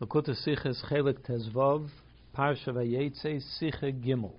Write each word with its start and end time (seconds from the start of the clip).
Lakuta 0.00 0.34
Siches 0.46 0.82
Chelik 0.88 1.18
Tezvav, 1.28 1.86
Parsha 2.34 2.68
Vayetze, 2.68 3.42
Siche 3.60 3.92
Gimel. 4.02 4.32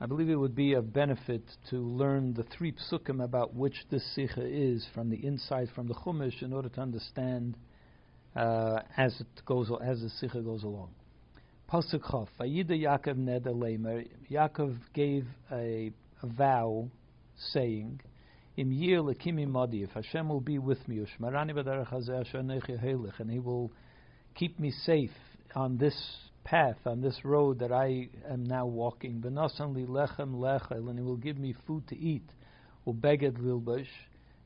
I 0.00 0.06
believe 0.06 0.30
it 0.30 0.36
would 0.36 0.54
be 0.54 0.74
of 0.74 0.92
benefit 0.92 1.42
to 1.70 1.78
learn 1.78 2.32
the 2.32 2.44
three 2.44 2.72
psukim 2.72 3.24
about 3.24 3.56
which 3.56 3.74
this 3.90 4.04
Sicha 4.16 4.38
is 4.38 4.86
from 4.94 5.10
the 5.10 5.16
inside 5.26 5.68
from 5.74 5.88
the 5.88 5.94
Chumash 5.94 6.42
in 6.42 6.52
order 6.52 6.68
to 6.68 6.80
understand 6.80 7.56
uh, 8.36 8.82
as 8.96 9.20
it 9.20 9.26
goes 9.44 9.68
as 9.82 10.02
the 10.02 10.10
Sicha 10.22 10.44
goes 10.44 10.62
along. 10.62 10.90
Pasuk 11.68 12.08
Chaf, 12.08 12.28
Vayida 12.38 12.70
Yaakov 12.70 13.16
Neder 13.16 13.46
Lemer, 13.46 14.06
Yaakov 14.30 14.78
gave 14.94 15.26
a, 15.50 15.90
a 16.22 16.26
vow 16.26 16.88
saying, 17.52 18.00
Im 18.56 18.70
Yir 18.70 19.00
Lekimi 19.00 19.44
Modi, 19.44 19.82
if 19.82 19.90
Hashem 19.90 20.28
will 20.28 20.40
be 20.40 20.60
with 20.60 20.86
me, 20.86 20.98
Ushmarani 20.98 21.50
B'derech 21.50 21.88
Hazeh 21.88 23.18
and 23.18 23.30
He 23.32 23.40
will 23.40 23.72
keep 24.36 24.60
me 24.60 24.70
safe 24.70 25.10
on 25.54 25.78
this 25.78 25.96
path, 26.44 26.76
on 26.84 27.00
this 27.00 27.24
road 27.24 27.58
that 27.58 27.72
I 27.72 28.08
am 28.30 28.44
now 28.44 28.66
walking. 28.66 29.20
Benasanli 29.20 29.86
lechem 29.86 30.34
lechel, 30.34 30.88
and 30.88 30.98
He 30.98 31.04
will 31.04 31.16
give 31.16 31.38
me 31.38 31.54
food 31.66 31.88
to 31.88 31.98
eat, 31.98 32.28
ubeged 32.86 33.38
lilbush, 33.38 33.88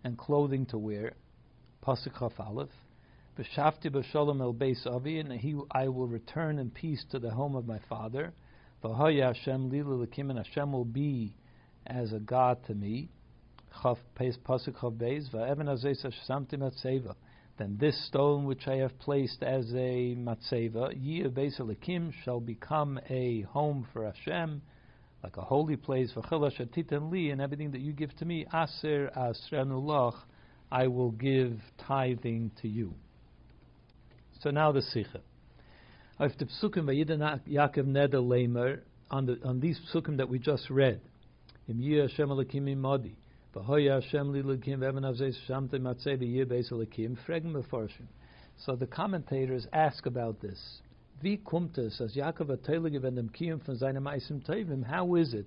and 0.04 0.16
clothing 0.16 0.64
to 0.66 0.78
wear. 0.78 1.12
Pasuk 1.84 2.18
Chaf 2.18 2.38
Aleph. 2.38 2.68
B'shafti 3.38 3.90
b'shalom 3.90 4.40
el 4.40 4.54
beis 4.54 4.86
avi, 4.86 5.18
and 5.18 5.32
he, 5.32 5.58
I 5.72 5.88
will 5.88 6.06
return 6.06 6.59
in 6.59 6.70
peace 6.70 7.04
to 7.10 7.18
the 7.18 7.30
home 7.30 7.56
of 7.56 7.66
my 7.66 7.80
father. 7.88 8.32
V'haya 8.84 9.34
Hashem 9.34 9.70
lekim, 9.70 10.30
and 10.30 10.38
Hashem 10.38 10.72
will 10.72 10.84
be 10.84 11.34
as 11.86 12.12
a 12.12 12.20
God 12.20 12.59
to 12.68 12.74
me. 12.74 13.09
Chaf 13.82 13.98
pasuk 14.16 14.80
Chaf 14.80 14.92
beis. 14.92 15.30
V'evan 15.30 15.66
azeh 15.66 15.96
samti 16.28 16.54
matzeva 16.54 17.14
then 17.60 17.77
this 17.78 18.06
stone 18.06 18.46
which 18.46 18.66
I 18.66 18.77
have 18.77 18.98
placed 18.98 19.42
as 19.42 19.70
a 19.74 20.16
matzeva, 20.16 20.95
Yir 20.96 21.28
Beisalakim, 21.28 22.10
shall 22.24 22.41
become 22.41 22.98
a 23.10 23.43
home 23.43 23.87
for 23.93 24.07
Hashem, 24.07 24.62
like 25.23 25.37
a 25.37 25.43
holy 25.43 25.76
place 25.76 26.10
for 26.12 26.23
Chilash 26.23 26.59
Atitan 26.59 27.12
Li, 27.12 27.29
and 27.29 27.38
everything 27.38 27.73
that 27.73 27.82
you 27.82 27.93
give 27.93 28.16
to 28.16 28.24
me, 28.24 28.46
Aser 28.46 29.10
Asrenulach, 29.15 30.15
I 30.73 30.87
will 30.87 31.10
give 31.10 31.60
tithing 31.87 32.52
to 32.62 32.68
you. 32.68 32.95
So 34.40 34.51
now 34.51 34.73
the 34.73 34.80
Sikha. 34.80 35.21
Of 36.18 36.32
the 36.38 36.46
psukim 36.46 36.84
Vayidan 36.84 37.40
Yaakov 37.46 37.84
Neder 37.84 38.27
Lamer, 38.27 38.84
on, 39.10 39.27
the, 39.27 39.38
on 39.45 39.60
these 39.60 39.79
psukim 39.93 40.16
that 40.16 40.30
we 40.30 40.38
just 40.38 40.71
read, 40.71 41.02
Im 41.68 41.79
Yir 41.79 42.09
Hashem 42.09 42.80
Modi, 42.80 43.18
so 48.59 48.76
the 48.76 48.87
commentators 48.87 49.66
ask 49.73 50.06
about 50.06 50.40
this. 50.40 50.80
How 51.23 51.30
is 55.16 55.34
it 55.34 55.46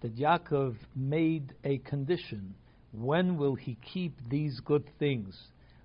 that 0.00 0.16
Yaakov 0.16 0.74
made 0.96 1.54
a 1.62 1.78
condition? 1.78 2.54
When 2.92 3.36
will 3.36 3.54
he 3.54 3.76
keep 3.92 4.18
these 4.28 4.58
good 4.60 4.90
things? 4.98 5.38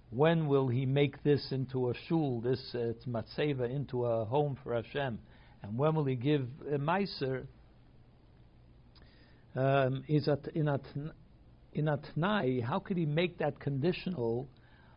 When 0.10 0.48
will 0.48 0.68
he 0.68 0.88
make 0.88 1.22
this 1.24 1.52
into 1.52 1.90
a 1.90 1.94
shul, 2.08 2.42
this 2.42 2.74
uh, 2.74 2.94
matzeva, 3.08 3.70
into 3.70 4.06
a 4.06 4.26
home 4.26 4.58
for 4.64 4.74
Hashem? 4.74 5.20
And 5.62 5.78
when 5.78 5.94
will 5.94 6.06
he 6.06 6.16
give 6.16 6.48
a 6.74 6.80
meiser? 6.80 7.46
Um, 9.54 10.06
is 10.08 10.30
at, 10.30 10.48
in 10.56 10.70
at, 10.70 10.80
in 11.74 11.88
a 11.88 11.98
tnai, 11.98 12.64
how 12.64 12.80
could 12.80 12.98
he 12.98 13.06
make 13.06 13.38
that 13.40 13.60
conditional 13.60 14.48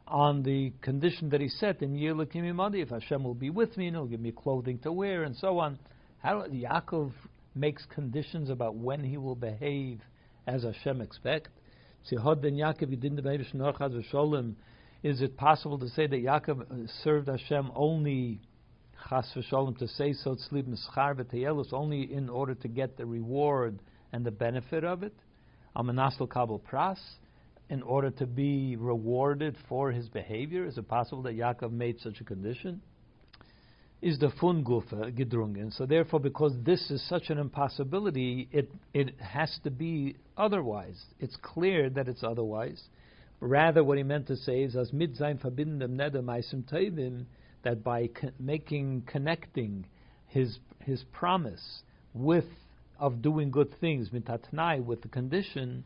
on 0.06 0.42
the 0.42 0.72
condition 0.82 1.30
that 1.30 1.40
he 1.40 1.48
set 1.48 1.82
in 1.82 1.94
Yilakim 1.94 2.44
Imadi, 2.44 2.82
if 2.82 2.90
Hashem 2.90 3.24
will 3.24 3.34
be 3.34 3.50
with 3.50 3.76
me 3.76 3.86
and 3.86 3.96
he'll 3.96 4.06
give 4.06 4.20
me 4.20 4.32
clothing 4.32 4.78
to 4.80 4.92
wear 4.92 5.22
and 5.22 5.34
so 5.36 5.58
on. 5.58 5.78
How 6.18 6.44
Yaakov 6.46 7.12
makes 7.54 7.86
conditions 7.86 8.50
about 8.50 8.74
when 8.74 9.02
he 9.02 9.16
will 9.16 9.34
behave 9.34 10.00
as 10.46 10.64
Hashem 10.64 11.00
expect. 11.00 11.48
Is 12.10 12.18
it 15.20 15.36
possible 15.36 15.78
to 15.78 15.88
say 15.88 16.06
that 16.06 16.22
Yaakov 16.22 16.60
uh, 16.60 16.86
served 17.02 17.28
Hashem 17.28 17.70
only 17.74 18.40
chas 19.08 19.30
v'sholem 19.34 19.78
to 19.78 19.88
say 19.88 20.12
so 20.12 20.36
tzlib 20.36 20.66
mischar 20.66 21.72
only 21.72 22.12
in 22.12 22.28
order 22.28 22.54
to 22.54 22.68
get 22.68 22.96
the 22.96 23.06
reward 23.06 23.80
and 24.12 24.24
the 24.24 24.30
benefit 24.30 24.84
of 24.84 25.02
it? 25.02 25.14
Amanasal 25.76 26.28
Kabul 26.28 26.60
Pras, 26.60 26.98
in 27.70 27.82
order 27.82 28.10
to 28.10 28.26
be 28.26 28.76
rewarded 28.76 29.56
for 29.68 29.90
his 29.90 30.08
behavior? 30.08 30.64
Is 30.64 30.78
it 30.78 30.88
possible 30.88 31.22
that 31.22 31.36
Yaakov 31.36 31.72
made 31.72 32.00
such 32.00 32.20
a 32.20 32.24
condition? 32.24 32.80
Is 34.02 34.18
the 34.18 34.30
fun 34.38 34.62
gufa 34.62 35.10
gedrungen? 35.16 35.72
So 35.72 35.86
therefore, 35.86 36.20
because 36.20 36.52
this 36.62 36.90
is 36.90 37.02
such 37.08 37.30
an 37.30 37.38
impossibility, 37.38 38.48
it 38.52 38.70
it 38.92 39.18
has 39.18 39.58
to 39.64 39.70
be 39.70 40.16
otherwise. 40.36 41.02
It's 41.20 41.36
clear 41.40 41.88
that 41.90 42.06
it's 42.06 42.22
otherwise. 42.22 42.82
Rather, 43.40 43.82
what 43.82 43.96
he 43.96 44.04
meant 44.04 44.26
to 44.26 44.36
say 44.36 44.62
is 44.62 44.76
as 44.76 44.92
mit 44.92 45.16
sein 45.16 45.38
verbinden 45.38 45.96
nedem 45.96 47.24
that 47.62 47.82
by 47.82 48.08
co- 48.08 48.30
making 48.38 49.02
connecting 49.06 49.86
his 50.26 50.58
his 50.80 51.02
promise 51.12 51.82
with 52.12 52.44
of 52.98 53.22
doing 53.22 53.50
good 53.50 53.74
things, 53.80 54.10
mitatnai, 54.10 54.84
with 54.84 55.02
the 55.02 55.08
condition, 55.08 55.84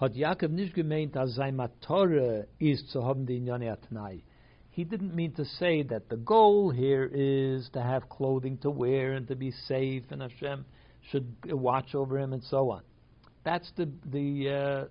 hat 0.00 0.14
Yaakov 0.14 0.50
nicht 0.50 0.74
gemeint, 0.74 1.16
as 1.16 1.34
sein 1.34 1.56
Matore 1.56 2.46
is 2.58 2.90
zu 2.90 3.02
haben 3.02 3.26
die 3.26 3.38
atnai. 3.38 4.22
He 4.70 4.84
didn't 4.84 5.14
mean 5.14 5.32
to 5.34 5.44
say 5.44 5.82
that 5.84 6.08
the 6.08 6.16
goal 6.16 6.70
here 6.70 7.08
is 7.12 7.70
to 7.74 7.80
have 7.80 8.08
clothing 8.08 8.58
to 8.58 8.70
wear 8.70 9.12
and 9.12 9.28
to 9.28 9.36
be 9.36 9.52
safe, 9.52 10.02
and 10.10 10.20
Hashem 10.20 10.64
should 11.10 11.32
watch 11.44 11.94
over 11.94 12.18
him 12.18 12.32
and 12.32 12.42
so 12.42 12.70
on. 12.70 12.82
That's 13.44 13.70
the 13.76 13.88
the 14.10 14.50
uh, 14.50 14.86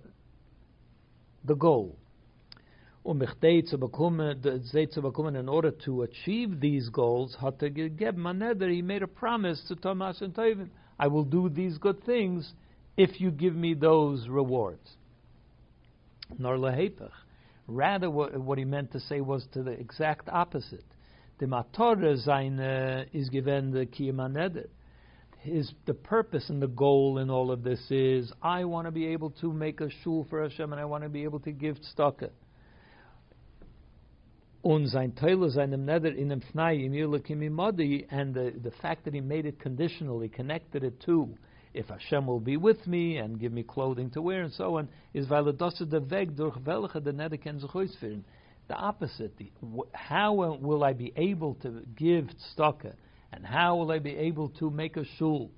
the 1.44 1.54
goal. 1.54 1.98
Um 3.06 3.20
in 3.20 3.28
order 5.48 5.70
to 5.70 6.02
achieve 6.02 6.60
these 6.60 6.88
goals, 6.88 7.36
hat 7.38 7.62
er 7.62 7.68
gegeben, 7.68 8.70
he 8.70 8.80
made 8.80 9.02
a 9.02 9.06
promise 9.06 9.62
to 9.68 9.76
Thomas 9.76 10.22
and 10.22 10.34
Tovim 10.34 10.70
I 10.98 11.08
will 11.08 11.24
do 11.24 11.48
these 11.48 11.78
good 11.78 12.04
things 12.04 12.52
if 12.96 13.20
you 13.20 13.30
give 13.30 13.54
me 13.54 13.74
those 13.74 14.28
rewards. 14.28 14.96
Nor 16.38 16.56
lehepech. 16.56 17.10
Rather, 17.66 18.10
what, 18.10 18.36
what, 18.36 18.58
he 18.58 18.64
meant 18.64 18.92
to 18.92 19.00
say 19.00 19.20
was 19.20 19.46
to 19.52 19.62
the 19.62 19.72
exact 19.72 20.28
opposite. 20.28 20.84
The 21.38 21.46
matore 21.46 22.16
seine 22.18 23.06
is 23.12 23.28
given 23.30 23.70
the 23.72 23.86
kiyamaneder. 23.86 24.68
His 25.40 25.72
the 25.84 25.94
purpose 25.94 26.48
and 26.48 26.62
the 26.62 26.68
goal 26.68 27.18
in 27.18 27.28
all 27.28 27.50
of 27.50 27.62
this 27.62 27.90
is 27.90 28.32
I 28.42 28.64
want 28.64 28.86
to 28.86 28.90
be 28.90 29.06
able 29.08 29.30
to 29.42 29.52
make 29.52 29.80
a 29.80 29.90
shul 30.02 30.26
for 30.30 30.42
Hashem 30.42 30.72
and 30.72 30.80
I 30.80 30.86
want 30.86 31.02
to 31.02 31.10
be 31.10 31.24
able 31.24 31.40
to 31.40 31.52
give 31.52 31.76
tzedakah. 31.76 32.30
And 34.64 34.88
the, 38.34 38.52
the 38.62 38.72
fact 38.80 39.04
that 39.04 39.12
he 39.12 39.20
made 39.20 39.44
it 39.44 39.60
conditional, 39.60 40.20
he 40.20 40.28
connected 40.28 40.82
it 40.82 40.98
to, 41.02 41.28
if 41.74 41.88
Hashem 41.88 42.26
will 42.26 42.40
be 42.40 42.56
with 42.56 42.86
me 42.86 43.18
and 43.18 43.38
give 43.38 43.52
me 43.52 43.62
clothing 43.62 44.10
to 44.12 44.22
wear 44.22 44.42
and 44.42 44.52
so 44.54 44.78
on, 44.78 44.88
is. 45.12 45.28
The 48.66 48.74
opposite, 48.74 49.36
the, 49.36 49.50
how 49.92 50.32
will 50.32 50.82
I 50.82 50.94
be 50.94 51.12
able 51.14 51.54
to 51.56 51.82
give 51.94 52.30
tzedakah, 52.56 52.94
and 53.32 53.44
how 53.44 53.76
will 53.76 53.90
I 53.90 53.98
be 53.98 54.16
able 54.16 54.48
to 54.60 54.70
make 54.70 54.96
a 54.96 55.04
shul? 55.18 55.50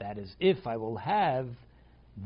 That 0.00 0.16
is, 0.16 0.34
if 0.40 0.66
I 0.66 0.78
will 0.78 0.96
have 0.96 1.48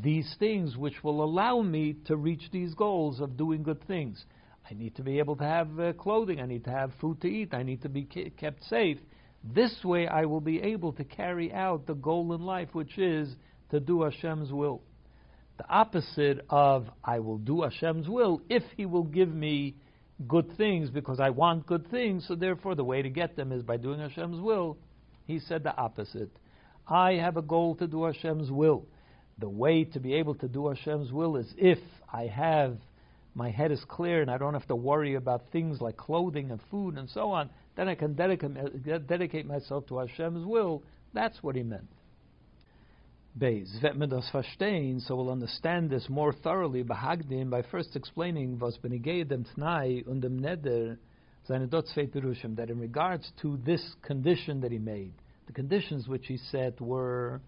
these 0.03 0.37
things 0.39 0.77
which 0.77 1.03
will 1.03 1.25
allow 1.25 1.62
me 1.62 1.97
to 2.06 2.15
reach 2.16 2.50
these 2.53 2.75
goals 2.75 3.19
of 3.21 3.37
doing 3.37 3.65
good 3.65 3.84
things. 3.89 4.25
I 4.71 4.75
need 4.75 4.97
to 4.97 5.03
be 5.03 5.19
able 5.19 5.37
to 5.37 5.45
have 5.45 5.78
uh, 5.78 5.93
clothing. 5.93 6.41
I 6.41 6.47
need 6.47 6.65
to 6.65 6.71
have 6.71 6.93
food 7.00 7.21
to 7.23 7.28
eat. 7.28 7.53
I 7.53 7.62
need 7.62 7.83
to 7.83 7.89
be 7.89 8.05
ke- 8.05 8.36
kept 8.36 8.65
safe. 8.65 8.98
This 9.45 9.75
way, 9.84 10.07
I 10.07 10.25
will 10.25 10.41
be 10.41 10.63
able 10.63 10.92
to 10.92 11.04
carry 11.04 11.53
out 11.53 11.86
the 11.86 11.95
goal 11.95 12.33
in 12.33 12.42
life, 12.42 12.69
which 12.72 12.97
is 12.97 13.34
to 13.71 13.81
do 13.81 14.03
Hashem's 14.03 14.53
will. 14.53 14.83
The 15.59 15.69
opposite 15.69 16.45
of 16.48 16.86
I 17.04 17.19
will 17.19 17.39
do 17.39 17.63
Hashem's 17.63 18.09
will 18.09 18.41
if 18.48 18.63
He 18.77 18.86
will 18.86 19.04
give 19.04 19.34
me 19.34 19.77
good 20.28 20.57
things 20.57 20.91
because 20.91 21.21
I 21.21 21.31
want 21.31 21.66
good 21.66 21.91
things, 21.91 22.27
so 22.28 22.34
therefore 22.34 22.75
the 22.75 22.84
way 22.84 23.03
to 23.03 23.10
get 23.10 23.36
them 23.36 23.53
is 23.53 23.63
by 23.63 23.77
doing 23.77 23.98
Hashem's 23.98 24.41
will. 24.41 24.78
He 25.27 25.41
said 25.41 25.65
the 25.65 25.77
opposite. 25.77 26.31
I 26.86 27.15
have 27.15 27.36
a 27.36 27.42
goal 27.42 27.75
to 27.77 27.86
do 27.86 28.04
Hashem's 28.04 28.51
will. 28.51 28.86
The 29.39 29.48
way 29.48 29.84
to 29.84 30.01
be 30.01 30.15
able 30.15 30.34
to 30.36 30.48
do 30.48 30.69
Hashem's 30.69 31.10
will 31.13 31.36
is 31.36 31.53
if 31.57 31.78
I 32.13 32.27
have 32.27 32.77
my 33.34 33.51
head 33.51 33.73
is 33.73 33.83
clear 33.89 34.21
and 34.21 34.31
I 34.31 34.39
don't 34.39 34.55
have 34.55 34.67
to 34.69 34.77
worry 34.77 35.15
about 35.15 35.51
things 35.53 35.81
like 35.81 35.97
clothing 35.97 36.51
and 36.51 36.61
food 36.71 36.99
and 36.99 37.09
so 37.09 37.31
on, 37.31 37.51
then 37.77 37.89
I 37.89 37.95
can 37.95 38.15
dedicate, 38.15 39.07
dedicate 39.07 39.47
myself 39.47 39.87
to 39.87 39.99
Hashem's 39.99 40.47
will. 40.47 40.83
That's 41.15 41.43
what 41.43 41.57
he 41.57 41.63
meant. 41.63 41.89
Beis, 43.39 43.67
so 45.07 45.17
we'll 45.17 45.31
understand 45.31 45.89
this 45.89 46.07
more 46.11 46.34
thoroughly, 46.34 46.84
behagdim, 46.84 47.49
by 47.49 47.63
first 47.63 47.97
explaining 47.97 48.59
was 48.59 48.77
dem 48.83 49.47
Tnai 49.57 50.07
und 50.07 50.23
Neder, 50.23 50.99
that 51.49 52.71
in 52.71 52.79
regards 52.79 53.33
to 53.41 53.57
this 53.65 53.83
condition 54.03 54.61
that 54.61 54.71
he 54.71 54.79
made, 54.79 55.15
the 55.47 55.53
conditions 55.53 56.07
which 56.09 56.27
he 56.27 56.37
said 56.51 56.79
were, 56.79 57.41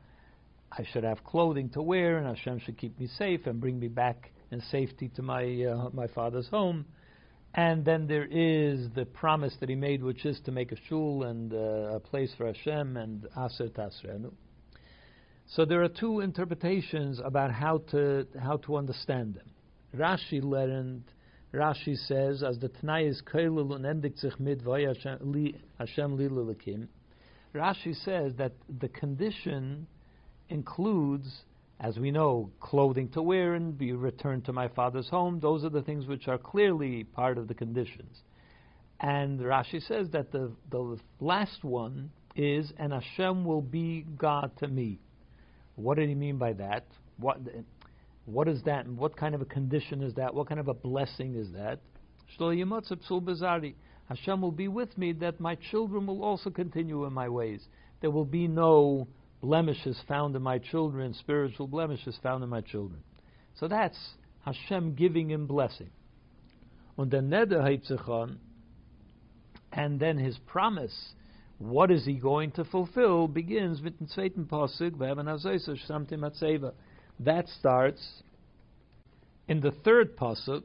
I 0.72 0.84
should 0.90 1.04
have 1.04 1.22
clothing 1.22 1.68
to 1.70 1.82
wear, 1.82 2.16
and 2.16 2.26
Hashem 2.26 2.60
should 2.60 2.78
keep 2.78 2.98
me 2.98 3.06
safe 3.18 3.46
and 3.46 3.60
bring 3.60 3.78
me 3.78 3.88
back 3.88 4.30
in 4.54 4.62
safety 4.70 5.10
to 5.16 5.22
my 5.22 5.44
uh, 5.64 5.90
my 5.92 6.06
father's 6.06 6.48
home. 6.48 6.86
And 7.56 7.84
then 7.84 8.08
there 8.08 8.24
is 8.24 8.88
the 8.94 9.04
promise 9.04 9.54
that 9.60 9.68
he 9.68 9.76
made, 9.76 10.02
which 10.02 10.24
is 10.24 10.40
to 10.46 10.50
make 10.50 10.72
a 10.72 10.76
shul 10.88 11.22
and 11.24 11.52
uh, 11.52 11.96
a 11.98 12.00
place 12.00 12.32
for 12.36 12.46
Hashem 12.46 12.96
and 12.96 13.26
Aser 13.36 13.68
Tasrenu. 13.68 14.32
So 15.46 15.64
there 15.64 15.82
are 15.84 15.88
two 15.88 16.20
interpretations 16.20 17.20
about 17.22 17.52
how 17.52 17.78
to 17.92 18.26
how 18.42 18.56
to 18.58 18.76
understand 18.76 19.34
them. 19.34 19.50
Rashi 19.94 20.42
learned. 20.42 21.04
Rashi 21.52 21.96
says, 22.08 22.42
as 22.42 22.58
the 22.58 22.68
Tanai 22.68 23.04
is 23.04 23.22
Kailul 23.22 23.70
und 23.74 23.84
endigt 23.84 24.18
sich 24.18 24.40
mit 24.40 24.60
Hashem 24.64 25.18
li 25.32 25.54
Rashi 27.54 27.94
says 28.04 28.34
that 28.38 28.52
the 28.80 28.88
condition 28.88 29.86
includes, 30.48 31.44
as 31.80 31.98
we 31.98 32.10
know, 32.10 32.50
clothing 32.60 33.08
to 33.10 33.22
wear 33.22 33.54
and 33.54 33.76
be 33.76 33.92
returned 33.92 34.44
to 34.46 34.52
my 34.52 34.68
father's 34.68 35.08
home. 35.08 35.40
Those 35.40 35.64
are 35.64 35.70
the 35.70 35.82
things 35.82 36.06
which 36.06 36.28
are 36.28 36.38
clearly 36.38 37.04
part 37.04 37.36
of 37.36 37.48
the 37.48 37.54
conditions. 37.54 38.22
And 39.00 39.40
Rashi 39.40 39.86
says 39.86 40.08
that 40.12 40.32
the, 40.32 40.52
the 40.70 40.98
last 41.20 41.64
one 41.64 42.10
is, 42.36 42.72
and 42.78 42.92
Hashem 42.92 43.44
will 43.44 43.62
be 43.62 44.06
God 44.16 44.52
to 44.58 44.68
me. 44.68 45.00
What 45.76 45.98
did 45.98 46.08
he 46.08 46.14
mean 46.14 46.38
by 46.38 46.52
that? 46.54 46.86
What 47.18 47.38
what 48.26 48.48
is 48.48 48.62
that? 48.62 48.88
What 48.88 49.16
kind 49.16 49.34
of 49.34 49.42
a 49.42 49.44
condition 49.44 50.02
is 50.02 50.14
that? 50.14 50.34
What 50.34 50.48
kind 50.48 50.58
of 50.58 50.68
a 50.68 50.74
blessing 50.74 51.34
is 51.34 51.50
that? 51.52 51.80
Hashem 54.08 54.40
will 54.40 54.52
be 54.52 54.68
with 54.68 54.96
me 54.96 55.12
that 55.12 55.40
my 55.40 55.56
children 55.70 56.06
will 56.06 56.24
also 56.24 56.50
continue 56.50 57.04
in 57.04 57.12
my 57.12 57.28
ways. 57.28 57.60
There 58.00 58.10
will 58.10 58.24
be 58.24 58.48
no 58.48 59.06
blemishes 59.44 60.00
found 60.08 60.34
in 60.34 60.40
my 60.40 60.58
children, 60.58 61.12
spiritual 61.12 61.66
blemishes 61.66 62.18
found 62.22 62.42
in 62.42 62.48
my 62.48 62.62
children. 62.62 63.02
So 63.60 63.68
that's 63.68 63.98
Hashem 64.46 64.94
giving 64.94 65.30
him 65.30 65.46
blessing. 65.46 65.90
Und 66.96 67.10
der 67.10 67.20
Neder 67.20 68.38
and 69.72 70.00
then 70.00 70.16
his 70.16 70.38
promise 70.46 71.12
what 71.58 71.90
is 71.90 72.06
he 72.06 72.14
going 72.14 72.52
to 72.52 72.64
fulfill 72.64 73.28
begins 73.28 73.82
with 73.82 73.98
the 73.98 74.06
second 74.08 74.48
pasuk, 74.48 74.98
That 77.20 77.48
starts 77.48 78.22
in 79.46 79.60
the 79.60 79.70
third 79.70 80.16
pasuk, 80.16 80.62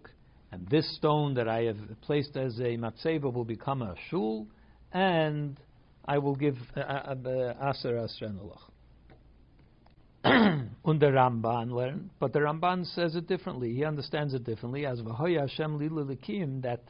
and 0.51 0.67
this 0.69 0.95
stone 0.95 1.33
that 1.33 1.49
I 1.49 1.63
have 1.63 1.77
placed 2.01 2.37
as 2.37 2.57
a 2.59 2.77
matzeva 2.77 3.31
will 3.31 3.45
become 3.45 3.81
a 3.81 3.95
shul, 4.09 4.47
and 4.93 5.59
I 6.05 6.17
will 6.17 6.35
give 6.35 6.55
uh, 6.75 6.79
uh, 6.79 7.15
uh, 7.25 7.69
aser 7.69 7.95
asrenalach. 7.97 8.68
Und 10.83 10.99
der 10.99 11.13
Ramban 11.13 11.71
learned, 11.71 12.09
but 12.19 12.33
the 12.33 12.39
Ramban 12.39 12.85
says 12.93 13.15
it 13.15 13.27
differently. 13.27 13.73
He 13.73 13.85
understands 13.85 14.33
it 14.33 14.43
differently 14.43 14.85
as 14.85 15.01
v'hoya 15.01 15.41
Hashem 15.41 15.79
lilikim 15.79 16.61
that 16.63 16.81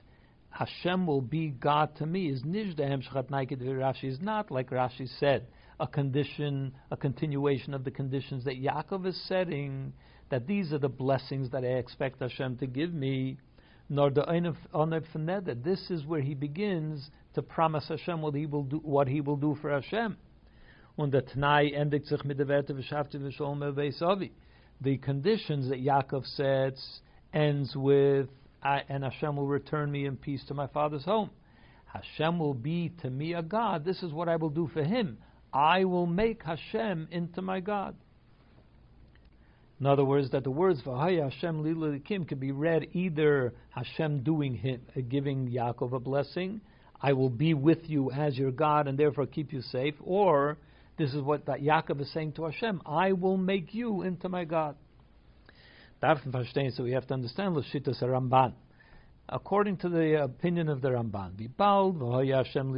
Hashem 0.49 1.05
will 1.05 1.21
be 1.21 1.49
God 1.49 1.95
to 1.97 2.07
me 2.07 2.29
is 2.29 2.41
nijdahem 2.41 3.07
shchat 3.07 3.29
Rashi 3.29 4.05
is 4.05 4.19
not 4.19 4.49
like 4.49 4.71
Rashi 4.71 5.07
said 5.19 5.45
a 5.79 5.87
condition, 5.87 6.73
a 6.91 6.97
continuation 6.97 7.73
of 7.73 7.83
the 7.83 7.91
conditions 7.91 8.43
that 8.45 8.61
Yaakov 8.61 9.05
is 9.05 9.21
setting. 9.27 9.93
That 10.29 10.45
these 10.45 10.73
are 10.73 10.79
the 10.79 10.89
blessings 10.89 11.49
that 11.51 11.63
I 11.63 11.77
expect 11.77 12.21
Hashem 12.21 12.57
to 12.57 12.67
give 12.67 12.93
me. 12.93 13.37
Nor 13.89 14.11
the 14.11 15.59
this 15.63 15.89
is 15.89 16.05
where 16.05 16.21
he 16.21 16.35
begins 16.35 17.09
to 17.33 17.41
promise 17.41 17.87
Hashem 17.87 18.21
what 18.21 18.35
he 18.35 18.45
will 18.45 18.63
do, 18.63 18.77
what 18.77 19.07
he 19.07 19.21
will 19.21 19.37
do 19.37 19.57
for 19.61 19.71
Hashem. 19.71 20.17
Und 20.99 21.13
der 21.13 21.25
Tnai 21.25 21.69
endigt 21.69 22.07
sich 22.07 22.25
mit 22.25 22.39
der 22.39 22.49
Werte 22.49 22.75
The 24.81 24.97
conditions 24.97 25.69
that 25.69 25.79
Yaakov 25.79 26.25
sets 26.25 27.01
ends 27.31 27.73
with 27.73 28.27
and 28.61 29.05
Hashem 29.05 29.37
will 29.37 29.47
return 29.47 29.89
me 29.93 30.07
in 30.07 30.17
peace 30.17 30.43
to 30.49 30.53
my 30.53 30.67
father's 30.67 31.05
home. 31.05 31.29
Hashem 31.85 32.37
will 32.37 32.53
be 32.53 32.89
to 33.01 33.09
me 33.09 33.33
a 33.33 33.41
God. 33.41 33.85
This 33.85 34.03
is 34.03 34.11
what 34.11 34.27
I 34.27 34.35
will 34.35 34.49
do 34.49 34.67
for 34.73 34.83
him. 34.83 35.17
I 35.53 35.85
will 35.85 36.05
make 36.05 36.43
Hashem 36.43 37.07
into 37.11 37.41
my 37.41 37.61
God. 37.61 37.95
In 39.79 39.85
other 39.85 40.03
words, 40.03 40.29
that 40.31 40.43
the 40.43 40.51
words 40.51 40.81
Vahaya 40.81 41.31
Hashem 41.31 41.63
Lilalikim 41.63 42.27
can 42.27 42.39
be 42.39 42.51
read 42.51 42.89
either 42.91 43.53
Hashem 43.69 44.23
doing 44.23 44.53
him, 44.53 44.81
uh, 44.97 44.99
giving 45.07 45.47
Yaakov 45.47 45.93
a 45.93 45.99
blessing, 46.01 46.59
I 47.01 47.13
will 47.13 47.29
be 47.29 47.53
with 47.53 47.89
you 47.89 48.11
as 48.11 48.37
your 48.37 48.51
God 48.51 48.89
and 48.89 48.97
therefore 48.97 49.27
keep 49.27 49.53
you 49.53 49.61
safe, 49.61 49.95
or 50.01 50.57
this 50.99 51.15
is 51.15 51.23
what 51.23 51.47
that 51.47 51.61
Yaakov 51.61 51.99
is 52.01 52.13
saying 52.13 52.33
to 52.33 52.43
Hashem, 52.43 52.83
I 52.85 53.13
will 53.13 53.37
make 53.37 53.73
you 53.73 54.03
into 54.03 54.29
my 54.29 54.45
God 54.45 54.75
so 56.01 56.83
we 56.83 56.91
have 56.91 57.05
to 57.07 57.13
understand 57.13 57.55
Lashitas 57.55 58.01
Ramban. 58.01 58.53
According 59.27 59.77
to 59.77 59.89
the 59.89 60.23
opinion 60.23 60.69
of 60.69 60.81
the 60.81 60.89
Ramban, 60.89 61.31
Bibal 61.57 62.25
Hashem 62.33 62.73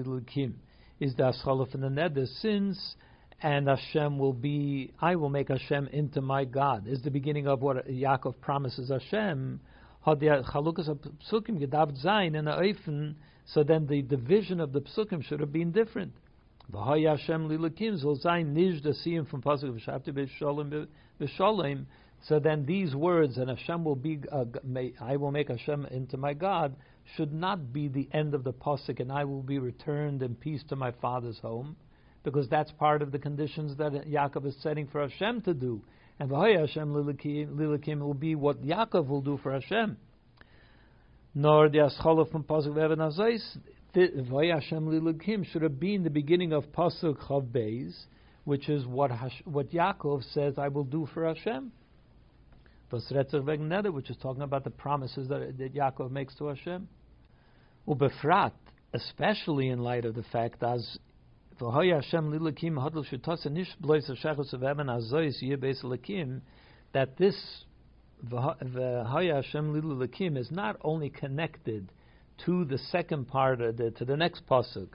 is 0.99 1.15
the 1.15 1.23
aschala 1.23 1.69
from 1.71 1.81
the 1.81 1.89
nether 1.89 2.25
since 2.41 2.95
and 3.43 3.67
Hashem 3.67 4.17
will 4.17 4.33
be, 4.33 4.91
I 4.99 5.15
will 5.15 5.29
make 5.29 5.49
Hashem 5.49 5.89
into 5.93 6.21
my 6.21 6.45
God, 6.45 6.87
is 6.87 7.03
the 7.03 7.11
beginning 7.11 7.47
of 7.47 7.61
what 7.61 7.87
Yaakov 7.87 8.39
promises 8.41 8.89
Hashem. 8.89 9.59
So 10.03 10.15
then 13.63 13.87
the 13.87 14.01
division 14.01 14.59
of 14.59 14.73
the 14.73 14.81
psukim 14.81 15.23
should 15.23 15.39
have 15.39 15.53
been 15.53 15.71
different. 15.71 16.13
V'hoya 16.69 17.17
Hashem 17.17 17.47
lilukim 17.47 18.03
zol 18.03 18.21
zayin 18.21 18.53
the 18.53 19.25
from 19.29 19.41
pasuk 19.41 19.79
v'shavti 19.79 20.09
b'sholem 20.09 20.87
b'sholem 21.19 21.85
so 22.23 22.39
then 22.39 22.65
these 22.65 22.95
words, 22.95 23.37
and 23.37 23.49
Hashem 23.49 23.83
will 23.83 23.95
be, 23.95 24.19
uh, 24.31 24.45
may, 24.63 24.93
I 25.01 25.15
will 25.15 25.31
make 25.31 25.49
Hashem 25.49 25.87
into 25.87 26.17
my 26.17 26.33
God, 26.33 26.75
should 27.15 27.33
not 27.33 27.73
be 27.73 27.87
the 27.87 28.07
end 28.13 28.35
of 28.35 28.43
the 28.43 28.53
pasuk, 28.53 28.99
and 28.99 29.11
I 29.11 29.23
will 29.23 29.41
be 29.41 29.57
returned 29.57 30.21
in 30.21 30.35
peace 30.35 30.63
to 30.69 30.75
my 30.75 30.91
father's 31.01 31.39
home, 31.39 31.75
because 32.23 32.47
that's 32.47 32.71
part 32.73 33.01
of 33.01 33.11
the 33.11 33.17
conditions 33.17 33.75
that 33.77 33.93
Yaakov 33.93 34.45
is 34.45 34.55
setting 34.61 34.87
for 34.87 35.01
Hashem 35.01 35.41
to 35.41 35.53
do. 35.55 35.81
And 36.19 36.29
V'hoy 36.29 36.59
Hashem 36.59 36.93
lilikim 36.93 37.99
will 37.99 38.13
be 38.13 38.35
what 38.35 38.63
Yaakov 38.63 39.07
will 39.07 39.21
do 39.21 39.39
for 39.41 39.53
Hashem. 39.53 39.97
Nor 41.33 41.69
the 41.69 41.79
aschala 41.79 42.31
from 42.31 42.43
pasuk 42.43 42.75
ve'evan 42.75 42.99
Hashem 43.93 44.87
lilikim 44.87 45.45
should 45.45 45.61
have 45.61 45.79
been 45.79 46.03
the 46.03 46.09
beginning 46.09 46.53
of 46.53 46.71
pasuk 46.71 47.17
chav 47.17 47.47
beis, 47.47 47.93
which 48.45 48.69
is 48.69 48.85
what 48.85 49.11
Hash, 49.11 49.41
what 49.45 49.71
Yaakov 49.71 50.23
says 50.33 50.55
I 50.57 50.69
will 50.69 50.83
do 50.83 51.07
for 51.13 51.27
Hashem 51.27 51.71
which 52.91 54.09
is 54.09 54.17
talking 54.21 54.41
about 54.41 54.63
the 54.63 54.69
promises 54.69 55.27
that, 55.29 55.57
that 55.57 55.73
Yaakov 55.73 56.11
makes 56.11 56.35
to 56.35 56.47
Hashem. 56.47 56.87
Ubefrat, 57.87 58.51
especially 58.93 59.69
in 59.69 59.79
light 59.79 60.05
of 60.05 60.15
the 60.15 60.23
fact 60.23 60.63
as 60.63 60.97
that 66.93 67.17
this 67.17 67.65
Hashem 68.29 70.37
is 70.37 70.51
not 70.51 70.75
only 70.81 71.09
connected 71.09 71.91
to 72.45 72.65
the 72.65 72.77
second 72.77 73.27
part, 73.27 73.59
the, 73.59 73.91
to 73.91 74.05
the 74.05 74.17
next 74.17 74.45
pasuk, 74.47 74.89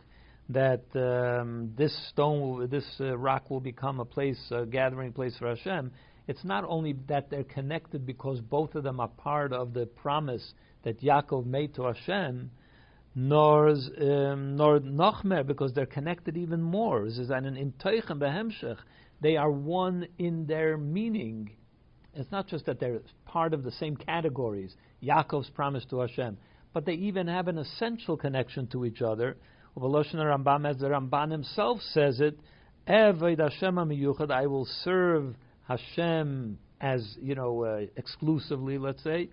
that 0.49 0.85
um, 0.95 1.73
this 1.77 1.95
stone, 2.11 2.69
this 2.71 2.87
uh, 3.01 3.17
rock 3.17 3.51
will 3.51 3.61
become 3.61 4.01
a 4.01 4.05
place, 4.05 4.41
a 4.51 4.65
gathering 4.65 5.13
place 5.13 5.37
for 5.39 5.49
Hashem 5.49 5.91
it's 6.29 6.45
not 6.45 6.65
only 6.67 6.95
that 7.09 7.31
they're 7.31 7.45
connected 7.45 8.05
because 8.05 8.41
both 8.41 8.75
of 8.75 8.83
them 8.83 9.01
are 9.01 9.09
part 9.09 9.53
of 9.53 9.73
the 9.73 9.87
promise 9.87 10.55
that 10.83 11.01
Yaakov 11.01 11.47
made 11.47 11.75
to 11.77 11.85
Hashem, 11.85 12.51
nor 13.15 13.69
um, 13.69 14.57
nor 14.57 14.81
Nochmer 14.81 15.47
because 15.47 15.73
they're 15.73 15.87
connected 15.87 16.37
even 16.37 16.61
more. 16.61 17.05
This 17.05 17.19
is 17.19 17.31
an 17.31 17.45
intoichem 17.45 18.19
behemshech. 18.19 18.77
They 19.21 19.37
are 19.37 19.51
one 19.51 20.07
in 20.19 20.47
their 20.47 20.77
meaning. 20.77 21.51
It's 22.15 22.31
not 22.33 22.49
just 22.49 22.67
that 22.67 22.81
they're 22.81 23.01
part 23.25 23.55
of 23.55 23.63
the 23.63 23.71
same 23.73 23.97
categories, 23.97 24.75
Yaakov's 25.03 25.51
promise 25.51 25.85
to 25.91 26.01
Hashem, 26.01 26.37
but 26.77 26.85
they 26.85 26.93
even 26.93 27.27
have 27.27 27.49
an 27.49 27.57
essential 27.57 28.19
connection 28.19 28.67
to 28.67 28.85
each 28.85 29.01
other. 29.01 29.39
Rambam, 29.79 30.69
as 30.69 30.77
the 30.77 30.89
Ramban 30.89 31.31
himself 31.31 31.81
says 31.81 32.21
it, 32.21 32.39
I 32.87 33.13
will 34.47 34.69
serve 34.85 35.37
Hashem 35.67 36.59
as 36.79 37.17
you 37.23 37.35
know 37.35 37.65
uh, 37.65 37.87
exclusively, 37.97 38.77
let's 38.77 39.03
say, 39.03 39.31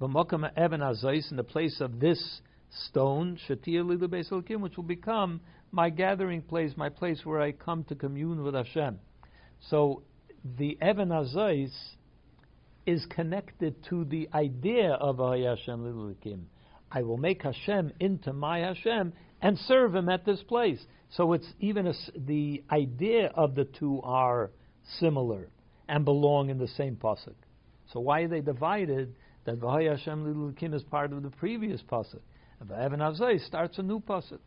v'mokam 0.00 0.48
even 0.56 0.78
azais 0.82 1.28
in 1.32 1.36
the 1.36 1.42
place 1.42 1.80
of 1.80 1.98
this 1.98 2.40
stone, 2.86 3.40
shatia 3.48 4.60
which 4.60 4.76
will 4.76 4.84
become 4.84 5.40
my 5.72 5.90
gathering 5.90 6.42
place, 6.42 6.74
my 6.76 6.90
place 6.90 7.22
where 7.24 7.40
I 7.40 7.50
come 7.50 7.82
to 7.88 7.96
commune 7.96 8.44
with 8.44 8.54
Hashem. 8.54 9.00
So 9.68 10.04
the 10.58 10.78
Evan 10.80 11.08
Azais 11.08 11.72
is 12.86 13.04
connected 13.10 13.84
to 13.90 14.04
the 14.04 14.28
idea 14.32 14.92
of 14.92 15.16
Hashem 15.16 15.80
Lilukim. 15.80 16.44
I 16.90 17.02
will 17.02 17.16
make 17.16 17.42
Hashem 17.42 17.92
into 18.00 18.32
my 18.32 18.60
Hashem 18.60 19.12
and 19.42 19.58
serve 19.58 19.94
Him 19.94 20.08
at 20.08 20.24
this 20.24 20.42
place. 20.42 20.84
So 21.10 21.32
it's 21.32 21.46
even 21.60 21.86
a, 21.86 21.94
the 22.16 22.62
idea 22.70 23.30
of 23.34 23.54
the 23.54 23.64
two 23.64 24.00
are 24.02 24.50
similar 24.98 25.48
and 25.88 26.04
belong 26.04 26.50
in 26.50 26.58
the 26.58 26.68
same 26.68 26.96
pasuk. 26.96 27.34
So 27.92 28.00
why 28.00 28.22
are 28.22 28.28
they 28.28 28.40
divided? 28.40 29.14
That 29.44 29.60
V'hay 29.60 29.90
Hashem 29.90 30.24
Lilukim 30.24 30.74
is 30.74 30.82
part 30.84 31.12
of 31.12 31.22
the 31.22 31.30
previous 31.30 31.82
pasuk. 31.82 32.20
And 32.60 32.70
V'evan 32.70 32.98
Azay 32.98 33.44
starts 33.46 33.78
a 33.78 33.82
new 33.82 34.00
pasuk. 34.00 34.38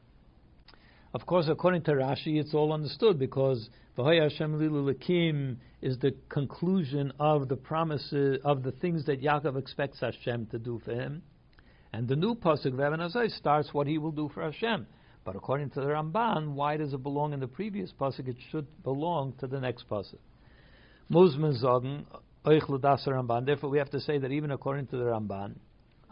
Of 1.13 1.25
course, 1.25 1.47
according 1.49 1.83
to 1.83 1.91
Rashi, 1.91 2.39
it's 2.39 2.53
all 2.53 2.73
understood 2.73 3.19
because 3.19 3.69
V'hay 3.97 4.21
Hashem 4.21 4.59
Lilukim 4.59 5.57
is 5.81 5.99
the 5.99 6.15
conclusion 6.29 7.13
of 7.19 7.47
the 7.47 7.55
promises 7.55 8.39
of 8.43 8.63
the 8.63 8.71
things 8.71 9.05
that 9.05 9.21
Yaakov 9.21 9.57
expects 9.57 9.99
Hashem 9.99 10.47
to 10.47 10.59
do 10.59 10.81
for 10.83 10.91
him. 10.93 11.21
And 11.97 12.07
the 12.07 12.15
new 12.15 12.35
pasuk 12.35 12.73
V'evan 12.73 12.99
Azay 12.99 13.31
starts 13.31 13.73
what 13.73 13.87
he 13.87 13.97
will 13.97 14.11
do 14.11 14.29
for 14.31 14.43
Hashem. 14.43 14.85
But 15.25 15.35
according 15.35 15.71
to 15.71 15.81
the 15.81 15.87
Ramban, 15.87 16.53
why 16.53 16.77
does 16.77 16.93
it 16.93 17.01
belong 17.01 17.33
in 17.33 17.39
the 17.39 17.47
previous 17.47 17.91
pasuk? 17.99 18.27
It 18.27 18.35
should 18.51 18.67
belong 18.83 19.33
to 19.39 19.47
the 19.47 19.59
next 19.59 19.89
pasuk. 19.89 20.19
Muslims 21.09 21.59
sagen, 21.61 22.05
Ramban. 22.45 23.47
Therefore, 23.47 23.71
we 23.71 23.79
have 23.79 23.89
to 23.89 23.99
say 23.99 24.19
that 24.19 24.31
even 24.31 24.51
according 24.51 24.85
to 24.89 24.97
the 24.97 25.05
Ramban, 25.05 25.55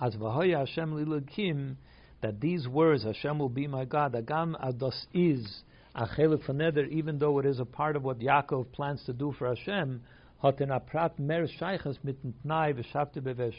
as 0.01 0.15
v'hoya 0.15 0.65
Hashem 0.65 0.91
lilakim, 0.91 1.75
that 2.23 2.41
these 2.41 2.67
words 2.67 3.03
Hashem 3.03 3.37
will 3.37 3.47
be 3.47 3.67
my 3.67 3.85
God, 3.85 4.13
agam 4.13 4.59
ados 4.59 5.05
is 5.13 5.61
a 5.93 6.07
chelik 6.07 6.89
even 6.89 7.19
though 7.19 7.37
it 7.37 7.45
is 7.45 7.59
a 7.59 7.65
part 7.65 7.95
of 7.95 8.01
what 8.01 8.17
Yaakov 8.17 8.71
plans 8.71 9.03
to 9.05 9.13
do 9.13 9.35
for 9.37 9.49
Hashem, 9.49 10.01
hat 10.41 10.57
aprat 10.57 11.19
mer 11.19 11.45
shaychas 11.45 11.99
mit 12.03 12.17
tnai 12.43 12.73
v'shavte 12.73 13.21
bevesh 13.21 13.53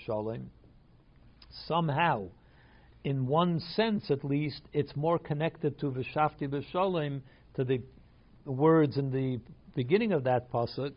Somehow, 1.67 2.29
in 3.05 3.27
one 3.27 3.61
sense 3.61 4.11
at 4.11 4.25
least, 4.25 4.63
it's 4.73 4.95
more 4.95 5.19
connected 5.19 5.79
to 5.81 5.91
v'shavte 5.91 6.49
b'sholem, 6.49 7.23
to 7.55 7.65
the 7.65 7.81
words 8.45 8.99
in 8.99 9.11
the 9.11 9.41
beginning 9.75 10.13
of 10.13 10.25
that 10.25 10.51
pasuk, 10.51 10.93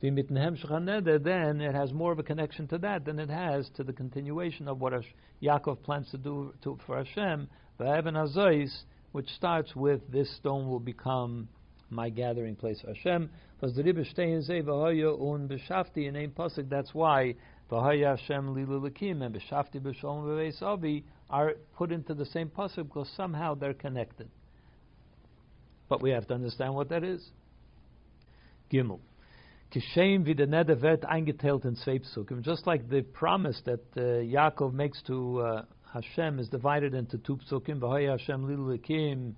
then 0.00 1.60
it 1.60 1.74
has 1.74 1.92
more 1.92 2.12
of 2.12 2.18
a 2.18 2.22
connection 2.22 2.66
to 2.68 2.78
that 2.78 3.04
than 3.04 3.18
it 3.18 3.28
has 3.28 3.68
to 3.70 3.82
the 3.82 3.92
continuation 3.92 4.68
of 4.68 4.80
what 4.80 4.92
Yaakov 5.42 5.82
plans 5.82 6.08
to 6.12 6.18
do 6.18 6.54
to, 6.62 6.78
for 6.86 6.98
Hashem, 6.98 7.48
which 9.12 9.28
starts 9.30 9.74
with 9.74 10.12
this 10.12 10.30
stone 10.36 10.68
will 10.68 10.78
become 10.78 11.48
my 11.90 12.10
gathering 12.10 12.54
place 12.54 12.80
Hashem. 12.86 13.28
That's 13.60 13.74
why 16.94 17.34
V'hoya 17.70 18.16
Hashem 18.16 18.54
Lilu 18.54 18.86
and 18.86 19.34
B'shafti 19.34 19.80
B'sholem 19.80 20.24
V'veis 20.24 20.62
Avi 20.62 21.04
are 21.28 21.52
put 21.76 21.92
into 21.92 22.14
the 22.14 22.24
same 22.26 22.48
pasuk 22.48 22.84
because 22.84 23.10
somehow 23.16 23.54
they're 23.54 23.74
connected. 23.74 24.28
But 25.88 26.02
we 26.02 26.10
have 26.10 26.26
to 26.28 26.34
understand 26.34 26.74
what 26.74 26.88
that 26.88 27.04
is. 27.04 27.22
Gimel. 28.72 29.00
Kishem 29.70 30.24
wie 30.24 30.32
der 30.32 30.46
Neder 30.46 31.04
eingeteilt 31.04 31.66
in 31.66 31.76
zwei 31.76 31.98
Psukim. 31.98 32.42
Just 32.42 32.66
like 32.66 32.88
the 32.88 33.02
promise 33.02 33.60
that 33.66 33.80
uh, 33.96 34.00
Yaakov 34.00 34.72
makes 34.72 35.02
to 35.02 35.40
uh, 35.40 35.62
Hashem 35.92 36.38
is 36.38 36.48
divided 36.48 36.94
into 36.94 37.18
two 37.18 37.38
Psukim. 37.50 37.80
V'hoy 37.80 38.10
Hashem 38.10 38.46
lilukim. 38.46 39.34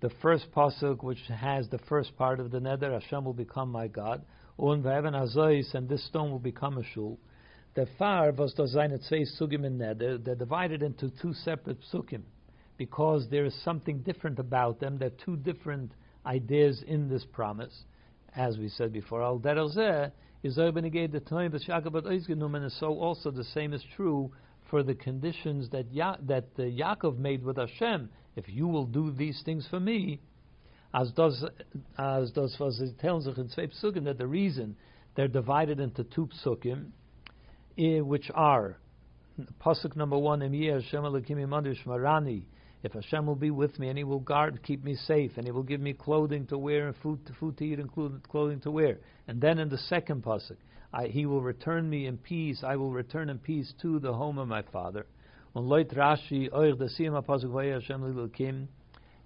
The 0.00 0.10
first 0.22 0.46
pasuk, 0.54 1.02
which 1.02 1.20
has 1.28 1.68
the 1.68 1.78
first 1.90 2.16
part 2.16 2.40
of 2.40 2.50
the 2.50 2.58
Neder, 2.58 2.92
Hashem 2.92 3.24
will 3.24 3.34
become 3.34 3.70
my 3.70 3.86
God. 3.86 4.22
Und 4.58 4.82
v'evan 4.82 5.12
azois, 5.12 5.74
and 5.74 5.86
this 5.90 6.06
stone 6.06 6.30
will 6.30 6.38
become 6.38 6.78
a 6.78 6.84
shul. 6.94 7.18
The 7.76 7.86
far 7.98 8.32
was 8.32 8.52
da 8.54 8.66
seine 8.66 8.98
zwei 8.98 9.24
Psukim 9.24 9.64
in 9.64 9.78
Neder. 9.78 10.22
They're 10.22 10.34
divided 10.34 10.82
into 10.82 11.10
two 11.22 11.32
separate 11.32 11.78
Psukim 11.82 12.22
because 12.76 13.28
there 13.30 13.44
is 13.44 13.54
something 13.62 14.00
different 14.00 14.38
about 14.38 14.80
them. 14.80 14.98
There 14.98 15.08
are 15.08 15.24
two 15.24 15.36
different 15.36 15.92
ideas 16.26 16.82
in 16.88 17.08
this 17.08 17.24
promise 17.24 17.84
as 18.36 18.58
we 18.58 18.68
said 18.68 18.92
before, 18.92 19.22
al 19.22 19.38
derelzeh 19.38 20.12
is 20.42 20.58
obeneged 20.58 21.10
the 21.10 21.20
time 21.20 21.50
but 21.50 21.62
Yaakov 21.62 22.54
and 22.54 22.72
so 22.72 22.98
also 22.98 23.30
the 23.30 23.44
same 23.44 23.72
is 23.72 23.82
true 23.96 24.30
for 24.70 24.82
the 24.82 24.94
conditions 24.94 25.70
that 25.70 25.90
ya- 25.92 26.16
that 26.22 26.44
uh, 26.58 26.62
Yaakov 26.62 27.18
made 27.18 27.42
with 27.42 27.56
Hashem. 27.56 28.10
If 28.36 28.48
you 28.48 28.68
will 28.68 28.84
do 28.84 29.10
these 29.10 29.42
things 29.44 29.66
for 29.70 29.80
me, 29.80 30.20
as 30.92 31.10
does 31.12 31.44
as 31.98 32.30
does 32.32 32.56
was 32.60 32.80
it 32.80 32.98
tells 32.98 33.26
us 33.26 33.38
in 33.38 33.48
Tzvei 33.48 33.72
Psukim 33.72 34.04
that 34.04 34.18
the 34.18 34.26
reason 34.26 34.76
they're 35.14 35.28
divided 35.28 35.80
into 35.80 36.04
two 36.04 36.28
psukim, 36.44 36.90
Eh, 37.78 38.00
which 38.00 38.30
are 38.34 38.78
pasuk 39.60 39.96
number 39.96 40.16
one, 40.16 40.40
if 40.40 40.50
Hashem 42.92 43.26
will 43.26 43.34
be 43.34 43.50
with 43.50 43.78
me 43.78 43.88
and 43.88 43.98
He 43.98 44.04
will 44.04 44.20
guard, 44.20 44.62
keep 44.62 44.82
me 44.82 44.94
safe, 44.94 45.32
and 45.36 45.44
He 45.44 45.50
will 45.50 45.62
give 45.62 45.80
me 45.80 45.92
clothing 45.92 46.46
to 46.46 46.56
wear 46.56 46.86
and 46.86 46.96
food 47.02 47.26
to, 47.26 47.34
food 47.34 47.58
to 47.58 47.64
eat 47.64 47.78
and 47.78 48.22
clothing 48.22 48.60
to 48.60 48.70
wear. 48.70 48.98
And 49.28 49.40
then 49.40 49.58
in 49.58 49.68
the 49.68 49.76
second 49.76 50.22
pasuk, 50.22 50.56
I, 50.94 51.08
He 51.08 51.26
will 51.26 51.42
return 51.42 51.90
me 51.90 52.06
in 52.06 52.16
peace. 52.16 52.64
I 52.64 52.76
will 52.76 52.92
return 52.92 53.28
in 53.28 53.38
peace 53.38 53.74
to 53.82 53.98
the 53.98 54.14
home 54.14 54.38
of 54.38 54.48
my 54.48 54.62
father. 54.62 55.04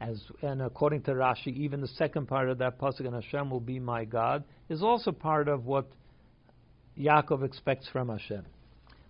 As 0.03 0.23
and 0.43 0.63
according 0.63 1.03
to 1.03 1.13
Rashi, 1.13 1.57
even 1.57 1.81
the 1.81 1.89
second 1.89 2.27
part 2.27 2.49
of 2.49 2.59
that 2.59 2.81
pasuk, 2.81 3.07
and 3.07 3.15
Hashem 3.15 3.49
will 3.49 3.61
be 3.61 3.79
my 3.79 4.05
God, 4.05 4.43
is 4.69 4.83
also 4.83 5.13
part 5.13 5.47
of 5.47 5.67
what 5.67 5.87
Yaakov 7.01 7.45
expects 7.45 7.89
from 7.89 8.09
Hashem. 8.09 8.45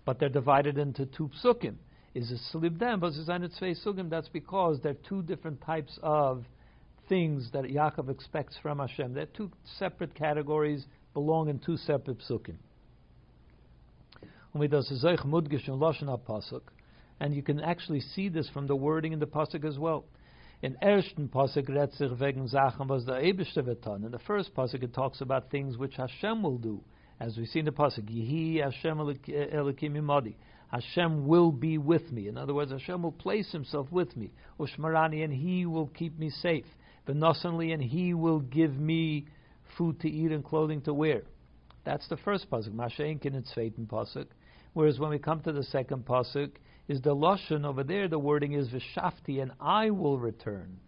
But 0.05 0.19
they're 0.19 0.29
divided 0.29 0.79
into 0.79 1.07
two 1.07 1.31
psukim 1.43 1.77
is 2.15 2.31
a 2.33 2.57
slibdem, 2.57 3.01
but 3.01 3.13
sugim. 3.13 4.11
That's 4.11 4.29
because 4.29 4.81
there 4.83 4.93
are 4.93 5.09
two 5.09 5.23
different 5.23 5.61
types 5.63 5.99
of 6.03 6.45
things 7.09 7.51
that 7.53 7.65
Yaakov 7.65 8.11
expects 8.11 8.57
from 8.63 8.79
Hashem. 8.79 9.15
They're 9.15 9.27
two 9.27 9.51
separate 9.79 10.15
categories, 10.15 10.87
belong 11.15 11.49
in 11.49 11.59
two 11.59 11.77
separate 11.77 12.19
psukim. 12.29 12.57
And 17.21 17.35
you 17.35 17.43
can 17.43 17.61
actually 17.61 18.01
see 18.01 18.29
this 18.29 18.49
from 18.49 18.67
the 18.67 18.75
wording 18.75 19.13
in 19.13 19.21
the 19.21 19.27
pasuk 19.27 19.65
as 19.65 19.79
well. 19.79 20.05
In 20.63 20.77
ersten 20.83 21.29
pasuk 21.29 21.69
wegen 21.69 22.43
was. 22.89 23.07
In 24.05 24.11
the 24.11 24.19
first 24.27 24.55
pasuk 24.55 24.83
it 24.83 24.93
talks 24.93 25.21
about 25.21 25.51
things 25.51 25.79
which 25.79 25.95
Hashem 25.97 26.43
will 26.43 26.59
do, 26.59 26.83
as 27.21 27.37
we 27.37 27.47
see 27.47 27.59
in 27.59 27.67
the 27.67 27.71
pasuk. 27.71 28.09
Yehi 28.09 28.63
Hashem 28.63 28.99
elikim 28.99 29.97
imadi. 29.97 30.35
Hashem 30.73 31.27
will 31.27 31.53
be 31.53 31.79
with 31.79 32.11
me. 32.11 32.29
In 32.29 32.39
other 32.39 32.55
words, 32.55 32.73
Hashem 32.73 33.03
will 33.03 33.13
place 33.13 33.53
Himself 33.53 33.89
with 33.91 34.17
me. 34.17 34.33
Ushmarani, 34.59 35.25
and 35.25 35.33
He 35.33 35.67
will 35.67 35.89
keep 35.89 36.19
me 36.19 36.31
safe. 36.31 36.65
Venosanli, 37.07 37.75
and 37.75 37.83
He 37.83 38.15
will 38.15 38.41
give 38.41 38.79
me 38.79 39.27
food 39.77 40.01
to 40.01 40.09
eat 40.09 40.33
and 40.33 40.45
clothing 40.45 40.81
to 40.83 40.95
wear. 40.95 41.23
That's 41.85 42.09
the 42.09 42.17
first 42.19 42.51
pasuk. 42.51 42.73
Masha'inkin 42.73 43.35
and 43.35 43.45
Tzveitin 43.45 43.87
pasuk. 43.87 44.27
Whereas 44.73 44.99
when 44.99 45.11
we 45.11 45.19
come 45.19 45.41
to 45.41 45.53
the 45.53 45.65
second 45.65 46.07
pasuk, 46.07 46.53
is 46.89 47.01
the 47.03 47.15
lashon 47.15 47.65
over 47.65 47.83
there? 47.83 48.09
The 48.09 48.19
wording 48.19 48.53
is 48.53 48.69
v'shafti, 48.69 49.43
and 49.43 49.53
I 49.61 49.91
will 49.91 50.19
return. 50.19 50.79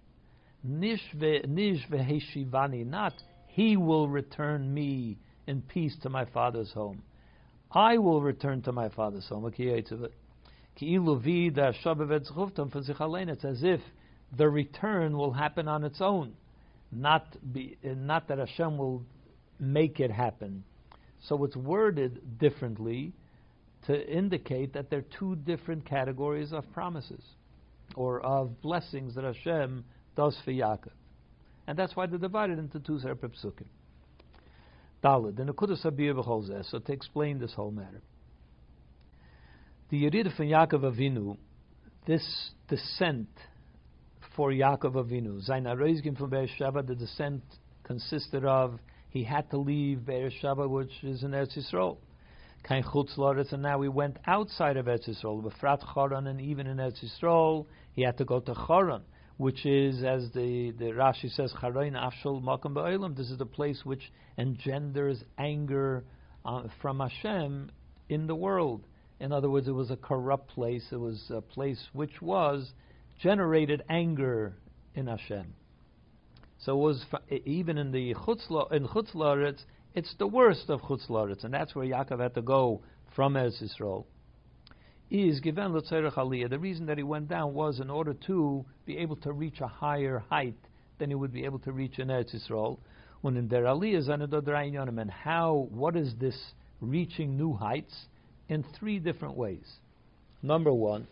Nish 0.65 1.03
not 1.13 3.13
He 3.49 3.77
will 3.77 4.09
return 4.09 4.73
me 4.73 5.19
in 5.47 5.63
peace 5.63 5.97
to 6.03 6.09
my 6.09 6.25
father's 6.27 6.73
home. 6.73 7.03
I 7.71 7.99
will 7.99 8.21
return 8.21 8.63
to 8.63 8.73
my 8.73 8.89
father's 8.91 9.27
home. 9.27 9.51
It's 9.57 9.93
as 13.45 13.63
if 13.63 13.81
the 14.37 14.49
return 14.49 15.17
will 15.17 15.33
happen 15.33 15.69
on 15.69 15.85
its 15.85 16.01
own, 16.01 16.33
not 16.91 17.37
be, 17.53 17.77
not 17.83 18.29
that 18.29 18.39
Hashem 18.39 18.77
will 18.77 19.03
make 19.59 20.01
it 20.01 20.11
happen. 20.11 20.65
So 21.29 21.45
it's 21.45 21.57
worded 21.57 22.39
differently 22.39 23.13
to 23.87 24.11
indicate 24.11 24.73
that 24.75 24.91
there 24.91 25.01
are 25.01 25.19
two 25.19 25.37
different 25.37 25.85
categories 25.85 26.53
of 26.53 26.71
promises 26.73 27.23
or 27.95 28.21
of 28.21 28.61
blessings 28.61 29.15
that 29.15 29.25
Hashem 29.25 29.85
does 30.17 30.37
for 30.45 30.51
Yaakov. 30.51 30.93
And 31.67 31.79
that's 31.79 31.95
why 31.95 32.07
they're 32.07 32.19
divided 32.19 32.59
into 32.59 32.81
two 32.81 32.99
separate 32.99 33.33
psukim. 33.33 33.67
Dalid, 35.03 35.37
the 35.37 35.43
Nekudas 35.43 35.83
Habir 35.83 36.15
B'chol 36.15 36.65
so 36.71 36.79
to 36.79 36.93
explain 36.93 37.39
this 37.39 37.53
whole 37.55 37.73
matter. 37.73 38.01
The 39.91 40.05
Yerid 40.05 40.37
from 40.37 40.47
Yaakov 40.47 40.95
Avinu, 40.95 41.37
this 42.07 42.53
descent 42.69 43.29
for 44.37 44.51
Yaakov 44.51 44.95
Avinu, 44.95 45.41
Zain 45.41 45.65
Aroizgim 45.65 46.17
from 46.17 46.31
Beersheba, 46.31 46.87
the 46.87 46.95
descent 46.95 47.43
consisted 47.83 48.45
of 48.45 48.79
he 49.11 49.25
had 49.25 49.51
to 49.51 49.59
leave 49.59 50.07
Beersheba, 50.07 50.69
which 50.69 50.93
is 51.03 51.25
in 51.25 51.33
Eretz 51.33 51.59
Yisrael. 51.59 51.99
Kain 52.63 52.85
Chutz 52.85 53.53
and 53.53 53.63
now 53.63 53.83
he 53.83 53.89
went 53.89 54.19
outside 54.27 54.77
of 54.77 54.87
Eretz 54.87 55.09
Yisrael, 55.09 55.43
Befrat 55.43 55.83
Choron, 55.83 56.29
and 56.29 56.41
even 56.41 56.69
in 56.69 56.77
Eretz 56.77 57.05
Yisrael, 57.05 57.67
he 57.93 58.03
had 58.03 58.17
to 58.19 58.25
go 58.25 58.39
to 58.39 58.55
Choron 58.55 59.03
which 59.37 59.65
is, 59.67 60.03
as 60.05 60.31
the, 60.33 60.73
the 60.79 60.87
Rashi 60.87 61.31
says, 61.31 61.53
Charoin 61.61 61.95
Afshol 61.95 62.43
Makam 62.43 62.75
Ba'olam. 62.75 63.17
This 63.17 63.31
is 63.31 63.39
the 63.39 63.47
place 63.47 63.81
which 63.85 64.13
engenders 64.39 65.23
anger 65.39 66.05
uh, 66.45 66.65
from 66.81 67.01
Hashem 67.01 67.71
in 68.09 68.27
the 68.27 68.35
world. 68.35 68.87
In 69.21 69.33
other 69.33 69.49
words, 69.49 69.69
it 69.69 69.73
was 69.73 69.91
a 69.91 69.97
corrupt 69.97 70.49
place. 70.51 70.85
It 70.91 71.01
was 71.01 71.31
a 71.31 71.41
place 71.41 71.81
which 71.93 72.21
was 72.21 72.73
generated 73.21 73.83
anger 73.89 74.55
in 74.95 75.07
Hashem. 75.07 75.55
So 76.59 76.73
it 76.73 76.83
was 76.83 77.05
even 77.45 77.79
in 77.79 77.91
the 77.91 78.15
Chutzla, 78.15 78.73
in 78.73 78.87
it's 79.95 80.15
the 80.19 80.27
worst 80.27 80.71
of 80.71 80.81
Chutzlaretz, 80.83 81.45
and 81.45 81.53
that's 81.53 81.75
where 81.75 81.87
Yaakov 81.87 82.21
had 82.21 82.35
to 82.35 82.43
go 82.43 82.83
from 83.15 83.35
Eretz 83.35 83.63
Yisrael. 83.63 84.05
Is 85.13 85.41
given 85.41 85.75
Aliyah. 85.75 86.49
The 86.49 86.59
reason 86.59 86.87
that 86.87 86.97
he 86.97 87.05
went 87.05 87.29
down 87.29 87.53
was 87.53 87.81
in 87.81 87.91
order 87.91 88.15
to 88.29 88.65
be 88.87 88.97
able 88.97 89.17
to 89.17 89.35
reach 89.35 89.61
a 89.61 89.67
higher 89.67 90.25
height 90.31 90.57
than 90.99 91.11
he 91.11 91.15
would 91.15 91.35
be 91.35 91.45
able 91.45 91.59
to 91.59 91.73
reach 91.73 91.99
in 91.99 92.09
Eretz 92.09 92.35
Yisrael. 92.35 92.79
When 93.21 93.37
in 93.37 93.47
der 93.47 93.65
Aliyah 93.65 94.99
and 94.99 95.11
how 95.11 95.69
what 95.71 95.97
is 95.97 96.15
this 96.19 96.55
reaching 96.81 97.37
new 97.37 97.53
heights? 97.53 97.95
In 98.49 98.65
three 98.81 98.99
different 98.99 99.37
ways. 99.37 99.71
Number 100.43 100.73
one, 100.73 101.07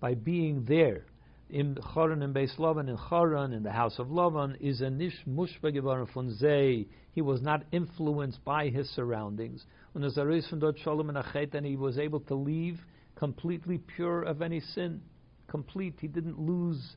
by 0.00 0.14
being 0.14 0.64
there 0.64 1.04
in 1.52 1.74
Choron 1.74 2.22
and 2.22 2.34
Beis 2.34 2.56
Lavan 2.58 2.88
in 2.88 2.96
Choron 2.96 3.52
in 3.54 3.62
the 3.62 3.72
house 3.72 3.98
of 3.98 4.08
Lavan 4.08 4.56
is 4.60 4.80
a 4.80 4.90
nish 4.90 5.16
mushba 5.28 5.72
von 6.12 6.36
Zeh. 6.40 6.86
He 7.12 7.22
was 7.22 7.42
not 7.42 7.64
influenced 7.72 8.44
by 8.44 8.68
his 8.68 8.88
surroundings. 8.90 9.64
When 9.92 10.02
the 10.02 10.44
from 10.48 10.60
dort 10.60 10.78
Shalom 10.78 11.08
and 11.08 11.18
Achet, 11.18 11.54
and 11.54 11.66
he 11.66 11.76
was 11.76 11.98
able 11.98 12.20
to 12.20 12.34
leave 12.34 12.78
completely 13.16 13.78
pure 13.78 14.22
of 14.22 14.42
any 14.42 14.60
sin, 14.60 15.02
complete. 15.48 15.94
He 16.00 16.06
didn't 16.06 16.38
lose, 16.38 16.96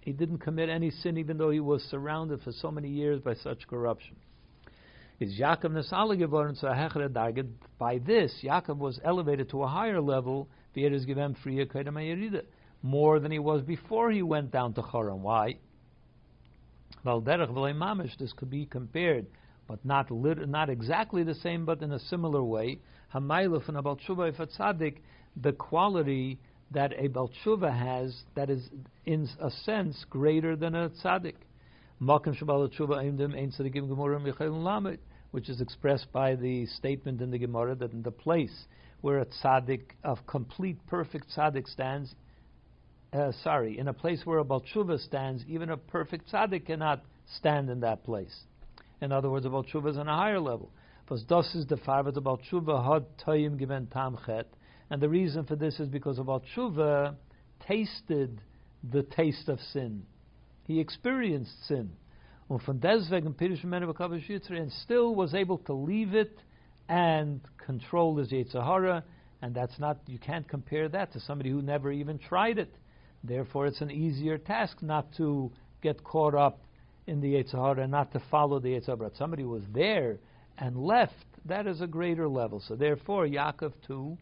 he 0.00 0.12
didn't 0.12 0.38
commit 0.38 0.68
any 0.68 0.90
sin, 0.90 1.18
even 1.18 1.36
though 1.36 1.50
he 1.50 1.60
was 1.60 1.82
surrounded 1.84 2.40
for 2.42 2.52
so 2.52 2.70
many 2.70 2.88
years 2.88 3.20
by 3.20 3.34
such 3.34 3.66
corruption. 3.66 4.16
Is 5.18 5.38
Yaakov 5.38 5.72
Nasala 5.72 6.16
geworden 6.16 6.54
zu 6.54 6.66
Hechere 6.66 7.48
By 7.78 7.98
this, 7.98 8.32
Yaakov 8.44 8.78
was 8.78 9.00
elevated 9.04 9.50
to 9.50 9.64
a 9.64 9.66
higher 9.66 10.00
level. 10.00 10.48
Wie 10.74 10.84
er 10.84 10.92
is 10.92 11.04
gewem 11.06 11.36
frie 11.42 11.66
more 12.82 13.18
than 13.20 13.30
he 13.30 13.38
was 13.38 13.62
before 13.62 14.10
he 14.10 14.22
went 14.22 14.50
down 14.50 14.74
to 14.74 14.82
Choron. 14.82 15.20
Why? 15.20 15.58
Well, 17.04 17.22
derech 17.22 17.50
mamish. 17.50 18.16
This 18.18 18.32
could 18.32 18.50
be 18.50 18.66
compared, 18.66 19.26
but 19.66 19.84
not 19.84 20.10
lit- 20.10 20.48
not 20.48 20.68
exactly 20.70 21.22
the 21.22 21.34
same, 21.34 21.64
but 21.64 21.82
in 21.82 21.92
a 21.92 21.98
similar 21.98 22.42
way. 22.42 22.80
Hamailuf 23.14 23.68
and 23.68 23.76
a 23.76 23.82
Balshuva 23.82 24.28
if 24.28 24.40
a 24.40 24.46
tzaddik, 24.46 24.98
the 25.36 25.52
quality 25.52 26.38
that 26.70 26.92
a 26.92 27.08
Balshuva 27.08 27.72
has 27.76 28.24
that 28.34 28.50
is 28.50 28.68
in 29.06 29.28
a 29.40 29.50
sense 29.50 30.04
greater 30.10 30.56
than 30.56 30.74
a 30.74 30.90
tzaddik. 30.90 31.34
Which 35.30 35.48
is 35.48 35.60
expressed 35.60 36.12
by 36.12 36.34
the 36.36 36.66
statement 36.66 37.20
in 37.20 37.30
the 37.30 37.38
Gemara 37.38 37.74
that 37.74 37.92
in 37.92 38.02
the 38.02 38.10
place 38.10 38.66
where 39.00 39.18
a 39.18 39.26
tzaddik 39.26 39.82
of 40.04 40.26
complete 40.26 40.78
perfect 40.86 41.28
tzaddik 41.36 41.66
stands, 41.68 42.14
uh, 43.12 43.32
sorry, 43.42 43.78
in 43.78 43.88
a 43.88 43.92
place 43.92 44.20
where 44.24 44.38
a 44.38 44.44
Balshuva 44.44 44.98
stands, 45.00 45.42
even 45.48 45.70
a 45.70 45.76
perfect 45.76 46.30
tzaddik 46.30 46.66
cannot 46.66 47.04
stand 47.36 47.70
in 47.70 47.80
that 47.80 48.04
place. 48.04 48.34
In 49.00 49.12
other 49.12 49.30
words, 49.30 49.46
a 49.46 49.48
Balshuva 49.48 49.90
is 49.90 49.96
on 49.96 50.08
a 50.08 50.16
higher 50.16 50.40
level. 50.40 50.70
Because 51.04 51.24
das 51.24 51.54
is 51.54 51.66
the 51.66 51.78
farva 51.78 52.12
the 52.12 52.20
Balshuva 52.20 52.84
had 52.84 53.58
given 53.58 53.86
tamchet, 53.86 54.44
and 54.90 55.00
the 55.00 55.08
reason 55.08 55.44
for 55.44 55.56
this 55.56 55.80
is 55.80 55.88
because 55.88 56.18
a 56.18 56.22
Balshuva 56.22 57.14
tasted 57.66 58.42
the 58.90 59.02
taste 59.02 59.48
of 59.48 59.58
sin. 59.72 60.02
He 60.64 60.80
experienced 60.80 61.66
sin. 61.66 61.90
And 62.50 62.60
still 64.82 65.14
was 65.14 65.34
able 65.34 65.58
to 65.58 65.72
leave 65.72 66.14
it 66.14 66.38
and 66.88 67.40
control 67.64 68.16
his 68.16 68.28
Yetzirah, 68.28 69.02
and 69.42 69.54
that's 69.54 69.78
not, 69.78 69.98
you 70.06 70.18
can't 70.18 70.48
compare 70.48 70.88
that 70.88 71.12
to 71.12 71.20
somebody 71.20 71.50
who 71.50 71.62
never 71.62 71.92
even 71.92 72.18
tried 72.18 72.58
it. 72.58 72.74
Therefore, 73.24 73.66
it's 73.66 73.80
an 73.80 73.90
easier 73.90 74.38
task 74.38 74.82
not 74.82 75.12
to 75.16 75.50
get 75.82 76.02
caught 76.04 76.34
up 76.34 76.60
in 77.06 77.20
the 77.20 77.34
Yetzirah 77.34 77.82
and 77.82 77.90
not 77.90 78.12
to 78.12 78.22
follow 78.30 78.58
the 78.60 78.68
Yetzirah. 78.68 79.16
Somebody 79.16 79.44
was 79.44 79.62
there 79.72 80.18
and 80.58 80.76
left, 80.76 81.26
that 81.44 81.66
is 81.66 81.80
a 81.80 81.86
greater 81.86 82.28
level. 82.28 82.60
So 82.60 82.76
therefore, 82.76 83.26
Yaakov 83.26 83.72
too, 83.86 84.18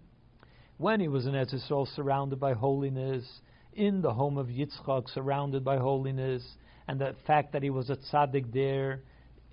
when 0.79 1.01
he 1.01 1.09
was 1.09 1.27
in 1.27 1.35
Etzisrael, 1.35 1.87
surrounded 1.95 2.39
by 2.39 2.53
holiness, 2.53 3.41
in 3.75 4.01
the 4.01 4.13
home 4.13 4.39
of 4.39 4.49
Yitzchak, 4.49 5.09
surrounded 5.13 5.65
by 5.65 5.77
holiness, 5.77 6.43
and 6.89 7.01
the 7.01 7.15
fact 7.27 7.53
that 7.53 7.63
he 7.63 7.71
was 7.71 7.91
a 7.91 7.97
tzaddik 7.97 8.53
there 8.53 9.03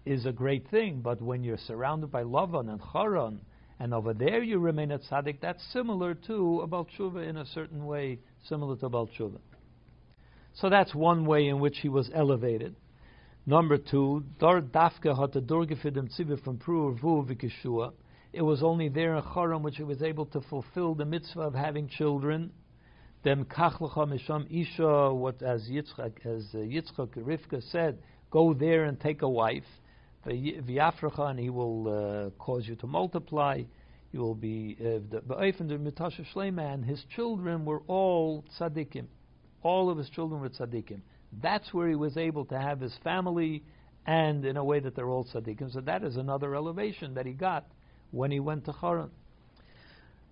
is 0.06 0.26
a 0.26 0.32
great 0.32 0.70
thing. 0.70 1.02
But 1.02 1.22
when 1.22 1.44
you're 1.44 1.58
surrounded 1.58 2.12
by 2.12 2.24
Lavan 2.24 2.70
and 2.70 2.82
Charan, 2.92 3.42
and 3.80 3.94
over 3.94 4.14
there 4.14 4.44
you 4.44 4.60
remain 4.60 4.92
a 4.92 5.00
tzaddik, 5.00 5.40
that's 5.42 5.64
similar 5.74 6.14
to 6.14 6.62
a 6.62 6.68
Balshuva 6.68 7.28
in 7.28 7.38
a 7.38 7.46
certain 7.46 7.86
way 7.86 8.20
similar 8.48 8.76
to 8.78 8.90
Balshuva. 8.90 9.40
So 10.54 10.70
that's 10.70 10.94
one 10.94 11.26
way 11.26 11.48
in 11.48 11.60
which 11.60 11.80
he 11.80 11.90
was 11.90 12.10
elevated. 12.14 12.76
Number 13.46 13.78
two, 13.78 14.24
Dar 14.40 14.62
Dafka 14.62 15.20
had 15.20 15.34
the 15.34 15.42
from. 16.44 16.60
It 18.32 18.42
was 18.42 18.64
only 18.64 18.90
there 18.90 19.16
in 19.16 19.24
Choron 19.24 19.62
which 19.62 19.78
he 19.78 19.84
was 19.84 20.02
able 20.02 20.26
to 20.28 20.42
fulfill 20.42 20.96
the 20.96 21.06
mitzvah 21.06 21.42
of 21.42 21.54
having 21.54 21.88
children. 21.88 22.52
Then 23.24 23.46
Kachlecha 23.46 24.08
Misham 24.08 24.48
Isha, 24.50 25.14
what 25.14 25.42
as 25.42 25.70
Yitzchak, 25.70 26.26
as 26.26 26.48
uh, 26.54 26.58
Yitzchak 26.58 27.16
Rivka 27.18 27.62
said, 27.72 28.00
go 28.32 28.54
there 28.54 28.86
and 28.86 29.00
take 29.00 29.22
a 29.22 29.30
wife. 29.30 29.64
V'yafracha, 30.26 31.32
and 31.32 31.40
he 31.40 31.50
will 31.50 31.88
uh, 31.88 32.30
cause 32.42 32.66
you 32.68 32.76
to 32.76 32.88
multiply 32.88 33.62
you 34.14 34.20
will 34.20 34.36
be 34.36 34.78
uh, 34.80 35.00
the 35.10 35.20
Mitasha 35.22 36.24
Shlema, 36.34 36.74
and 36.74 36.86
his 36.86 37.04
children 37.16 37.66
were 37.66 37.82
all 37.88 38.46
tzaddikim. 38.60 39.06
All 39.64 39.90
of 39.90 39.98
his 39.98 40.10
children 40.10 40.40
were 40.40 40.50
tzaddikim. 40.50 41.02
That's 41.42 41.74
where 41.74 41.90
he 41.90 41.96
was 41.96 42.16
able 42.16 42.46
to 42.46 42.60
have 42.60 42.80
his 42.80 42.96
family, 43.04 43.64
and 44.06 44.46
in 44.46 44.56
a 44.56 44.64
way 44.64 44.80
that 44.80 44.96
they're 44.96 45.10
all 45.10 45.26
tzaddikim. 45.26 45.74
So 45.74 45.82
that 45.82 46.04
is 46.04 46.16
another 46.16 46.56
elevation 46.56 47.16
that 47.16 47.26
he 47.26 47.34
got 47.34 47.66
when 48.12 48.30
he 48.30 48.40
went 48.40 48.66
to 48.66 48.72
Haran. 48.72 49.10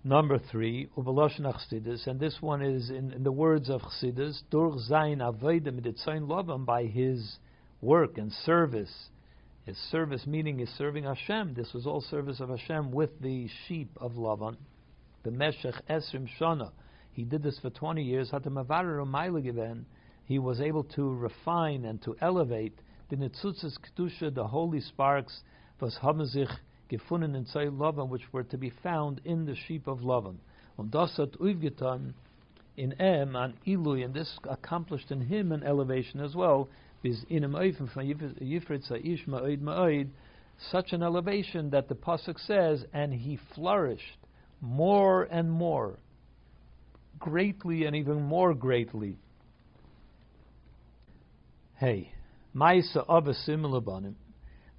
Number 0.04 0.38
three, 0.38 0.88
Ubaloshna 0.96 1.52
Chassidus, 1.54 2.06
and 2.06 2.20
this 2.20 2.36
one 2.40 2.62
is 2.62 2.88
in, 2.88 3.12
in 3.12 3.24
the 3.24 3.32
words 3.32 3.68
of 3.68 3.80
Chassidus, 3.82 4.42
Dur 4.50 4.70
Zayin 4.88 5.18
Avodim 5.18 5.80
Lovim, 6.06 6.64
by 6.64 6.84
his 6.84 7.38
work 7.80 8.16
and 8.16 8.32
service 8.44 8.92
his 9.64 9.76
service, 9.90 10.26
meaning 10.26 10.58
his 10.58 10.68
serving 10.70 11.04
Hashem. 11.04 11.54
This 11.54 11.72
was 11.72 11.86
all 11.86 12.00
service 12.00 12.40
of 12.40 12.48
Hashem 12.48 12.90
with 12.90 13.20
the 13.20 13.48
sheep 13.66 13.90
of 13.96 14.12
Lavan. 14.12 14.56
The 15.22 15.30
Meshech 15.30 15.74
Esrim 15.88 16.28
Shana. 16.40 16.72
He 17.12 17.24
did 17.24 17.42
this 17.42 17.58
for 17.60 17.70
20 17.70 18.02
years. 18.02 18.32
He 20.24 20.38
was 20.38 20.60
able 20.60 20.84
to 20.84 21.14
refine 21.14 21.84
and 21.84 22.02
to 22.02 22.16
elevate 22.20 22.78
the 23.10 23.16
Netzutzes 23.16 23.76
Kedusha, 23.78 24.34
the 24.34 24.46
holy 24.48 24.80
sparks, 24.80 25.42
was 25.80 25.98
Hamazich 26.02 26.50
gefunden 26.90 27.34
in 27.36 27.44
Zay 27.46 27.66
Lavan, 27.66 28.08
which 28.08 28.32
were 28.32 28.44
to 28.44 28.56
be 28.56 28.70
found 28.70 29.20
in 29.24 29.44
the 29.44 29.54
sheep 29.54 29.86
of 29.86 29.98
Lavan. 29.98 30.36
Und 30.78 30.90
das 30.90 31.16
hat 31.16 31.36
in 32.76 32.92
Em 33.00 33.36
an 33.36 33.54
Ilui, 33.66 34.04
and 34.04 34.14
this 34.14 34.38
accomplished 34.48 35.10
in 35.10 35.20
him 35.20 35.52
an 35.52 35.62
elevation 35.62 36.20
as 36.20 36.34
well, 36.34 36.68
is 37.02 37.24
in 37.28 37.42
Ma'id 39.60 40.08
such 40.70 40.92
an 40.92 41.02
elevation 41.02 41.70
that 41.70 41.88
the 41.88 41.94
Pasuk 41.94 42.38
says, 42.46 42.84
and 42.92 43.12
he 43.12 43.38
flourished 43.54 44.18
more 44.60 45.24
and 45.24 45.50
more, 45.50 45.98
greatly 47.18 47.84
and 47.84 47.96
even 47.96 48.22
more 48.22 48.54
greatly. 48.54 49.16
Hey, 51.76 52.12
Maisa 52.54 53.04
Abasim 53.08 54.14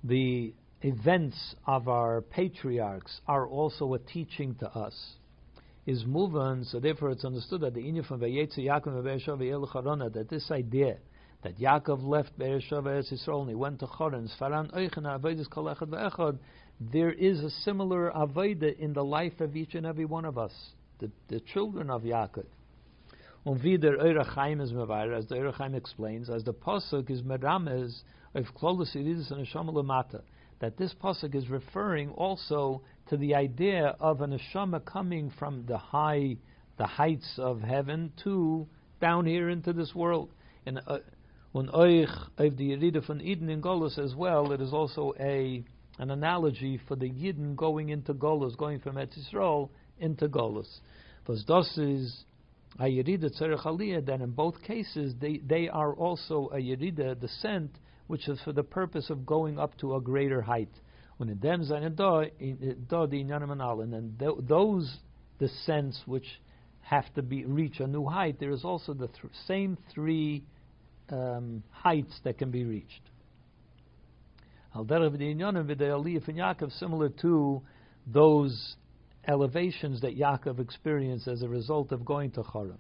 the 0.04 0.54
events 0.82 1.56
of 1.66 1.88
our 1.88 2.22
patriarchs 2.22 3.20
are 3.28 3.48
also 3.48 3.94
a 3.94 4.00
teaching 4.00 4.56
to 4.56 4.70
us. 4.70 5.16
Is 5.86 6.06
moving, 6.06 6.64
so 6.64 6.80
therefore 6.80 7.12
it's 7.12 7.26
understood 7.26 7.60
that 7.62 7.74
the 7.74 7.82
Inya 7.82 8.06
from 8.08 8.22
Vayetze 8.22 8.58
Yaakov 8.58 10.14
that 10.14 10.30
this 10.30 10.50
idea 10.50 10.96
that 11.44 11.60
Yaakov 11.60 12.04
left 12.04 12.38
Beersheba 12.38 12.90
Eretz 12.90 13.12
Yisrael 13.12 13.42
and 13.42 13.50
he 13.50 13.56
went 13.56 13.80
to 13.80 13.88
Choron. 13.88 14.30
Sfaran 14.40 14.74
Oichena 14.74 15.20
Avodas 15.20 15.50
Kol 15.50 15.66
Echad 15.66 15.90
Ve'echad. 15.90 16.38
There 16.80 17.12
is 17.12 17.42
a 17.42 17.50
similar 17.50 18.12
avodah 18.12 18.80
in 18.80 18.94
the 18.94 19.04
life 19.04 19.40
of 19.40 19.56
each 19.56 19.76
and 19.76 19.86
every 19.86 20.06
one 20.06 20.26
of 20.26 20.38
us, 20.38 20.54
the, 21.00 21.12
the 21.28 21.40
children 21.40 21.90
of 21.90 22.04
Yaakov. 22.04 22.46
Und 23.46 23.62
wie 23.62 23.78
der 23.78 23.96
is 23.96 24.72
mevair, 24.72 25.18
as 25.18 25.28
the 25.28 25.36
Eure 25.36 25.54
Chaim 25.54 25.76
explains, 25.76 26.30
as 26.30 26.46
the 26.46 26.54
pasuk 26.54 27.10
is 27.10 27.22
meramez 27.22 28.04
of 28.36 28.46
klolus 28.56 28.96
iridus 28.96 29.32
and 29.32 29.46
neshama 29.46 30.22
that 30.60 30.78
this 30.78 30.94
pasuk 30.94 31.36
is 31.36 31.50
referring 31.50 32.10
also 32.12 32.82
to 33.10 33.18
the 33.18 33.36
idea 33.36 33.98
of 34.00 34.22
an 34.22 34.32
neshama 34.32 34.84
coming 34.86 35.30
from 35.38 35.66
the 35.66 35.78
high, 35.78 36.38
the 36.78 36.86
heights 36.86 37.38
of 37.38 37.62
heaven 37.62 38.14
to 38.24 38.66
down 39.02 39.26
here 39.26 39.50
into 39.50 39.74
this 39.74 39.94
world. 39.94 40.30
And 40.66 40.80
uh, 40.88 41.00
Und 41.54 41.72
euch 41.72 42.10
auf 42.38 42.56
the 42.58 42.74
Rede 42.74 43.04
von 43.04 43.22
Eden 43.22 43.48
in 43.48 43.62
Golus 43.62 44.00
as 44.00 44.16
well, 44.16 44.52
it 44.52 44.60
is 44.60 44.74
also 44.74 45.14
a 45.20 45.64
an 46.00 46.10
analogy 46.10 46.80
for 46.88 46.96
the 46.96 47.08
Yidden 47.08 47.56
going 47.56 47.90
into 47.90 48.16
Golos, 48.16 48.58
going 48.58 48.80
from 48.80 48.96
Eretz 48.96 49.16
Yisrael 49.16 49.70
into 50.00 50.28
Golos. 50.28 50.80
Because 51.24 51.46
this 51.46 51.78
is 51.78 52.26
a 52.80 52.86
Yerida 52.86 53.30
Tzerech 53.40 53.64
Aliyah, 53.66 54.04
then 54.04 54.24
in 54.24 54.32
both 54.32 54.64
cases 54.64 55.14
they, 55.22 55.38
they 55.48 55.70
are 55.70 55.94
also 55.94 56.50
a 56.52 56.58
Yerida, 56.58 57.20
descent, 57.20 57.70
which 58.08 58.28
is 58.28 58.42
for 58.42 58.52
the 58.52 58.64
purpose 58.64 59.12
of 59.12 59.24
going 59.24 59.60
up 59.60 59.78
to 59.78 59.96
a 59.96 60.02
greater 60.02 60.42
height. 60.42 60.72
When 61.18 61.30
in 61.30 61.40
them 61.40 61.62
and 61.62 61.96
then 63.80 64.18
those 64.48 64.98
descents 65.38 66.02
which 66.08 66.42
have 66.82 67.14
to 67.14 67.22
be 67.22 67.46
reach 67.46 67.80
a 67.80 67.86
new 67.86 68.06
height, 68.06 68.40
there 68.40 68.52
is 68.52 68.66
also 68.66 68.96
the 68.96 69.08
th- 69.08 69.32
same 69.48 69.78
three 69.94 70.44
um, 71.10 71.64
heights 71.72 72.20
that 72.24 72.38
can 72.38 72.52
be 72.52 72.64
reached. 72.64 73.02
Similar 76.80 77.10
to 77.22 77.62
those 78.08 78.76
elevations 79.28 80.02
that 80.02 80.18
Yaakov 80.18 80.60
experienced 80.60 81.28
as 81.28 81.42
a 81.42 81.48
result 81.48 81.92
of 81.92 82.04
going 82.04 82.32
to 82.32 82.42
Choron. 82.42 82.78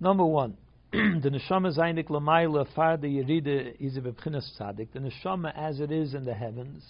Number 0.00 0.24
one, 0.24 0.56
the 0.92 1.30
neshama 1.30 1.76
zaynik 1.76 2.08
lamayla 2.08 2.66
far 2.74 2.96
the 2.96 3.08
yerida 3.08 3.74
is 3.78 3.96
a 3.96 4.00
bebchinas 4.00 4.48
tzaddik. 4.58 4.88
The 4.92 5.00
neshama, 5.00 5.52
as 5.54 5.80
it 5.80 5.92
is 5.92 6.14
in 6.14 6.24
the 6.24 6.34
heavens, 6.34 6.82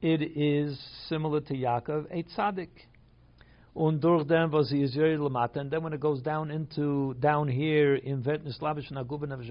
it 0.00 0.22
is 0.22 0.78
similar 1.08 1.40
to 1.40 1.54
Yaakov, 1.54 2.06
a 2.10 2.22
tzaddik. 2.22 2.68
Und 3.76 4.00
durch 4.00 4.26
dem, 4.26 4.50
was 4.52 4.72
and 4.72 5.70
then 5.70 5.82
when 5.82 5.92
it 5.92 6.00
goes 6.00 6.22
down 6.22 6.50
into 6.50 7.12
down 7.20 7.46
here 7.46 7.96
in 7.96 8.22
Vetnis 8.22 8.62
Lavish 8.62 8.90
and 8.90 8.98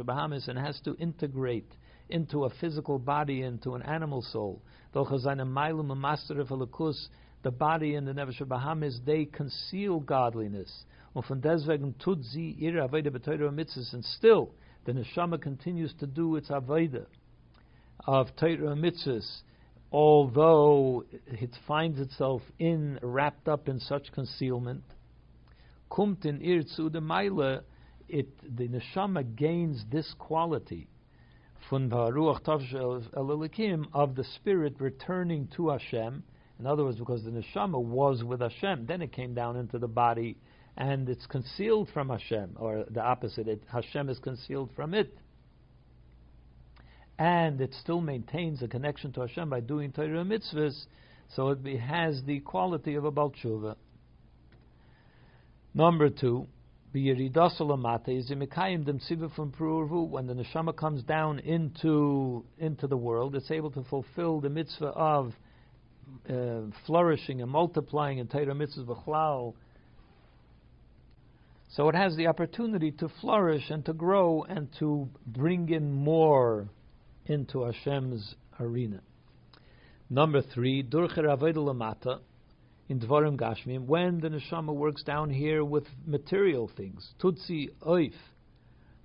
Bahamas 0.04 0.48
and 0.48 0.58
has 0.58 0.82
to 0.82 0.96
integrate 0.96 1.72
into 2.10 2.46
a 2.46 2.50
physical 2.50 2.98
body, 2.98 3.44
into 3.44 3.76
an 3.76 3.84
animal 3.84 4.24
soul. 4.24 4.64
Doch 4.94 5.12
master 5.96 6.40
of 6.42 6.48
the 7.44 7.52
body 7.52 7.94
and 7.94 8.08
the 8.08 8.14
Nevesh 8.14 8.42
Bahamas, 8.48 9.00
they 9.06 9.26
conceal 9.26 10.00
godliness. 10.00 10.86
Und 11.14 11.28
von 11.28 11.40
deswegen 11.40 11.94
tut 12.00 12.24
sie 12.24 12.56
ihre 12.60 12.82
mitzvahs, 13.52 13.94
and 13.94 14.04
still 14.04 14.50
the 14.86 14.92
neshama 14.92 15.40
continues 15.40 15.94
to 16.00 16.08
do 16.08 16.36
its 16.36 16.50
Avodah 16.50 17.06
of 18.08 18.36
Torah 18.36 18.76
mitzvahs 18.76 19.44
although 19.92 21.04
it 21.12 21.52
finds 21.68 22.00
itself 22.00 22.42
in 22.60 23.00
wrapped 23.02 23.48
up 23.48 23.70
in 23.70 23.80
such 23.80 24.12
concealment, 24.12 24.84
kumt 25.90 26.26
in 26.26 26.40
irzu 26.40 26.92
de 26.92 27.64
it 28.08 28.58
the 28.58 28.68
neshama 28.68 29.36
gains 29.36 29.84
this 29.92 30.14
quality 30.20 30.88
from 31.70 31.90
the 31.90 31.96
ruach 31.96 32.48
of 33.94 34.16
the 34.16 34.24
spirit 34.24 34.76
returning 34.80 35.48
to 35.56 35.70
Hashem. 35.70 36.24
In 36.60 36.68
other 36.68 36.84
words, 36.84 37.00
because 37.00 37.24
the 37.24 37.32
neshama 37.32 37.82
was 37.82 38.24
with 38.24 38.42
Hashem, 38.42 38.86
then 38.86 39.02
it 39.02 39.12
came 39.12 39.34
down 39.34 39.58
into 39.58 39.80
the 39.80 39.88
body, 39.88 40.38
and 40.78 41.10
it's 41.10 41.26
concealed 41.26 41.90
from 41.94 42.10
Hashem, 42.10 42.56
or 42.58 42.86
the 42.90 43.02
opposite, 43.02 43.48
it, 43.48 43.64
Hashem 43.72 44.10
is 44.10 44.20
concealed 44.20 44.70
from 44.76 44.94
it 44.94 45.18
and 47.18 47.62
it 47.62 47.74
still 47.82 48.02
maintains 48.02 48.62
a 48.62 48.68
connection 48.68 49.14
to 49.14 49.22
Hashem 49.22 49.50
by 49.50 49.62
doing 49.62 49.92
Torah 49.92 50.26
mitzvahs, 50.26 50.86
so 51.36 51.50
it 51.50 51.80
has 51.80 52.22
the 52.24 52.40
quality 52.42 52.96
of 52.96 53.06
a 53.06 53.12
Balchuva. 53.12 53.76
Number 55.74 56.10
two. 56.10 56.48
When 56.94 57.04
the 57.04 57.24
neshama 60.34 60.76
comes 60.78 61.04
down 61.04 61.40
into 61.40 62.46
into 62.58 62.88
the 62.88 62.96
world, 62.96 63.36
it's 63.36 63.52
able 63.52 63.72
to 63.72 63.84
fulfill 63.84 64.40
the 64.40 64.50
mitzvah 64.50 64.86
of 64.86 65.34
uh, 66.30 66.62
flourishing 66.86 67.42
and 67.42 67.52
multiplying 67.52 68.20
in 68.20 68.28
Torah 68.28 68.56
mitzvahs 68.56 68.86
b'chlal. 68.86 69.56
So 71.72 71.90
it 71.90 71.96
has 71.96 72.16
the 72.16 72.28
opportunity 72.28 72.92
to 72.92 73.10
flourish 73.20 73.70
and 73.70 73.84
to 73.88 73.92
grow 73.92 74.44
and 74.44 74.70
to 74.80 75.10
bring 75.28 75.68
in 75.68 75.92
more 75.92 76.70
into 77.26 77.64
Hashem's 77.64 78.36
arena. 78.60 79.02
Number 80.10 80.42
three, 80.42 80.84
Durcher 80.84 81.24
Lamata 81.24 82.20
in 82.88 83.00
Dvarim 83.00 83.36
Gashmim, 83.36 83.86
when 83.86 84.20
the 84.20 84.30
neshama 84.30 84.74
works 84.74 85.04
down 85.04 85.30
here 85.30 85.66
with 85.66 85.86
material 86.06 86.70
things, 86.78 87.14
Tutsi 87.20 87.70
Oif, 87.82 88.14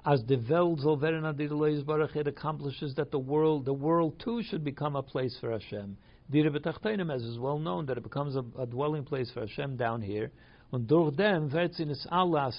as 0.05 0.23
the 0.25 0.37
Welt 0.37 0.81
soll 0.81 1.03
it 1.03 2.27
accomplishes 2.27 2.95
that 2.95 3.11
the 3.11 3.19
world, 3.19 3.65
the 3.65 3.73
world 3.73 4.19
too 4.23 4.43
should 4.43 4.65
become 4.65 4.97
a 4.97 5.03
place 5.03 5.37
for 5.41 5.51
Hashem. 5.51 5.97
Dire 6.31 6.51
betachtenim, 6.51 7.15
as 7.15 7.23
is 7.23 7.39
well 7.39 7.59
known, 7.59 7.87
that 7.87 7.97
it 7.97 8.03
becomes 8.03 8.37
a, 8.37 8.45
a 8.59 8.67
dwelling 8.67 9.05
place 9.05 9.31
for 9.33 9.41
Hashem 9.41 9.77
down 9.77 10.01
here. 10.01 10.31
And 10.73 10.87
durch 10.87 11.17
dem 11.17 11.51
Allah 12.11 12.53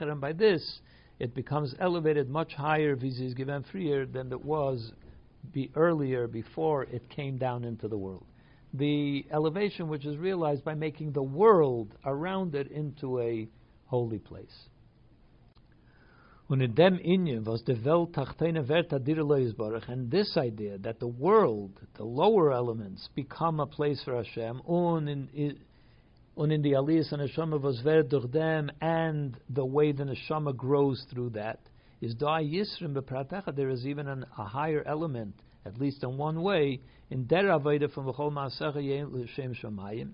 and 0.00 0.20
by 0.20 0.32
this 0.32 0.80
it 1.18 1.34
becomes 1.34 1.74
elevated 1.78 2.28
much 2.28 2.52
higher, 2.54 2.96
vis 2.96 3.34
given 3.34 3.64
freer 3.70 4.04
than 4.04 4.30
it 4.32 4.44
was 4.44 4.92
be 5.52 5.70
earlier 5.74 6.26
before 6.26 6.84
it 6.84 7.08
came 7.10 7.36
down 7.38 7.64
into 7.64 7.88
the 7.88 7.98
world. 7.98 8.26
The 8.72 9.24
elevation 9.30 9.88
which 9.88 10.04
is 10.04 10.16
realized 10.16 10.64
by 10.64 10.74
making 10.74 11.12
the 11.12 11.22
world 11.22 11.94
around 12.04 12.54
it 12.54 12.70
into 12.70 13.20
a 13.20 13.48
holy 13.86 14.18
place. 14.18 14.68
Dem 16.50 16.98
Inyan 16.98 17.44
was 17.44 17.62
Welt 19.58 19.84
and 19.88 20.10
this 20.10 20.36
idea 20.36 20.76
that 20.78 21.00
the 21.00 21.06
world, 21.06 21.80
the 21.94 22.04
lower 22.04 22.52
elements, 22.52 23.08
become 23.14 23.60
a 23.60 23.66
place 23.66 24.02
for 24.04 24.16
Hashem, 24.16 24.60
und 24.66 25.08
in, 25.08 25.58
the 26.36 26.72
Aliyas 26.72 27.12
and 27.12 27.62
was 27.62 27.80
ver 27.80 28.02
them, 28.30 28.70
and 28.82 29.38
the 29.48 29.64
way 29.64 29.92
the 29.92 30.04
Neshama 30.04 30.54
grows 30.54 31.06
through 31.10 31.30
that, 31.30 31.60
is 32.00 32.14
da 32.14 32.38
yisrim 32.38 32.94
bepratecha. 32.94 33.54
There 33.54 33.70
is 33.70 33.86
even 33.86 34.08
an, 34.08 34.24
a 34.38 34.44
higher 34.44 34.82
element, 34.86 35.34
at 35.64 35.78
least 35.78 36.02
in 36.02 36.16
one 36.16 36.42
way, 36.42 36.80
in 37.10 37.26
der 37.26 37.44
avodah 37.44 37.92
from 37.92 38.06
v'chol 38.06 38.32
maasecha 38.32 39.10
l'shem 39.10 39.54
shamayim. 39.54 40.12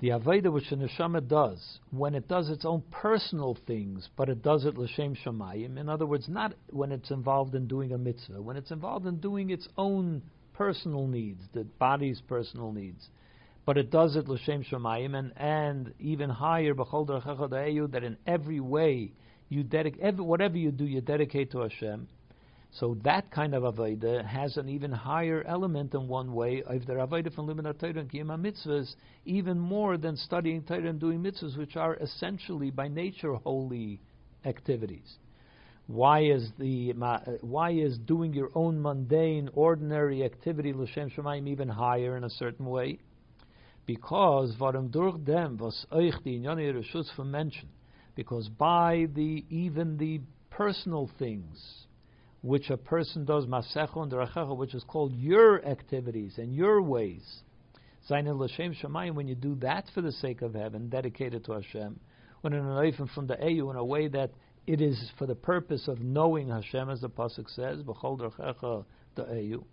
The 0.00 0.08
avodah 0.08 0.52
which 0.52 0.70
the 0.70 0.76
neshama 0.76 1.26
does, 1.26 1.78
when 1.90 2.14
it 2.14 2.26
does 2.26 2.48
its 2.48 2.64
own 2.64 2.82
personal 2.90 3.56
things, 3.66 4.08
but 4.16 4.28
it 4.28 4.42
does 4.42 4.64
it 4.64 4.78
l'shem 4.78 5.14
shamayim. 5.14 5.78
In 5.78 5.88
other 5.88 6.06
words, 6.06 6.28
not 6.28 6.54
when 6.70 6.90
it's 6.90 7.10
involved 7.10 7.54
in 7.54 7.66
doing 7.66 7.92
a 7.92 7.98
mitzvah, 7.98 8.40
when 8.40 8.56
it's 8.56 8.70
involved 8.70 9.06
in 9.06 9.16
doing 9.20 9.50
its 9.50 9.68
own 9.76 10.22
personal 10.54 11.06
needs, 11.06 11.42
the 11.52 11.64
body's 11.78 12.20
personal 12.22 12.72
needs 12.72 13.08
but 13.66 13.76
it 13.76 13.90
does 13.90 14.16
it 14.16 14.26
l'shem 14.26 14.64
shamayim, 14.64 15.16
and 15.16 15.32
and 15.36 15.94
even 16.00 16.30
higher 16.30 16.74
b'chol 16.74 17.06
that 17.92 18.02
in 18.02 18.16
every 18.26 18.58
way 18.58 19.12
you 19.50 19.64
dedicate 19.64 20.14
whatever 20.14 20.56
you 20.56 20.70
do, 20.70 20.84
you 20.84 21.00
dedicate 21.02 21.50
to 21.50 21.58
Hashem. 21.58 22.08
So 22.72 22.96
that 23.02 23.32
kind 23.32 23.52
of 23.52 23.64
avodah 23.64 24.24
has 24.24 24.56
an 24.56 24.68
even 24.68 24.92
higher 24.92 25.42
element 25.46 25.92
in 25.92 26.06
one 26.06 26.32
way 26.32 26.62
of 26.62 26.86
the 26.86 26.92
avodah 26.92 27.34
from 27.34 27.48
Limud 27.48 27.78
Torah 27.80 27.98
and 27.98 28.08
Kiyama 28.08 28.38
mitzvahs, 28.38 28.94
even 29.24 29.58
more 29.58 29.96
than 29.96 30.16
studying 30.16 30.62
Torah 30.62 30.88
and 30.88 31.00
doing 31.00 31.20
mitzvahs, 31.20 31.58
which 31.58 31.76
are 31.76 31.96
essentially 31.96 32.70
by 32.70 32.86
nature 32.86 33.34
holy 33.34 34.00
activities. 34.44 35.16
Why 35.88 36.20
is 36.20 36.48
the 36.60 36.92
why 37.40 37.72
is 37.72 37.98
doing 37.98 38.32
your 38.32 38.50
own 38.54 38.80
mundane, 38.80 39.50
ordinary 39.54 40.22
activity 40.22 40.72
l'shem 40.72 41.10
shemaim 41.10 41.48
even 41.48 41.68
higher 41.68 42.16
in 42.16 42.22
a 42.22 42.30
certain 42.30 42.66
way? 42.66 43.00
Because 43.84 44.54
varam 44.54 44.92
durch 44.92 45.16
dem 45.24 45.58
was 45.58 45.84
euch 45.90 46.22
die 46.22 46.38
inyane 46.38 46.72
reshus 46.72 47.08
mentioned 47.18 47.70
because 48.14 48.48
by 48.48 49.06
the 49.14 49.44
even 49.50 49.96
the 49.96 50.20
personal 50.50 51.10
things 51.18 51.86
which 52.42 52.70
a 52.70 52.76
person 52.76 53.24
does 53.24 53.46
masecho 53.46 54.02
and 54.02 54.12
rachacha, 54.12 54.56
which 54.56 54.74
is 54.74 54.82
called 54.84 55.12
your 55.14 55.64
activities 55.66 56.34
and 56.38 56.54
your 56.54 56.80
ways. 56.80 57.42
Zayin 58.08 58.26
l'shem 58.38 58.74
shemayim, 58.74 59.14
when 59.14 59.28
you 59.28 59.34
do 59.34 59.54
that 59.56 59.84
for 59.94 60.00
the 60.00 60.12
sake 60.12 60.40
of 60.42 60.54
heaven, 60.54 60.88
dedicated 60.88 61.44
to 61.44 61.52
Hashem, 61.52 62.00
when 62.40 62.54
in 62.54 62.64
an 62.64 63.08
from 63.14 63.26
the 63.26 63.36
Eyu 63.36 63.70
in 63.70 63.76
a 63.76 63.84
way 63.84 64.08
that 64.08 64.30
it 64.66 64.80
is 64.80 65.10
for 65.18 65.26
the 65.26 65.34
purpose 65.34 65.86
of 65.86 66.00
knowing 66.00 66.48
Hashem, 66.48 66.88
as 66.88 67.02
the 67.02 67.10
pasuk 67.10 67.50
says, 67.54 67.82
b'chol 67.82 68.18
drachecha 68.18 68.84
the 69.16 69.24
Eyu. 69.24 69.64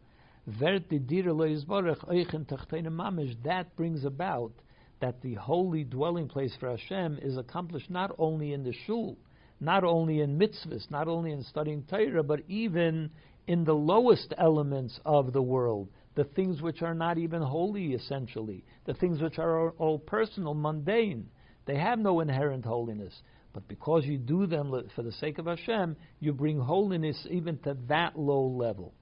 That 3.43 3.75
brings 3.75 4.05
about 4.05 4.51
that 4.99 5.21
the 5.21 5.35
holy 5.35 5.83
dwelling 5.83 6.27
place 6.27 6.55
for 6.59 6.69
Hashem 6.69 7.19
is 7.21 7.37
accomplished 7.37 7.89
not 7.89 8.15
only 8.17 8.53
in 8.53 8.63
the 8.63 8.73
shul, 8.85 9.17
not 9.59 9.83
only 9.83 10.21
in 10.21 10.37
mitzvahs, 10.37 10.89
not 10.89 11.07
only 11.07 11.31
in 11.31 11.43
studying 11.43 11.83
Torah, 11.83 12.23
but 12.23 12.41
even 12.47 13.09
in 13.47 13.63
the 13.63 13.73
lowest 13.73 14.33
elements 14.37 14.99
of 15.05 15.33
the 15.33 15.41
world, 15.41 15.89
the 16.15 16.23
things 16.23 16.61
which 16.61 16.81
are 16.81 16.95
not 16.95 17.17
even 17.17 17.41
holy 17.41 17.93
essentially, 17.93 18.63
the 18.85 18.93
things 18.95 19.21
which 19.21 19.39
are 19.39 19.71
all 19.71 19.99
personal, 19.99 20.53
mundane. 20.53 21.29
They 21.65 21.77
have 21.77 21.99
no 21.99 22.19
inherent 22.21 22.65
holiness. 22.65 23.13
But 23.53 23.67
because 23.67 24.05
you 24.05 24.17
do 24.17 24.45
them 24.45 24.71
for 24.95 25.01
the 25.01 25.11
sake 25.13 25.39
of 25.39 25.45
Hashem, 25.45 25.95
you 26.19 26.33
bring 26.33 26.59
holiness 26.59 27.17
even 27.29 27.57
to 27.59 27.75
that 27.87 28.17
low 28.17 28.45
level. 28.45 28.93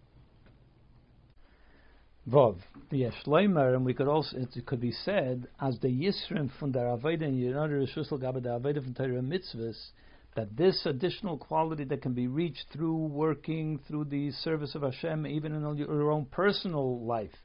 Vov. 2.27 2.57
Yes, 2.89 3.13
Leimer, 3.27 3.75
and 3.75 3.85
we 3.85 3.93
could 3.93 4.07
also, 4.07 4.35
it 4.37 4.65
could 4.65 4.81
be 4.81 4.91
said, 4.91 5.47
as 5.61 5.77
the 5.79 5.87
Yisrim 5.87 6.49
from 6.57 6.71
the 6.71 6.79
Avodah 6.79 7.25
and 7.25 7.39
Yonah 7.39 7.85
Rishusel 7.85 8.19
Gaba 8.19 8.41
the 8.41 8.49
Avodah 8.49 8.83
from 8.83 8.95
Torah 8.95 9.21
mitzvahs, 9.21 9.91
that 10.35 10.57
this 10.57 10.85
additional 10.87 11.37
quality 11.37 11.83
that 11.83 12.01
can 12.01 12.13
be 12.13 12.27
reached 12.27 12.65
through 12.73 12.95
working 12.95 13.79
through 13.87 14.05
the 14.05 14.31
service 14.31 14.73
of 14.73 14.81
Hashem, 14.81 15.27
even 15.27 15.53
in 15.53 15.77
your 15.77 16.11
own 16.11 16.25
personal 16.25 17.05
life, 17.05 17.43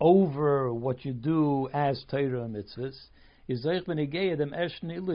over 0.00 0.72
what 0.72 1.04
you 1.04 1.14
do 1.14 1.70
as 1.72 2.04
Torah 2.10 2.46
mitzvahs, 2.46 2.96
is 3.48 3.66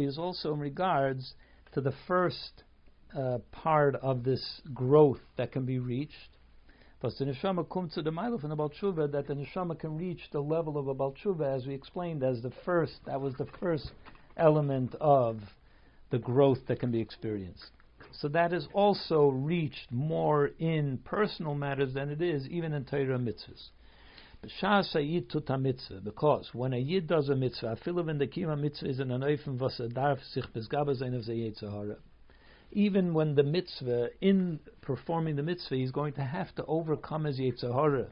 is 0.04 0.18
also 0.18 0.54
in 0.54 0.60
regards 0.60 1.34
to 1.74 1.82
the 1.82 1.94
first 2.08 2.64
uh, 3.16 3.38
part 3.52 3.96
of 3.96 4.24
this 4.24 4.62
growth 4.74 5.22
that 5.38 5.52
can 5.52 5.66
be 5.66 5.78
reached. 5.78 6.35
Because 7.00 7.18
the 7.18 7.26
neshama 7.26 7.70
comes 7.70 7.94
to 7.94 8.02
the 8.02 8.12
mile 8.12 8.38
from 8.38 8.50
the 8.50 8.56
Balshuva 8.56 9.12
that 9.12 9.28
the 9.28 9.34
neshama 9.34 9.78
can 9.78 9.98
reach 9.98 10.22
the 10.32 10.40
level 10.40 10.78
of 10.78 10.88
a 10.88 10.96
Balshuva, 10.96 11.56
as 11.56 11.68
we 11.68 11.74
explained, 11.74 12.24
as 12.24 12.42
the 12.42 12.52
first. 12.64 12.94
That 13.06 13.20
was 13.20 13.36
the 13.36 13.48
first 13.60 13.92
element 14.38 14.96
of 15.02 15.42
the 16.10 16.20
growth 16.20 16.60
that 16.68 16.80
can 16.80 16.92
be 16.92 17.02
experienced. 17.02 17.72
So 18.12 18.30
that 18.30 18.54
is 18.54 18.68
also 18.74 19.28
reached 19.28 19.92
more 19.92 20.52
in 20.58 21.00
personal 21.00 21.54
matters 21.54 21.94
than 21.94 22.10
it 22.10 22.22
is 22.22 22.48
even 22.48 22.74
in 22.74 22.86
Torah 22.86 23.20
mitzvahs. 23.20 23.70
Because 26.04 26.50
when 26.54 26.74
a 26.74 26.78
yid 26.78 27.08
does 27.08 27.30
a 27.30 27.36
mitzvah, 27.36 27.70
I 27.70 27.84
feel 27.84 28.04
when 28.04 28.18
the 28.20 28.28
kima 28.28 28.60
mitzvah 28.60 28.88
is 28.88 29.00
an 29.00 29.10
anoifim 29.10 29.60
a 29.62 30.24
sich 30.24 30.46
bezgaba 30.54 30.96
sein 30.98 31.14
of 31.14 31.26
the 31.26 31.52
Even 32.72 33.14
when 33.14 33.36
the 33.36 33.44
mitzvah, 33.44 34.10
in 34.22 34.60
performing 34.82 35.36
the 35.36 35.44
mitzvah, 35.44 35.76
he's 35.76 35.92
going 35.92 36.14
to 36.14 36.22
have 36.22 36.54
to 36.56 36.66
overcome 36.66 37.26
his 37.26 37.40
Yetzirah. 37.40 38.08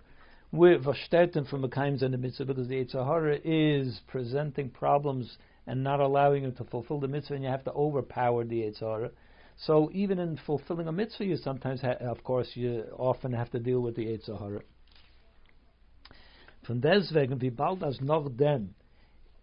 With 0.51 0.83
Vashterten 0.83 1.49
from 1.49 1.61
the 1.61 1.67
Kaims 1.67 2.03
and 2.03 2.13
the 2.13 2.17
mitzvah, 2.17 2.45
because 2.45 2.67
the 2.67 2.83
Yetzirah 2.83 3.41
is 3.43 3.99
presenting 4.07 4.69
problems 4.69 5.37
and 5.65 5.83
not 5.83 5.99
allowing 5.99 6.43
him 6.43 6.53
to 6.53 6.63
fulfill 6.65 6.99
the 6.99 7.07
mitzvah, 7.07 7.35
and 7.35 7.43
you 7.43 7.49
have 7.49 7.63
to 7.65 7.73
overpower 7.73 8.43
the 8.43 8.61
Yetzirah. 8.61 9.11
So 9.57 9.89
even 9.93 10.19
in 10.19 10.39
fulfilling 10.45 10.87
a 10.87 10.91
mitzvah, 10.91 11.25
you 11.25 11.37
sometimes, 11.37 11.81
ha- 11.81 11.97
of 12.01 12.23
course, 12.23 12.49
you 12.55 12.83
often 12.97 13.33
have 13.33 13.49
to 13.51 13.59
deal 13.59 13.81
with 13.81 13.95
the 13.95 14.05
Yetzirah. 14.05 14.61
Von 16.65 16.79
deswegen, 16.79 17.41
wie 17.41 17.49
bald 17.49 17.83
als 17.83 17.99
noch 17.99 18.29
dem, 18.29 18.75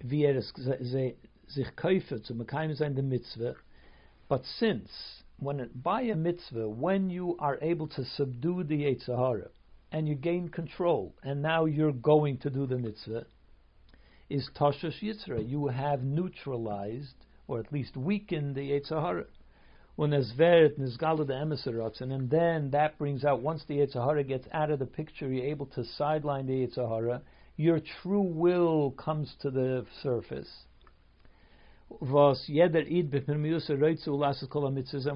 wie 0.03 0.25
er 0.25 0.41
sich 0.41 1.77
kaufe 1.77 2.23
zu 2.23 2.35
Mekayim 2.35 2.75
sein 2.75 2.95
the 2.95 3.03
mitzvah, 3.03 3.55
but 4.31 4.45
since, 4.61 4.89
when 5.41 5.69
by 5.75 6.03
a 6.03 6.15
mitzvah, 6.15 6.69
when 6.69 7.11
you 7.11 7.37
are 7.41 7.59
able 7.61 7.89
to 7.89 8.05
subdue 8.05 8.63
the 8.63 8.85
Yetzirah, 8.85 9.49
and 9.91 10.07
you 10.07 10.15
gain 10.15 10.49
control, 10.49 11.17
and 11.25 11.43
now 11.43 11.65
you're 11.65 11.91
going 11.91 12.39
to 12.39 12.49
do 12.49 12.65
the 12.65 12.79
mitzvah, 12.79 13.27
is 14.29 14.49
Toshash 14.57 15.03
Yitzra. 15.03 15.47
You 15.47 15.67
have 15.67 16.05
neutralized, 16.05 17.17
or 17.49 17.59
at 17.59 17.73
least 17.73 17.97
weakened 17.97 18.55
the 18.55 18.71
Yetzirah 18.71 19.25
when 19.97 20.11
Esveret 20.11 20.79
Nizgala 20.79 21.27
the 21.27 21.33
Emisaratzen, 21.33 22.13
and 22.13 22.31
then 22.31 22.71
that 22.71 22.97
brings 22.99 23.25
out, 23.25 23.43
once 23.43 23.65
the 23.67 23.79
Yetzirah 23.79 24.29
gets 24.29 24.47
out 24.53 24.71
of 24.71 24.79
the 24.79 24.87
picture, 24.87 25.27
you're 25.27 25.45
able 25.45 25.67
to 25.67 25.83
sideline 25.99 26.47
the 26.47 26.69
Yetzirah, 26.69 27.21
your 27.57 27.81
true 28.01 28.23
will 28.23 28.93
comes 28.93 29.35
to 29.43 29.51
the 29.51 29.85
surface. 30.05 30.67
And 31.91 32.13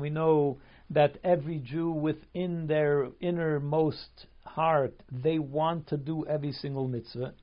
we 0.01 0.11
know 0.11 0.59
that 0.91 1.19
every 1.25 1.59
Jew 1.59 1.91
within 1.91 2.67
their 2.67 3.09
innermost 3.21 4.27
heart, 4.45 4.95
they 5.11 5.39
want 5.39 5.87
to 5.89 5.97
do 5.97 6.27
every 6.27 6.53
single 6.53 6.89
mitzvah. 6.89 7.35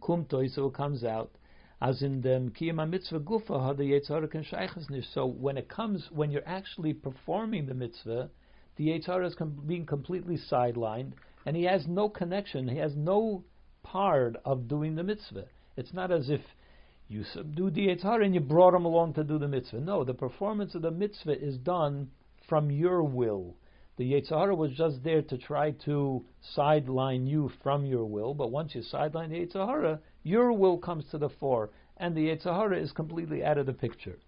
Kumtoi, 0.00 0.52
so 0.54 0.66
it 0.66 0.74
comes 0.74 1.04
out 1.04 1.30
as 1.84 2.02
in 2.02 2.22
the 2.22 2.50
kiyama 2.58 2.88
mitzvah 2.88 3.20
gufa 3.20 3.76
the 3.76 3.84
Yetzirah 3.84 4.30
can 4.30 4.42
shaychas 4.42 5.04
So 5.12 5.26
when 5.26 5.58
it 5.58 5.68
comes, 5.68 6.08
when 6.10 6.30
you're 6.30 6.46
actually 6.46 6.94
performing 6.94 7.66
the 7.66 7.74
mitzvah, 7.74 8.30
the 8.76 8.88
Yetzirah 8.88 9.26
is 9.26 9.34
com- 9.34 9.62
being 9.66 9.84
completely 9.84 10.38
sidelined, 10.50 11.12
and 11.44 11.54
he 11.54 11.64
has 11.64 11.86
no 11.86 12.08
connection. 12.08 12.68
He 12.68 12.78
has 12.78 12.96
no 12.96 13.44
part 13.82 14.36
of 14.46 14.66
doing 14.66 14.94
the 14.94 15.02
mitzvah. 15.02 15.44
It's 15.76 15.92
not 15.92 16.10
as 16.10 16.30
if 16.30 16.40
you 17.08 17.24
subdue 17.24 17.70
the 17.70 17.88
Yetzirah 17.88 18.24
and 18.24 18.34
you 18.34 18.40
brought 18.40 18.74
him 18.74 18.84
along 18.84 19.14
to 19.14 19.24
do 19.24 19.38
the 19.38 19.48
mitzvah. 19.48 19.80
No, 19.80 20.04
the 20.04 20.14
performance 20.14 20.74
of 20.74 20.82
the 20.82 20.90
mitzvah 20.90 21.38
is 21.38 21.58
done 21.58 22.10
from 22.48 22.70
your 22.70 23.02
will. 23.02 23.56
The 23.96 24.12
Yetzirah 24.12 24.56
was 24.56 24.72
just 24.72 25.04
there 25.04 25.22
to 25.22 25.38
try 25.38 25.72
to 25.84 26.24
sideline 26.40 27.26
you 27.26 27.50
from 27.62 27.84
your 27.86 28.04
will, 28.06 28.34
but 28.34 28.50
once 28.50 28.74
you 28.74 28.82
sideline 28.82 29.30
the 29.30 29.46
Yetzirah, 29.46 30.00
your 30.22 30.52
will 30.52 30.78
comes 30.78 31.04
to 31.10 31.18
the 31.18 31.28
fore, 31.28 31.70
and 31.96 32.16
the 32.16 32.28
Yetzirah 32.28 32.80
is 32.80 32.90
completely 32.92 33.44
out 33.44 33.58
of 33.58 33.66
the 33.66 33.72
picture. 33.72 34.18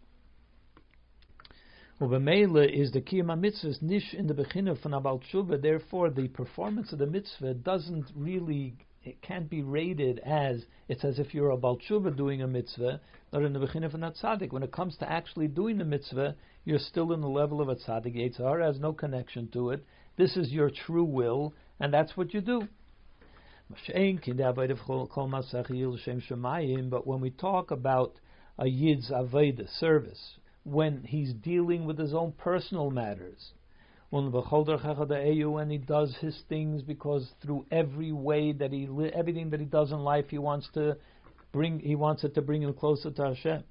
Ubemele 2.00 2.70
is 2.70 2.92
the 2.92 3.00
kiyama 3.00 3.36
mitzvah 3.36 3.72
nish 3.80 4.12
in 4.12 4.26
the 4.26 4.34
beginning 4.34 4.76
about 4.92 5.22
tshuva. 5.22 5.60
Therefore, 5.60 6.10
the 6.10 6.28
performance 6.28 6.92
of 6.92 6.98
the 6.98 7.06
mitzvah 7.06 7.54
doesn't 7.54 8.12
really, 8.14 8.76
it 9.06 9.22
can't 9.22 9.48
be 9.48 9.62
rated 9.62 10.18
as 10.18 10.64
it's 10.88 11.04
as 11.04 11.20
if 11.20 11.32
you're 11.32 11.52
a 11.52 11.56
baltshuva 11.56 12.16
doing 12.16 12.42
a 12.42 12.46
mitzvah, 12.46 13.00
not 13.32 13.42
in 13.42 13.52
the 13.52 13.60
beginning 13.60 13.90
von 13.90 14.02
a 14.02 14.10
tzaddik. 14.10 14.52
When 14.52 14.64
it 14.64 14.72
comes 14.72 14.96
to 14.96 15.10
actually 15.10 15.46
doing 15.46 15.78
the 15.78 15.84
mitzvah, 15.84 16.34
you're 16.64 16.80
still 16.80 17.12
in 17.12 17.20
the 17.20 17.28
level 17.28 17.60
of 17.60 17.68
a 17.68 17.76
tzaddik. 17.76 18.16
Yetzirah 18.16 18.66
has 18.66 18.80
no 18.80 18.92
connection 18.92 19.48
to 19.52 19.70
it. 19.70 19.84
This 20.16 20.36
is 20.36 20.50
your 20.50 20.70
true 20.70 21.04
will, 21.04 21.54
and 21.78 21.94
that's 21.94 22.16
what 22.16 22.34
you 22.34 22.40
do. 22.40 22.66
But 26.90 27.06
when 27.06 27.20
we 27.20 27.30
talk 27.30 27.70
about 27.70 28.14
a 28.58 28.66
Yid's 28.66 29.10
Aveda 29.10 29.68
service, 29.78 30.38
when 30.64 31.02
he's 31.04 31.32
dealing 31.32 31.84
with 31.84 31.98
his 31.98 32.14
own 32.14 32.32
personal 32.32 32.90
matters, 32.90 33.52
when 34.16 35.70
he 35.70 35.78
does 35.78 36.16
his 36.20 36.42
things 36.48 36.82
because 36.82 37.30
through 37.42 37.66
every 37.70 38.12
way 38.12 38.52
that 38.52 38.72
he 38.72 38.88
everything 39.14 39.50
that 39.50 39.60
he 39.60 39.66
does 39.66 39.92
in 39.92 39.98
life 39.98 40.26
he 40.30 40.38
wants 40.38 40.68
to 40.74 40.96
bring 41.52 41.78
he 41.80 41.94
wants 41.94 42.24
it 42.24 42.34
to 42.34 42.42
bring 42.42 42.62
him 42.62 42.72
closer 42.72 43.10
to 43.10 43.22
Hashem. 43.22 43.64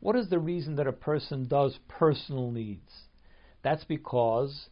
What 0.00 0.16
is 0.16 0.28
the 0.28 0.38
reason 0.38 0.76
that 0.76 0.86
a 0.86 0.92
person 0.92 1.48
does 1.48 1.78
personal 1.88 2.50
needs? 2.50 2.92
That's 3.62 3.84
because 3.84 4.68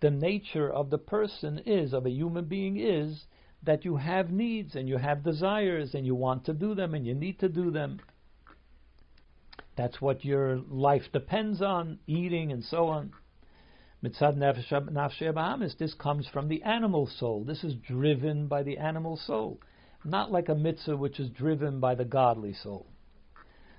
the 0.00 0.10
nature 0.10 0.70
of 0.70 0.90
the 0.90 0.98
person 0.98 1.60
is, 1.66 1.92
of 1.92 2.06
a 2.06 2.10
human 2.10 2.44
being 2.44 2.78
is, 2.78 3.26
that 3.66 3.84
you 3.84 3.96
have 3.96 4.30
needs 4.30 4.74
and 4.74 4.88
you 4.88 4.96
have 4.96 5.22
desires 5.22 5.94
and 5.94 6.06
you 6.06 6.14
want 6.14 6.44
to 6.46 6.54
do 6.54 6.74
them 6.74 6.94
and 6.94 7.06
you 7.06 7.14
need 7.14 7.38
to 7.40 7.48
do 7.48 7.70
them. 7.70 8.00
That's 9.76 10.00
what 10.00 10.24
your 10.24 10.56
life 10.56 11.02
depends 11.12 11.60
on, 11.60 11.98
eating 12.06 12.50
and 12.50 12.64
so 12.64 12.86
on. 12.86 13.12
This 14.02 14.16
comes 15.94 16.28
from 16.32 16.48
the 16.48 16.62
animal 16.62 17.06
soul. 17.18 17.44
This 17.44 17.64
is 17.64 17.74
driven 17.74 18.46
by 18.46 18.62
the 18.62 18.78
animal 18.78 19.16
soul, 19.16 19.60
not 20.04 20.30
like 20.32 20.48
a 20.48 20.54
mitzvah 20.54 20.96
which 20.96 21.20
is 21.20 21.28
driven 21.30 21.80
by 21.80 21.94
the 21.94 22.04
godly 22.04 22.54
soul. 22.54 22.86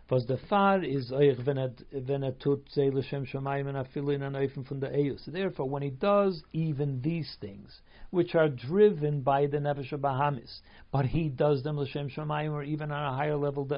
Was 0.10 0.26
the 0.26 0.38
far 0.38 0.82
is 0.84 1.12
euch 1.12 1.46
wenn 1.46 1.58
er 1.58 1.74
wenn 1.92 2.24
er 2.24 2.32
tut 2.32 2.66
zele 2.70 3.04
shem 3.04 3.26
shemaim 3.26 3.68
and 3.68 3.76
afilu 3.76 4.16
in 4.16 4.22
anoifen 4.22 4.66
from 4.66 4.80
the 4.80 4.88
eus. 4.88 5.26
Therefore, 5.26 5.68
when 5.68 5.84
he 5.84 5.90
does 5.90 6.46
even 6.54 7.02
these 7.02 7.36
things, 7.42 7.82
which 8.10 8.34
are 8.34 8.48
driven 8.48 9.20
by 9.20 9.48
the 9.48 9.58
nefesh 9.58 9.92
bahamis, 9.92 10.62
but 10.94 11.08
he 11.08 11.28
does 11.28 11.62
them 11.64 11.78
l'shem 11.78 12.10
shemaim 12.10 12.54
or 12.54 12.64
even 12.64 12.90
on 12.90 13.14
a 13.14 13.18
higher 13.18 13.36
level 13.36 13.66
the 13.66 13.76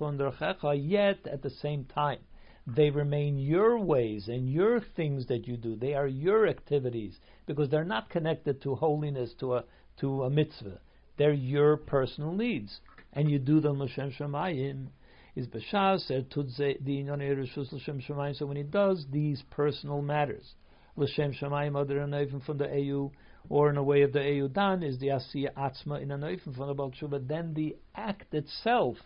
und 0.00 0.20
Yet 0.90 1.26
at 1.28 1.42
the 1.42 1.50
same 1.50 1.84
time, 1.84 2.18
they 2.66 2.90
remain 2.90 3.38
your 3.38 3.78
ways 3.78 4.26
and 4.26 4.50
your 4.50 4.80
things 4.80 5.26
that 5.28 5.46
you 5.46 5.56
do. 5.56 5.76
They 5.76 5.94
are 5.94 6.08
your 6.08 6.48
activities 6.48 7.16
because 7.46 7.70
they're 7.70 7.84
not 7.84 8.10
connected 8.10 8.60
to 8.62 8.74
holiness 8.74 9.34
to 9.34 9.54
a 9.54 9.64
to 10.00 10.24
a 10.24 10.30
mitzvah. 10.30 10.80
They're 11.16 11.32
your 11.32 11.76
personal 11.76 12.32
needs 12.32 12.80
and 13.12 13.30
you 13.30 13.38
do 13.38 13.60
them 13.60 13.80
l'shem 13.80 14.12
shemayim, 14.12 14.88
is 15.34 15.46
b'shas 15.46 16.10
er 16.10 16.22
tudze 16.22 16.84
the. 16.84 18.34
So 18.34 18.46
when 18.46 18.56
he 18.56 18.62
does 18.62 19.06
these 19.10 19.42
personal 19.50 20.02
matters, 20.02 20.54
l'shem 20.96 21.32
shemayim 21.32 21.76
other 21.76 22.02
even 22.20 22.40
from 22.40 22.58
the 22.58 22.68
EU 22.76 23.10
or 23.48 23.70
in 23.70 23.76
a 23.76 23.82
way 23.82 24.02
of 24.02 24.12
the 24.12 24.22
EU 24.22 24.48
dan 24.48 24.82
is 24.82 24.98
the 24.98 25.08
asiya 25.08 25.52
atzma 25.54 26.02
in 26.02 26.10
an 26.10 26.24
even 26.24 26.52
from 26.52 26.66
the 26.66 26.74
balshuva. 26.74 27.26
Then 27.26 27.54
the 27.54 27.76
act 27.94 28.34
itself, 28.34 28.96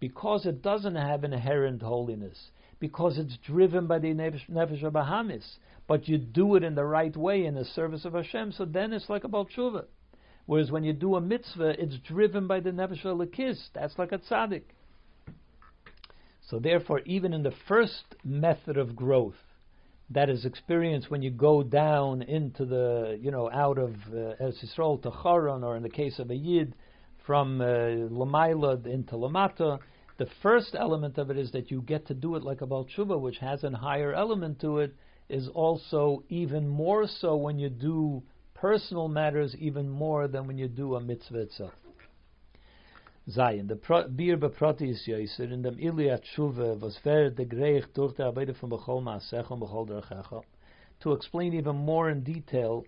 because 0.00 0.46
it 0.46 0.62
doesn't 0.62 0.96
have 0.96 1.22
inherent 1.22 1.82
holiness, 1.82 2.50
because 2.80 3.18
it's 3.18 3.36
driven 3.46 3.86
by 3.86 3.98
the 4.00 4.08
nefesh 4.08 4.82
bahamis, 4.82 5.58
but 5.86 6.08
you 6.08 6.18
do 6.18 6.56
it 6.56 6.64
in 6.64 6.74
the 6.74 6.84
right 6.84 7.16
way 7.16 7.44
in 7.44 7.54
the 7.54 7.64
service 7.64 8.04
of 8.04 8.14
Hashem. 8.14 8.52
So 8.52 8.64
then 8.64 8.92
it's 8.92 9.08
like 9.08 9.24
a 9.24 9.28
balshuva. 9.28 9.84
Whereas 10.46 10.70
when 10.70 10.84
you 10.84 10.92
do 10.92 11.14
a 11.16 11.20
mitzvah, 11.20 11.80
it's 11.80 11.96
driven 11.98 12.46
by 12.46 12.60
the 12.60 12.70
Nefesh 12.70 13.04
Elokis. 13.04 13.58
That's 13.74 13.98
like 13.98 14.12
a 14.12 14.18
tzaddik. 14.18 14.62
So 16.48 16.58
therefore, 16.58 17.00
even 17.06 17.32
in 17.32 17.42
the 17.42 17.54
first 17.68 18.16
method 18.24 18.76
of 18.76 18.96
growth, 18.96 19.36
that 20.10 20.28
is 20.28 20.44
experienced 20.44 21.10
when 21.10 21.22
you 21.22 21.30
go 21.30 21.62
down 21.62 22.22
into 22.22 22.64
the, 22.64 23.18
you 23.20 23.30
know, 23.30 23.50
out 23.50 23.78
of 23.78 23.94
uh, 24.08 24.34
Yisrael 24.40 25.00
to 25.02 25.12
Charon, 25.22 25.64
or 25.64 25.76
in 25.76 25.82
the 25.82 25.88
case 25.88 26.18
of 26.18 26.30
a 26.30 26.34
Yid, 26.34 26.74
from 27.24 27.60
uh, 27.60 27.64
Lamaila 27.64 28.84
into 28.86 29.14
Lamata. 29.14 29.78
The 30.18 30.26
first 30.42 30.74
element 30.78 31.16
of 31.18 31.30
it 31.30 31.38
is 31.38 31.52
that 31.52 31.70
you 31.70 31.80
get 31.80 32.06
to 32.08 32.14
do 32.14 32.36
it 32.36 32.42
like 32.42 32.60
a 32.60 32.66
Baal 32.66 32.84
Tshuva, 32.84 33.18
which 33.18 33.38
has 33.38 33.64
a 33.64 33.70
higher 33.70 34.12
element 34.12 34.60
to 34.60 34.78
it, 34.78 34.94
is 35.28 35.48
also 35.54 36.22
even 36.28 36.68
more 36.68 37.06
so 37.06 37.36
when 37.36 37.58
you 37.58 37.70
do 37.70 38.22
personal 38.62 39.08
matters, 39.08 39.56
even 39.58 39.90
more 39.90 40.28
than 40.28 40.46
when 40.46 40.56
you 40.56 40.68
do 40.68 40.94
a 40.94 41.00
mitzvah 41.00 41.40
itself. 41.40 41.72
Zayin, 43.28 43.66
the 43.66 43.74
bir 43.74 44.36
beprotis 44.36 45.00
yoiser 45.08 45.52
in 45.52 45.62
dem 45.62 45.76
was 46.80 46.96
de 47.30 47.44
greich 47.44 47.84
durch 47.92 48.14
de 48.16 48.22
von 48.60 48.70
bechol 48.70 49.02
bechol. 49.02 50.44
To 51.00 51.12
explain 51.12 51.54
even 51.54 51.74
more 51.74 52.10
in 52.10 52.22
detail 52.22 52.84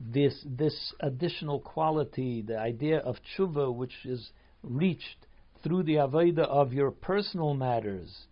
this 0.00 0.44
this 0.44 0.92
additional 0.98 1.60
quality, 1.60 2.42
the 2.42 2.58
idea 2.58 2.98
of 2.98 3.16
tshuva, 3.22 3.72
which 3.72 4.04
is 4.04 4.32
reached 4.64 5.26
through 5.62 5.84
the 5.84 5.94
avodah 5.94 6.48
of 6.48 6.72
your 6.72 6.90
personal 6.90 7.54
matters, 7.54 8.26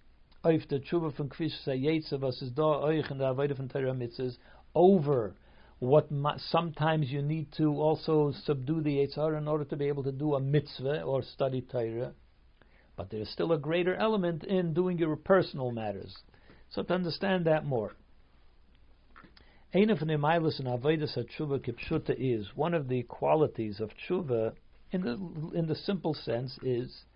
tshuva 0.81 1.17
von 1.17 1.29
kvish 1.29 1.65
is 2.43 2.51
da 2.51 2.83
euch 2.87 3.09
in 3.09 3.19
the 3.19 3.25
Torah 3.69 3.95
mitzvahs 3.95 4.37
over 4.75 5.37
what 5.83 6.07
sometimes 6.53 7.11
you 7.11 7.21
need 7.21 7.49
to 7.57 7.67
also 7.73 8.33
subdue 8.45 8.83
the 8.83 8.99
Yitzhar 8.99 9.37
in 9.37 9.49
order 9.49 9.65
to 9.65 9.75
be 9.75 9.89
able 9.89 10.05
to 10.05 10.13
do 10.13 10.37
a 10.37 10.41
mitzvah 10.41 11.03
or 11.03 11.25
study 11.25 11.61
Torah. 11.61 12.13
But 12.95 13.11
there's 13.11 13.29
still 13.31 13.51
a 13.51 13.59
greater 13.59 13.97
element 13.97 14.45
in 14.45 14.75
doing 14.75 14.97
your 14.97 15.17
personal 15.17 15.73
matters. 15.73 16.17
So 16.71 16.85
to 16.85 16.95
understand 16.95 17.47
that 17.47 17.67
more. 17.67 17.97
Ein 19.75 19.91
of 19.91 19.99
the 19.99 20.05
milas 20.07 20.61
and 20.61 20.69
avodas 20.69 21.19
tshuva 21.19 21.59
kipshuta 21.59 22.15
is 22.17 22.47
one 22.55 22.75
of 22.75 22.87
the 22.87 23.03
qualities 23.03 23.81
of 23.81 23.91
tshuva 24.09 24.53
in 24.93 25.01
the 25.01 25.59
in 25.59 25.67
the 25.67 25.75
simple 25.75 26.15
sense 26.15 26.61
is 26.63 27.07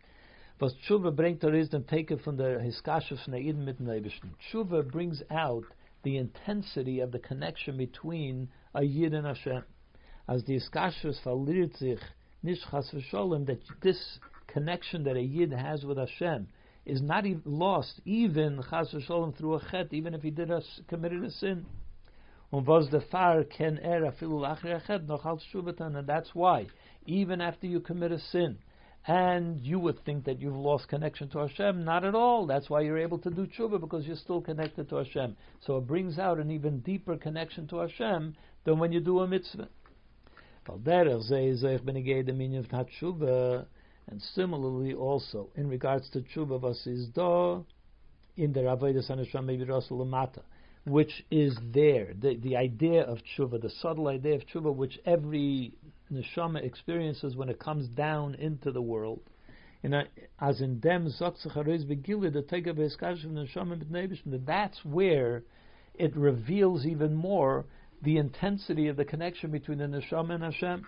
was 0.58 0.74
tshuva 0.88 1.14
bringt 1.14 1.44
is 1.54 1.70
then 1.70 1.84
taken 1.84 2.18
from 2.18 2.36
the 2.36 2.58
hiskashus 2.60 3.28
ne'id 3.28 3.56
mit 3.56 3.78
Tshuva 3.78 4.90
brings 4.90 5.22
out 5.30 5.66
the 6.06 6.18
intensity 6.18 7.00
of 7.00 7.10
the 7.10 7.18
connection 7.18 7.76
between 7.76 8.48
a 8.76 8.82
Yid 8.84 9.12
and 9.12 9.26
Hashem. 9.26 9.64
As 10.28 10.44
the 10.44 10.54
Iskashus 10.54 11.20
verliert 11.24 11.76
sich 11.76 11.98
nicht 12.44 12.62
chas 12.70 12.88
v'sholem, 12.94 13.44
that 13.46 13.58
this 13.82 14.20
connection 14.46 15.02
that 15.02 15.16
a 15.16 15.20
Yid 15.20 15.50
has 15.52 15.84
with 15.84 15.98
Hashem 15.98 16.46
is 16.84 17.02
not 17.02 17.24
lost, 17.44 18.00
even 18.04 18.62
chas 18.70 18.92
v'sholem 18.92 19.36
through 19.36 19.56
a 19.56 19.60
chet, 19.68 19.92
even 19.92 20.14
if 20.14 20.22
he 20.22 20.30
did 20.30 20.48
a, 20.48 20.62
committed 20.86 21.24
a 21.24 21.30
sin. 21.32 21.66
Ken 22.52 23.80
er 23.84 24.12
and 25.80 26.06
that's 26.06 26.34
why, 26.36 26.66
even 27.04 27.40
after 27.40 27.66
you 27.66 27.80
commit 27.80 28.12
a 28.12 28.20
sin, 28.20 28.58
and 29.06 29.60
you 29.60 29.78
would 29.78 30.04
think 30.04 30.24
that 30.24 30.40
you've 30.40 30.56
lost 30.56 30.88
connection 30.88 31.28
to 31.30 31.38
Hashem. 31.38 31.84
Not 31.84 32.04
at 32.04 32.16
all. 32.16 32.46
That's 32.46 32.68
why 32.68 32.80
you're 32.80 32.98
able 32.98 33.18
to 33.18 33.30
do 33.30 33.46
tshuva 33.46 33.80
because 33.80 34.04
you're 34.04 34.16
still 34.16 34.40
connected 34.40 34.88
to 34.88 34.96
Hashem. 34.96 35.36
So 35.64 35.76
it 35.76 35.86
brings 35.86 36.18
out 36.18 36.38
an 36.38 36.50
even 36.50 36.80
deeper 36.80 37.16
connection 37.16 37.68
to 37.68 37.78
Hashem 37.78 38.34
than 38.64 38.78
when 38.80 38.90
you 38.92 38.98
do 39.00 39.20
a 39.20 39.28
mitzvah. 39.28 39.68
And 44.08 44.22
similarly, 44.34 44.94
also 44.94 45.50
in 45.54 45.68
regards 45.68 46.10
to 46.10 46.20
tshuva 46.20 47.64
in 48.36 48.52
the 48.52 48.60
Avodah 48.60 49.08
Sanashram 49.08 49.44
maybe 49.44 49.64
Lamata, 49.64 50.42
which 50.86 51.24
is 51.32 51.58
there, 51.72 52.14
the, 52.20 52.36
the 52.36 52.56
idea 52.56 53.02
of 53.02 53.18
tshuva, 53.24 53.60
the 53.60 53.68
subtle 53.68 54.06
idea 54.06 54.36
of 54.36 54.46
tshuva, 54.46 54.72
which 54.72 55.00
every 55.04 55.74
neshama 56.12 56.62
experiences 56.62 57.34
when 57.34 57.48
it 57.48 57.58
comes 57.58 57.88
down 57.88 58.36
into 58.36 58.70
the 58.70 58.80
world. 58.80 59.20
as 59.82 60.60
in 60.60 60.78
dem 60.78 61.06
the 61.06 61.10
that's 64.44 64.84
where 64.84 65.42
it 65.96 66.16
reveals 66.16 66.86
even 66.86 67.14
more 67.14 67.64
the 68.02 68.18
intensity 68.18 68.86
of 68.86 68.96
the 68.96 69.04
connection 69.04 69.50
between 69.50 69.78
the 69.78 69.86
neshama 69.86 70.34
and 70.34 70.44
Hashem. 70.44 70.86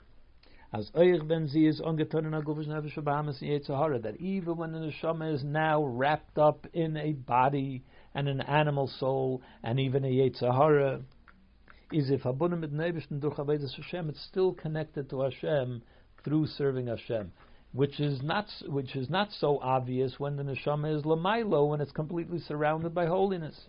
As 0.73 0.93
Eich 0.93 1.27
ben 1.27 1.51
is 1.55 1.81
ongetan 1.81 2.41
Aguvish 2.41 2.69
Nefesh 2.69 2.97
Bahamis 2.99 3.43
in 3.43 4.03
that 4.03 4.17
even 4.21 4.57
when 4.57 4.71
the 4.71 4.79
neshama 4.79 5.35
is 5.35 5.43
now 5.43 5.83
wrapped 5.83 6.39
up 6.39 6.69
in 6.73 6.97
a 6.97 7.15
body 7.15 7.83
and 8.19 8.27
an 8.27 8.41
animal 8.41 8.89
soul 8.99 9.41
and 9.63 9.79
even 9.79 10.05
a 10.05 10.09
Yetzirah, 10.09 11.01
is 11.93 12.11
if 12.11 12.23
Habunim 12.23 12.59
mit 12.59 12.73
Nebishn 12.73 13.21
durch 13.21 13.37
Avodas 13.37 13.77
Hashem, 13.77 14.09
it's 14.09 14.21
still 14.25 14.53
connected 14.53 15.09
to 15.09 15.21
Hashem 15.21 15.83
through 16.25 16.49
serving 16.49 16.89
Hashem, 16.89 17.31
which 17.73 18.01
is 18.01 18.21
not 18.21 18.47
which 18.67 18.97
is 18.97 19.09
not 19.09 19.29
so 19.31 19.61
obvious 19.61 20.19
when 20.19 20.35
the 20.35 20.43
neshama 20.43 20.97
is 20.97 21.05
lamailo 21.05 21.69
when 21.69 21.81
it's 21.81 21.93
completely 21.93 22.41
surrounded 22.41 22.93
by 22.93 23.07
holiness. 23.07 23.69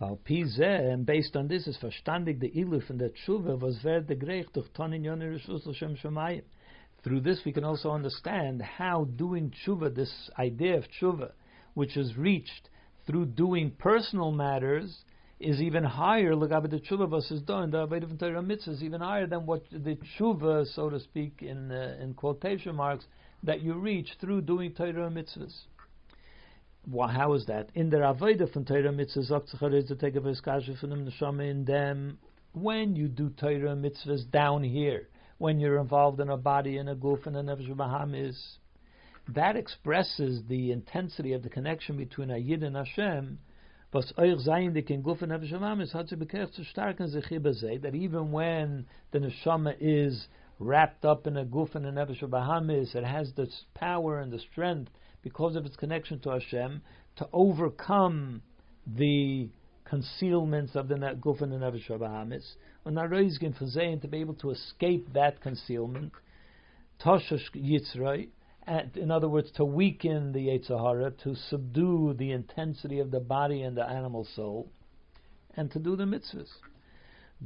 And 0.00 1.04
based 1.04 1.34
on 1.34 1.48
this 1.48 1.66
is 1.66 1.76
verstandig 1.82 2.38
the 2.38 2.50
iluf 2.50 2.88
and 2.90 3.00
the 3.00 3.12
tshuva 3.26 3.60
was 3.60 3.78
ver 3.82 4.02
de 4.02 4.14
greich 4.14 4.52
durch 4.52 4.72
tonin 4.72 5.02
Rishus 5.04 5.66
Hashem 5.66 5.96
Shemayim. 5.96 6.44
Through 7.02 7.22
this 7.22 7.40
we 7.44 7.52
can 7.52 7.64
also 7.64 7.90
understand 7.90 8.62
how 8.62 9.04
doing 9.16 9.52
tshuva, 9.66 9.92
this 9.92 10.30
idea 10.38 10.78
of 10.78 10.84
tshuva, 11.00 11.32
which 11.78 11.96
is 11.96 12.16
reached 12.16 12.68
through 13.06 13.24
doing 13.24 13.70
personal 13.78 14.32
matters, 14.32 15.04
is 15.38 15.60
even 15.60 15.84
higher. 15.84 16.32
Lagabe 16.32 16.68
the 16.68 16.80
tshuva 16.80 17.08
versus 17.08 17.40
done. 17.42 17.70
The 17.70 17.86
avodah 17.86 18.18
Torah 18.18 18.42
mitzvah 18.42 18.72
is 18.72 18.82
even 18.82 19.00
higher 19.00 19.28
than 19.28 19.46
what 19.46 19.62
the 19.70 19.96
tshuva, 19.96 20.66
so 20.74 20.90
to 20.90 20.98
speak, 20.98 21.40
in 21.40 21.70
uh, 21.70 21.96
in 22.02 22.14
quotation 22.14 22.74
marks, 22.74 23.04
that 23.44 23.62
you 23.62 23.74
reach 23.74 24.08
through 24.20 24.40
doing 24.40 24.72
Torah 24.72 25.08
mitzvahs. 25.08 25.54
Well, 26.90 27.06
how 27.06 27.34
is 27.34 27.46
that? 27.46 27.70
In 27.76 27.90
the 27.90 27.98
avodah 27.98 28.52
from 28.52 28.64
Torah 28.64 28.92
mitzvahs, 28.92 29.74
is 29.74 29.86
to 29.86 29.94
take 29.94 30.16
a 30.16 30.20
veskasha 30.20 30.80
from 30.80 31.06
neshama 31.08 31.48
in 31.48 31.64
them. 31.64 32.18
When 32.54 32.96
you 32.96 33.06
do 33.06 33.30
Torah 33.30 33.76
mitzvahs 33.76 34.28
down 34.32 34.64
here, 34.64 35.06
when 35.38 35.60
you're 35.60 35.78
involved 35.78 36.18
in 36.18 36.28
a 36.28 36.36
body 36.36 36.78
and 36.78 36.88
a 36.88 36.96
goof 36.96 37.24
and 37.26 37.36
a 37.36 37.42
nefesh 37.44 38.36
that 39.28 39.56
expresses 39.56 40.42
the 40.48 40.72
intensity 40.72 41.32
of 41.32 41.42
the 41.42 41.48
connection 41.48 41.96
between 41.96 42.30
a 42.30 42.38
yid 42.38 42.62
and 42.62 42.76
Hashem 42.76 43.38
nefesh 43.92 44.44
that 47.82 47.94
even 47.94 48.32
when 48.32 48.86
the 49.12 49.18
neshama 49.18 49.74
is 49.80 50.26
wrapped 50.58 51.04
up 51.04 51.26
in 51.26 51.36
a 51.36 51.44
gufen 51.44 51.86
and 51.86 51.96
nefesh 51.96 52.22
bahamis, 52.22 52.94
it 52.94 53.04
has 53.04 53.32
the 53.34 53.48
power 53.74 54.20
and 54.20 54.32
the 54.32 54.38
strength 54.38 54.90
because 55.22 55.56
of 55.56 55.64
its 55.64 55.76
connection 55.76 56.18
to 56.20 56.30
Hashem 56.30 56.82
to 57.16 57.28
overcome 57.32 58.42
the 58.86 59.48
concealments 59.84 60.74
of 60.76 60.88
the 60.88 60.96
gufen 60.96 61.52
and 61.52 61.62
nefesh 61.62 61.88
bahamis, 61.90 62.56
and 62.84 62.96
naroizgin 62.96 63.56
for 63.56 63.66
to 64.00 64.08
be 64.08 64.18
able 64.18 64.34
to 64.34 64.50
escape 64.50 65.12
that 65.14 65.40
concealment. 65.40 66.12
Toshash 67.00 67.50
Yitzray, 67.54 68.28
in 68.94 69.10
other 69.10 69.28
words, 69.28 69.50
to 69.52 69.64
weaken 69.64 70.32
the 70.32 70.48
Yetzirah, 70.48 71.18
to 71.22 71.34
subdue 71.34 72.14
the 72.14 72.32
intensity 72.32 73.00
of 73.00 73.10
the 73.10 73.20
body 73.20 73.62
and 73.62 73.76
the 73.76 73.84
animal 73.84 74.26
soul, 74.36 74.70
and 75.56 75.70
to 75.72 75.78
do 75.78 75.96
the 75.96 76.04
mitzvahs. 76.04 76.50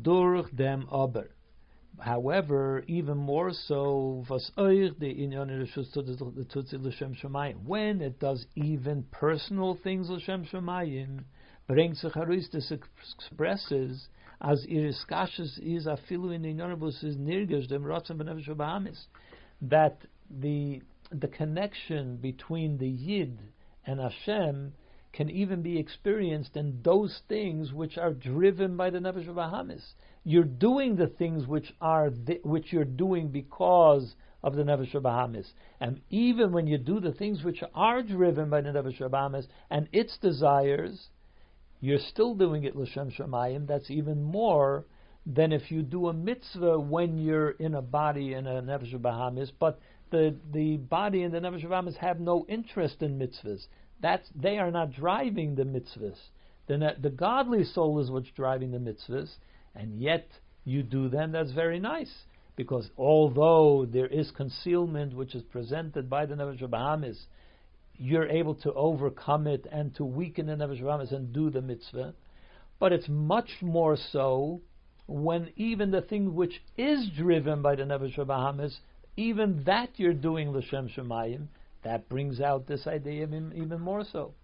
Durch 0.01 0.51
dem 0.57 0.87
aber. 0.91 1.29
However, 1.99 2.83
even 2.87 3.19
more 3.19 3.53
so, 3.53 4.25
when 7.67 8.01
it 8.01 8.19
does 8.19 8.47
even 8.57 9.03
personal 9.11 9.75
things 9.75 10.09
l'shem 10.09 10.47
shemayim, 10.47 11.25
brings 11.69 12.03
this 12.03 12.73
expresses 12.73 14.09
as 14.41 14.67
iriskashes 14.67 15.59
is 15.61 15.87
afilu 15.87 16.35
in 16.35 16.43
inyanabus 16.43 17.05
is 17.05 17.17
nirgash 17.17 17.69
dem 17.69 17.85
rotzim 17.85 18.17
b'nefesh 18.17 19.07
that 19.61 19.99
the 20.31 20.83
the 21.13 21.29
connection 21.29 22.17
between 22.17 22.79
the 22.79 22.89
Yid 22.89 23.39
and 23.87 24.01
Hashem 24.01 24.73
can 25.13 25.29
even 25.31 25.63
be 25.63 25.79
experienced 25.79 26.57
in 26.57 26.81
those 26.83 27.21
things 27.29 27.73
which 27.73 27.99
are 27.99 28.13
driven 28.13 28.77
by 28.77 28.91
the 28.91 28.99
Nefesh 28.99 29.29
of 29.29 29.37
Bahamis. 29.37 29.83
You're 30.25 30.45
doing 30.45 30.97
the 30.97 31.09
things 31.09 31.47
which 31.47 31.73
are 31.81 32.11
the, 32.11 32.41
which 32.45 32.73
you're 32.73 32.85
doing 32.85 33.29
because 33.29 34.15
of 34.43 34.57
the 34.57 34.63
Nefesh 34.63 34.95
of 34.95 35.03
Bahamis. 35.03 35.53
And 35.81 36.01
even 36.09 36.53
when 36.53 36.67
you 36.67 36.79
do 36.79 36.99
the 37.01 37.13
things 37.13 37.45
which 37.45 37.63
are 37.75 38.03
driven 38.03 38.49
by 38.49 38.63
the 38.63 38.71
Nefesh 38.71 39.01
of 39.01 39.13
Bahamis 39.13 39.47
and 39.71 39.89
its 39.93 40.17
desires, 40.19 41.09
you're 41.81 41.99
still 41.99 42.35
doing 42.35 42.65
it 42.65 42.77
l'shem 42.77 43.11
shemayim. 43.11 43.67
That's 43.67 43.91
even 43.91 44.23
more 44.23 44.87
than 45.27 45.53
if 45.53 45.71
you 45.71 45.83
do 45.83 46.09
a 46.09 46.13
mitzvah 46.13 46.81
when 46.81 47.19
you're 47.19 47.51
in 47.51 47.75
a 47.75 47.83
body 47.83 48.35
in 48.35 48.47
a 48.47 48.63
nefesh 48.63 48.95
bahamis, 48.99 49.51
but 49.59 49.79
the 50.13 50.37
the 50.53 50.77
body 50.77 51.25
and 51.25 51.35
the 51.35 51.41
nefesh 51.41 51.65
bahamis 51.65 51.97
have 51.97 52.21
no 52.21 52.47
interest 52.49 53.03
in 53.03 53.19
mitzvahs. 53.19 53.67
That's 54.01 54.29
they 54.37 54.59
are 54.59 54.71
not 54.71 54.93
driving 54.93 55.57
the 55.57 55.65
mitzvahs. 55.65 56.19
The 56.69 56.95
the 57.01 57.11
godly 57.11 57.65
soul 57.65 57.99
is 57.99 58.11
what's 58.11 58.31
driving 58.31 58.71
the 58.71 58.79
mitzvahs, 58.79 59.31
and 59.75 59.99
yet 59.99 60.29
you 60.65 60.85
do 60.85 61.09
them. 61.09 61.33
That's 61.33 61.51
very 61.51 61.81
nice 61.81 62.13
because 62.55 62.89
although 62.97 63.85
there 63.91 64.07
is 64.07 64.31
concealment 64.31 65.17
which 65.17 65.35
is 65.35 65.43
presented 65.43 66.09
by 66.09 66.27
the 66.27 66.37
nefesh 66.37 66.63
bahamis, 66.63 67.19
you're 67.97 68.29
able 68.29 68.55
to 68.55 68.73
overcome 68.75 69.49
it 69.49 69.67
and 69.73 69.93
to 69.97 70.05
weaken 70.05 70.47
the 70.47 70.53
nefesh 70.53 70.81
bahamis 70.81 71.13
and 71.13 71.33
do 71.33 71.51
the 71.51 71.63
mitzvah. 71.63 72.15
But 72.79 72.93
it's 72.93 73.09
much 73.09 73.51
more 73.61 73.97
so 73.97 74.61
when 75.07 75.53
even 75.57 75.91
the 75.91 76.01
thing 76.01 76.35
which 76.35 76.63
is 76.77 77.09
driven 77.17 77.63
by 77.63 77.75
the 77.75 77.83
Nefesh 77.83 78.17
Bahamis, 78.17 78.77
even 79.17 79.63
that 79.65 79.91
you're 79.97 80.15
doing 80.15 80.53
l'shem 80.53 80.89
shemayim, 80.89 81.49
that 81.85 82.09
brings 82.09 82.41
out 82.41 82.67
this 82.67 82.87
idea 82.87 83.25
even, 83.25 83.81
more 83.81 84.05
so. 84.05 84.35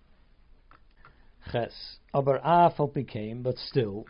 Ches, 1.51 1.99
aber 2.13 2.39
afal 2.41 2.93
became, 2.93 3.43
but 3.43 3.57
still, 3.57 4.05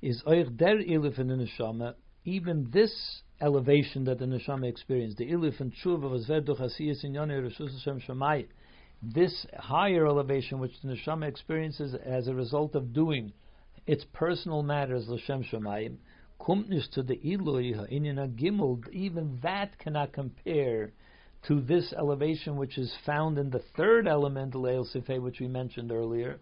is 0.00 0.22
euch 0.26 0.56
der 0.56 0.78
ilif 0.78 1.18
in 1.18 1.28
the 1.28 1.34
neshama, 1.34 1.94
even 2.24 2.68
this 2.72 3.22
elevation 3.40 4.04
that 4.04 4.18
the 4.18 4.26
neshama 4.26 4.68
experienced, 4.68 5.16
the 5.16 5.30
ilif 5.30 5.60
and 5.60 5.72
tshuva 5.72 6.10
was 6.10 6.26
verduch 6.26 6.60
asiyas 6.60 7.02
in 7.04 7.14
yoni 7.14 7.34
reshus 7.34 7.72
Hashem 7.72 8.00
shemayim, 8.00 8.46
this 9.02 9.46
higher 9.58 10.06
elevation 10.06 10.58
which 10.58 10.80
the 10.82 10.88
neshama 10.88 11.26
experiences 11.26 11.94
as 11.94 12.28
a 12.28 12.34
result 12.34 12.74
of 12.74 12.92
doing 12.92 13.32
its 13.86 14.04
personal 14.12 14.62
matters 14.62 15.08
l'shem 15.08 15.42
shemayim 15.42 15.96
nicht 16.68 16.92
to 16.92 17.02
the 17.02 17.16
ilui 17.16 17.74
ha'inyan 17.74 18.36
gimel. 18.36 18.88
Even 18.92 19.38
that 19.42 19.78
cannot 19.78 20.12
compare 20.12 20.92
to 21.42 21.60
this 21.60 21.92
elevation 21.92 22.56
which 22.56 22.78
is 22.78 22.94
found 23.04 23.38
in 23.38 23.50
the 23.50 23.62
third 23.76 24.06
element 24.06 24.54
leil 24.54 24.86
sifei, 24.86 25.20
which 25.20 25.40
we 25.40 25.48
mentioned 25.48 25.92
earlier. 25.92 26.38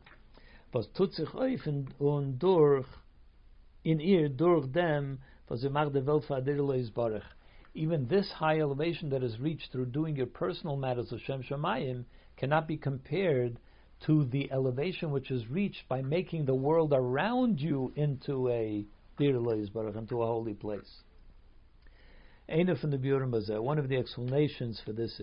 Was 0.72 0.86
tut 0.88 1.12
sich 1.14 1.34
auf 1.34 1.66
und 1.98 2.38
durch 2.38 2.86
in 3.84 4.36
durch 4.36 4.72
dem 4.72 5.18
was 5.48 5.62
der. 5.62 7.22
Even 7.74 8.08
this 8.08 8.32
high 8.32 8.58
elevation 8.58 9.10
that 9.10 9.22
is 9.22 9.38
reached 9.38 9.70
through 9.70 9.86
doing 9.86 10.16
your 10.16 10.26
personal 10.26 10.76
matters 10.76 11.12
of 11.12 11.20
Shem 11.20 11.42
Shemayim 11.42 12.04
cannot 12.36 12.66
be 12.66 12.76
compared 12.76 13.58
to 14.06 14.24
the 14.26 14.50
elevation 14.52 15.10
which 15.10 15.30
is 15.30 15.48
reached 15.48 15.88
by 15.88 16.02
making 16.02 16.44
the 16.44 16.54
world 16.54 16.92
around 16.92 17.60
you 17.60 17.92
into 17.96 18.48
a 18.48 18.84
Into 19.18 20.22
a 20.22 20.26
holy 20.26 20.54
place. 20.54 21.02
from 22.80 22.90
the 22.90 22.98
One 23.62 23.78
of 23.78 23.88
the 23.88 23.96
explanations 23.96 24.80
for 24.84 24.92
this 24.92 25.18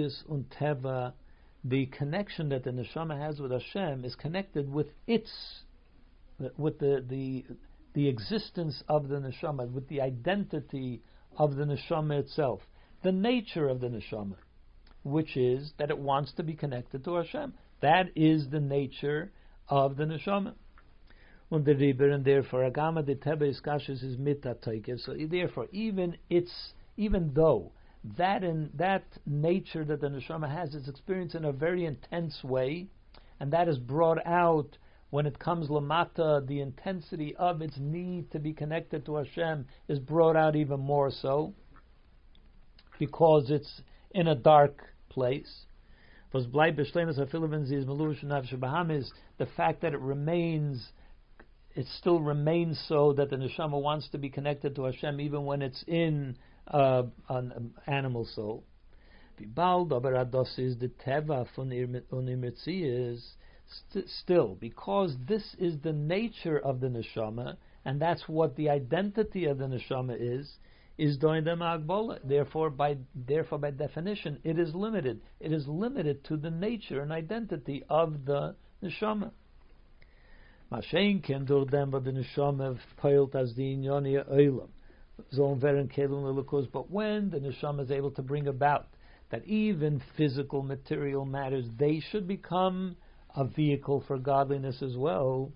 is 0.00 0.22
the. 0.28 1.12
The 1.66 1.86
connection 1.86 2.50
that 2.50 2.64
the 2.64 2.70
Neshama 2.70 3.18
has 3.18 3.40
with 3.40 3.50
Hashem 3.50 4.04
is 4.04 4.14
connected 4.16 4.70
with 4.70 4.88
its, 5.06 5.30
with 6.58 6.78
the, 6.78 7.04
the, 7.08 7.46
the 7.94 8.08
existence 8.08 8.82
of 8.88 9.08
the 9.08 9.16
Neshama, 9.16 9.70
with 9.70 9.88
the 9.88 10.02
identity 10.02 11.02
of 11.38 11.56
the 11.56 11.64
Neshama 11.64 12.18
itself 12.20 12.60
the 13.04 13.12
nature 13.12 13.68
of 13.68 13.80
the 13.80 13.86
neshama, 13.86 14.34
which 15.04 15.36
is 15.36 15.72
that 15.78 15.90
it 15.90 15.98
wants 15.98 16.32
to 16.32 16.42
be 16.42 16.54
connected 16.54 17.04
to 17.04 17.14
Hashem. 17.16 17.52
That 17.84 18.12
is 18.16 18.48
the 18.48 18.60
nature 18.60 19.30
of 19.68 19.98
the 19.98 20.04
neshama. 20.04 20.54
Und 21.50 21.66
der 21.66 21.74
Riber, 21.74 22.08
and 22.08 22.24
therefore 22.24 22.70
Agama 22.70 23.04
de 23.04 23.14
Tebe 23.14 23.42
Iskashis 23.42 24.02
is 24.02 24.16
mitatoike. 24.16 24.98
So 24.98 25.14
therefore, 25.14 25.66
even 25.70 26.16
it's 26.30 26.72
even 26.96 27.32
though 27.34 27.72
that 28.16 28.42
in 28.42 28.70
that 28.72 29.04
nature 29.26 29.84
that 29.84 30.00
the 30.00 30.08
neshama 30.08 30.50
has 30.50 30.74
is 30.74 30.88
experienced 30.88 31.34
in 31.34 31.44
a 31.44 31.52
very 31.52 31.84
intense 31.84 32.42
way, 32.42 32.88
and 33.38 33.52
that 33.52 33.68
is 33.68 33.76
brought 33.76 34.26
out 34.26 34.78
when 35.10 35.26
it 35.26 35.38
comes 35.38 35.68
lamata, 35.68 36.46
the 36.46 36.62
intensity 36.62 37.36
of 37.36 37.60
its 37.60 37.76
need 37.78 38.30
to 38.30 38.38
be 38.38 38.54
connected 38.54 39.04
to 39.04 39.16
Hashem 39.16 39.66
is 39.88 39.98
brought 39.98 40.36
out 40.36 40.56
even 40.56 40.80
more 40.80 41.10
so 41.10 41.52
because 42.98 43.50
it's 43.50 43.82
in 44.12 44.28
a 44.28 44.34
dark 44.34 44.94
place. 45.10 45.66
The 49.38 49.46
fact 49.56 49.82
that 49.82 49.92
it 49.92 50.00
remains 50.00 50.88
it 51.76 51.86
still 51.98 52.20
remains 52.20 52.80
so 52.88 53.12
that 53.12 53.30
the 53.30 53.36
neshama 53.36 53.80
wants 53.80 54.08
to 54.10 54.18
be 54.18 54.28
connected 54.28 54.74
to 54.76 54.84
Hashem 54.84 55.20
even 55.20 55.44
when 55.44 55.62
it's 55.62 55.82
in 55.86 56.36
uh, 56.68 57.02
an 57.28 57.74
animal 57.86 58.24
soul. 58.34 58.64
Still 64.06 64.54
because 64.60 65.16
this 65.26 65.56
is 65.58 65.80
the 65.82 65.92
nature 65.92 66.58
of 66.58 66.80
the 66.80 66.86
neshama 66.88 67.56
and 67.84 68.00
that's 68.00 68.28
what 68.28 68.56
the 68.56 68.70
identity 68.70 69.46
of 69.46 69.58
the 69.58 69.66
neshama 69.66 70.16
is 70.18 70.50
is 70.96 71.16
doing 71.18 71.44
the 71.44 71.50
magbola. 71.50 72.18
Therefore, 72.24 72.70
by 72.70 72.96
therefore 73.14 73.58
by 73.58 73.70
definition, 73.70 74.38
it 74.44 74.58
is 74.58 74.74
limited. 74.74 75.20
It 75.40 75.52
is 75.52 75.66
limited 75.66 76.24
to 76.24 76.36
the 76.36 76.50
nature 76.50 77.00
and 77.00 77.12
identity 77.12 77.84
of 77.88 78.24
the 78.24 78.54
neshama. 78.82 79.30
Mashen 80.70 81.22
can 81.22 81.44
do 81.44 81.64
them, 81.64 81.90
but 81.90 82.04
the 82.04 82.12
neshama 82.12 82.78
peilt 83.02 83.34
as 83.34 83.54
the 83.54 83.76
inyoni 83.76 84.24
oilam. 84.32 84.68
But 86.72 86.90
when 86.90 87.30
the 87.30 87.38
neshama 87.38 87.84
is 87.84 87.90
able 87.90 88.10
to 88.12 88.22
bring 88.22 88.48
about 88.48 88.88
that 89.30 89.46
even 89.46 90.02
physical 90.16 90.62
material 90.62 91.24
matters, 91.24 91.66
they 91.78 92.00
should 92.10 92.26
become 92.26 92.96
a 93.36 93.44
vehicle 93.44 94.02
for 94.06 94.18
godliness 94.18 94.82
as 94.82 94.96
well 94.96 95.52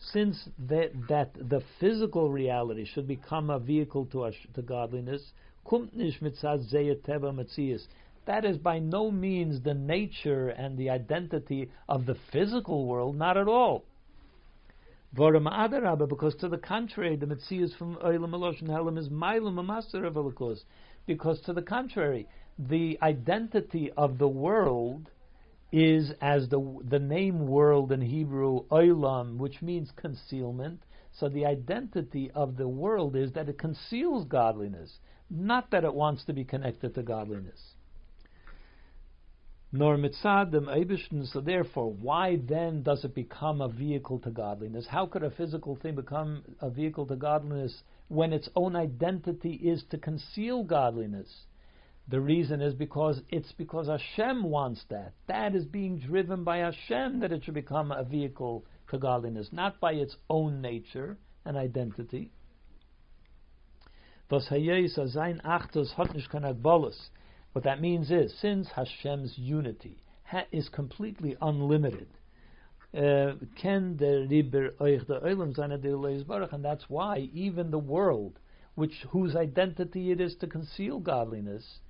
since 0.00 0.48
that, 0.68 0.92
that 1.08 1.34
the 1.34 1.62
physical 1.80 2.30
reality 2.30 2.84
should 2.84 3.08
become 3.08 3.50
a 3.50 3.58
vehicle 3.58 4.06
to, 4.06 4.24
us, 4.24 4.34
to 4.54 4.62
godliness, 4.62 5.22
that 8.26 8.44
is 8.44 8.58
by 8.58 8.78
no 8.78 9.10
means 9.10 9.62
the 9.62 9.74
nature 9.74 10.48
and 10.48 10.78
the 10.78 10.90
identity 10.90 11.70
of 11.88 12.06
the 12.06 12.16
physical 12.32 12.86
world, 12.86 13.16
not 13.16 13.36
at 13.36 13.48
all. 13.48 13.84
Because 15.14 16.34
to 16.36 16.48
the 16.48 16.58
contrary, 16.58 17.16
the 17.16 17.26
Metzias 17.26 17.76
from 17.76 17.96
Oilam 17.96 18.30
Eloshin 18.30 18.68
Helam 18.68 18.98
is 18.98 19.08
Mailam 19.08 19.64
Master 19.64 20.04
of 20.04 20.16
Because 21.06 21.40
to 21.42 21.52
the 21.52 21.62
contrary, 21.62 22.28
the 22.58 22.98
identity 23.02 23.90
of 23.96 24.18
the 24.18 24.28
world 24.28 25.10
is 25.70 26.12
as 26.20 26.48
the 26.48 26.80
the 26.88 26.98
name 26.98 27.46
world 27.46 27.92
in 27.92 28.00
Hebrew 28.00 28.66
olam, 28.68 29.36
which 29.36 29.60
means 29.60 29.90
concealment. 29.96 30.82
So 31.12 31.28
the 31.28 31.46
identity 31.46 32.30
of 32.34 32.56
the 32.56 32.68
world 32.68 33.16
is 33.16 33.32
that 33.32 33.48
it 33.48 33.58
conceals 33.58 34.24
godliness, 34.26 34.98
not 35.28 35.70
that 35.70 35.84
it 35.84 35.94
wants 35.94 36.24
to 36.26 36.32
be 36.32 36.44
connected 36.44 36.94
to 36.94 37.02
godliness. 37.02 37.74
Nor 39.70 39.96
mitzadim 39.98 40.66
eibishn. 40.66 41.26
So 41.30 41.40
therefore, 41.40 41.92
why 41.92 42.36
then 42.36 42.82
does 42.82 43.04
it 43.04 43.14
become 43.14 43.60
a 43.60 43.68
vehicle 43.68 44.18
to 44.20 44.30
godliness? 44.30 44.86
How 44.86 45.04
could 45.06 45.22
a 45.22 45.30
physical 45.30 45.76
thing 45.76 45.94
become 45.94 46.42
a 46.60 46.70
vehicle 46.70 47.06
to 47.06 47.16
godliness 47.16 47.82
when 48.08 48.32
its 48.32 48.48
own 48.56 48.74
identity 48.76 49.52
is 49.52 49.84
to 49.90 49.98
conceal 49.98 50.62
godliness? 50.62 51.28
The 52.10 52.20
reason 52.20 52.62
is 52.62 52.72
because 52.72 53.20
it's 53.28 53.52
because 53.52 53.86
Hashem 53.86 54.42
wants 54.42 54.82
that. 54.88 55.12
That 55.26 55.54
is 55.54 55.66
being 55.66 55.98
driven 55.98 56.42
by 56.42 56.58
Hashem 56.58 57.20
that 57.20 57.32
it 57.32 57.44
should 57.44 57.52
become 57.52 57.92
a 57.92 58.02
vehicle 58.02 58.64
to 58.90 58.98
godliness, 58.98 59.48
not 59.52 59.78
by 59.78 59.92
its 59.92 60.16
own 60.30 60.62
nature 60.62 61.18
and 61.44 61.58
identity. 61.58 62.30
What 64.30 64.44
that 67.64 67.80
means 67.80 68.10
is, 68.10 68.38
since 68.40 68.68
Hashem's 68.68 69.38
unity 69.38 70.02
is 70.50 70.68
completely 70.70 71.36
unlimited, 71.40 72.08
uh, 72.94 73.32
ken 73.56 73.96
the 73.98 74.26
ribir 74.30 74.72
eighda 74.80 75.22
ilm 75.24 75.54
zanad, 75.54 76.52
and 76.52 76.64
that's 76.64 76.88
why 76.88 77.28
even 77.34 77.70
the 77.70 77.78
world, 77.78 78.38
which 78.74 79.04
whose 79.10 79.36
identity 79.36 80.10
it 80.10 80.20
is 80.20 80.36
to 80.36 80.46
conceal 80.46 80.98
godliness, 81.00 81.80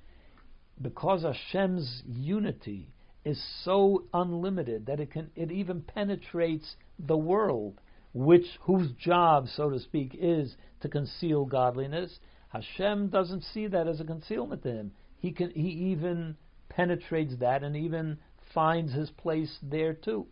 because 0.80 1.22
Hashem's 1.22 2.02
unity 2.06 2.88
is 3.24 3.42
so 3.64 4.04
unlimited 4.14 4.86
that 4.86 5.00
it 5.00 5.10
can 5.10 5.30
it 5.34 5.50
even 5.50 5.82
penetrates 5.82 6.76
the 6.98 7.16
world, 7.16 7.80
which 8.14 8.46
whose 8.62 8.92
job, 8.92 9.48
so 9.48 9.70
to 9.70 9.78
speak, 9.78 10.16
is 10.18 10.56
to 10.80 10.88
conceal 10.88 11.44
godliness. 11.44 12.20
Hashem 12.50 13.08
doesn't 13.08 13.44
see 13.44 13.66
that 13.66 13.88
as 13.88 14.00
a 14.00 14.04
concealment 14.04 14.62
to 14.62 14.70
him. 14.70 14.92
He 15.18 15.32
can 15.32 15.50
he 15.50 15.68
even 15.92 16.36
penetrates 16.68 17.36
that 17.40 17.62
and 17.62 17.76
even 17.76 18.18
finds 18.54 18.92
his 18.92 19.10
place 19.10 19.58
there 19.62 19.94
too. 19.94 20.26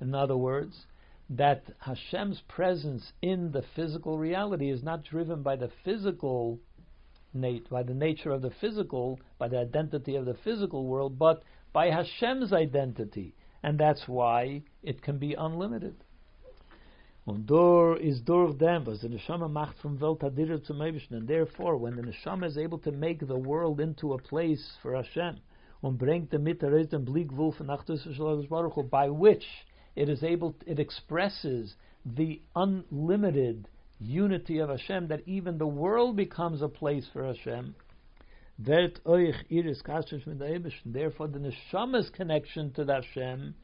In 0.00 0.14
other 0.14 0.36
words, 0.36 0.86
that 1.30 1.64
Hashem's 1.78 2.42
presence 2.48 3.12
in 3.22 3.52
the 3.52 3.62
physical 3.74 4.18
reality 4.18 4.70
is 4.70 4.82
not 4.82 5.04
driven 5.04 5.42
by 5.42 5.56
the 5.56 5.70
physical 5.84 6.58
nat- 7.34 7.68
by 7.70 7.82
the 7.82 7.94
nature 7.94 8.30
of 8.30 8.42
the 8.42 8.50
physical, 8.50 9.18
by 9.38 9.48
the 9.48 9.58
identity 9.58 10.16
of 10.16 10.24
the 10.24 10.34
physical 10.34 10.86
world, 10.86 11.18
but 11.18 11.42
by 11.72 11.90
Hashem's 11.90 12.52
identity, 12.52 13.34
and 13.62 13.78
that's 13.78 14.06
why 14.06 14.62
it 14.82 15.02
can 15.02 15.18
be 15.18 15.34
unlimited. 15.34 15.96
Und 17.24 17.46
door 17.46 17.96
is 17.98 18.20
durch 18.20 18.58
dem, 18.58 18.84
was 18.84 19.00
the 19.00 19.08
neshama 19.08 19.48
macht 19.48 19.78
from 19.78 19.96
Welt 19.98 20.20
Hadirer 20.20 20.62
zum 20.64 20.78
Eibischen, 20.78 21.12
and 21.12 21.28
therefore, 21.28 21.76
when 21.76 21.94
the 21.94 22.02
neshama 22.02 22.46
is 22.46 22.58
able 22.58 22.78
to 22.78 22.90
make 22.90 23.26
the 23.26 23.38
world 23.38 23.80
into 23.80 24.12
a 24.12 24.18
place 24.18 24.76
for 24.82 24.94
Hashem, 24.94 25.38
und 25.82 25.98
bringt 25.98 26.30
damit 26.30 26.60
den 26.60 27.04
Blickwolf 27.04 27.58
Baruch 28.48 28.90
by 28.90 29.08
which 29.08 29.46
it 29.94 30.08
is 30.08 30.22
able, 30.22 30.54
it 30.66 30.78
expresses 30.78 31.76
the 32.04 32.40
unlimited 32.54 33.68
unity 34.02 34.58
of 34.58 34.68
Hashem, 34.68 35.08
that 35.08 35.22
even 35.26 35.58
the 35.58 35.66
world 35.66 36.16
becomes 36.16 36.62
a 36.62 36.68
place 36.68 37.06
for 37.12 37.24
Hashem. 37.24 37.74
Therefore, 38.58 39.18
the 41.28 41.52
neshama's 41.74 42.10
connection 42.10 42.72
to 42.72 42.84
Hashem 42.84 43.54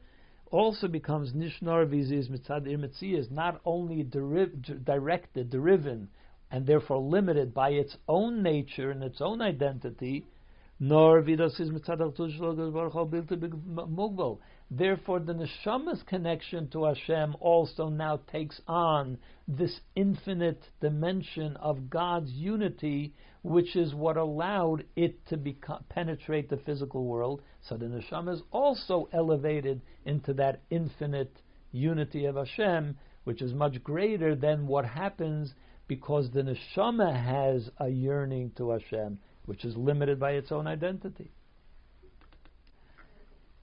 also 0.51 0.87
becomes 0.87 1.33
nishnar 1.33 1.85
vizis 1.87 2.29
mitzad 2.29 2.67
ir 2.67 3.23
not 3.31 3.61
only 3.65 4.03
deriv- 4.03 4.83
directed, 4.83 5.51
driven, 5.51 6.09
and 6.51 6.65
therefore 6.65 6.97
limited 6.97 7.53
by 7.53 7.69
its 7.69 7.95
own 8.07 8.41
nature 8.41 8.89
and 8.91 9.03
its 9.03 9.21
own 9.21 9.41
identity, 9.41 10.25
nor 10.79 11.21
vidas 11.21 11.59
is 11.59 11.69
mitzad 11.69 12.01
Therefore, 14.71 15.19
the 15.19 15.33
neshama's 15.33 16.03
connection 16.03 16.69
to 16.69 16.83
Hashem 16.83 17.35
also 17.39 17.89
now 17.89 18.17
takes 18.31 18.61
on 18.67 19.17
this 19.47 19.79
infinite 19.95 20.61
dimension 20.79 21.57
of 21.57 21.89
God's 21.89 22.31
unity, 22.31 23.15
which 23.41 23.75
is 23.75 23.95
what 23.95 24.15
allowed 24.15 24.85
it 24.95 25.25
to 25.27 25.37
become, 25.37 25.83
penetrate 25.89 26.49
the 26.49 26.57
physical 26.57 27.05
world. 27.05 27.41
So 27.61 27.77
the 27.77 27.85
neshama 27.85 28.35
is 28.35 28.43
also 28.51 29.09
elevated 29.11 29.81
into 30.05 30.33
that 30.33 30.61
infinite 30.69 31.41
unity 31.71 32.25
of 32.25 32.35
Hashem, 32.35 32.95
which 33.23 33.41
is 33.41 33.53
much 33.53 33.83
greater 33.83 34.35
than 34.35 34.67
what 34.67 34.85
happens 34.85 35.55
because 35.87 36.29
the 36.29 36.43
neshama 36.43 37.11
has 37.11 37.71
a 37.79 37.89
yearning 37.89 38.51
to 38.57 38.69
Hashem, 38.69 39.17
which 39.45 39.65
is 39.65 39.75
limited 39.75 40.19
by 40.19 40.33
its 40.33 40.51
own 40.51 40.67
identity. 40.67 41.31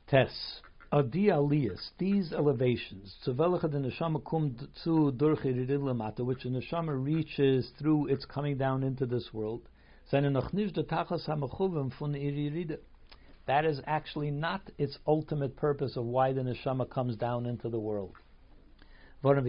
Tess. 0.09 0.61
Adi 0.93 1.27
aliyas, 1.27 1.91
these 1.99 2.33
elevations, 2.33 3.17
to 3.25 3.35
velacha 3.35 3.69
the 3.69 3.79
neshama 3.79 4.23
kum 4.25 4.57
zu 4.85 5.11
durch 5.11 5.41
lamata, 5.41 6.21
which 6.21 6.45
the 6.45 6.49
neshama 6.49 7.05
reaches 7.05 7.73
through 7.77 8.07
its 8.07 8.25
coming 8.25 8.57
down 8.57 8.85
into 8.85 9.05
this 9.05 9.35
world, 9.35 9.69
That 10.13 10.25
is 13.65 13.83
actually 13.85 14.31
not 14.31 14.71
its 14.79 14.97
ultimate 15.09 15.57
purpose 15.57 15.97
of 15.97 16.05
why 16.05 16.33
the 16.33 16.43
neshama 16.43 16.89
comes 16.89 17.17
down 17.17 17.47
into 17.47 17.69
the 17.69 17.81
world. 17.81 18.15
Since 19.25 19.43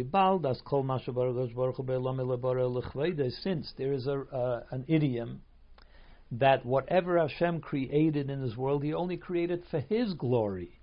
there 3.78 3.94
is 3.94 4.08
a, 4.08 4.22
uh, 4.22 4.64
an 4.72 4.86
idiom 4.88 5.42
that 6.32 6.66
whatever 6.66 7.20
Hashem 7.20 7.62
created 7.62 8.32
in 8.32 8.42
this 8.42 8.58
world, 8.58 8.84
He 8.84 8.96
only 8.96 9.18
created 9.18 9.64
for 9.70 9.82
His 9.82 10.16
glory. 10.16 10.77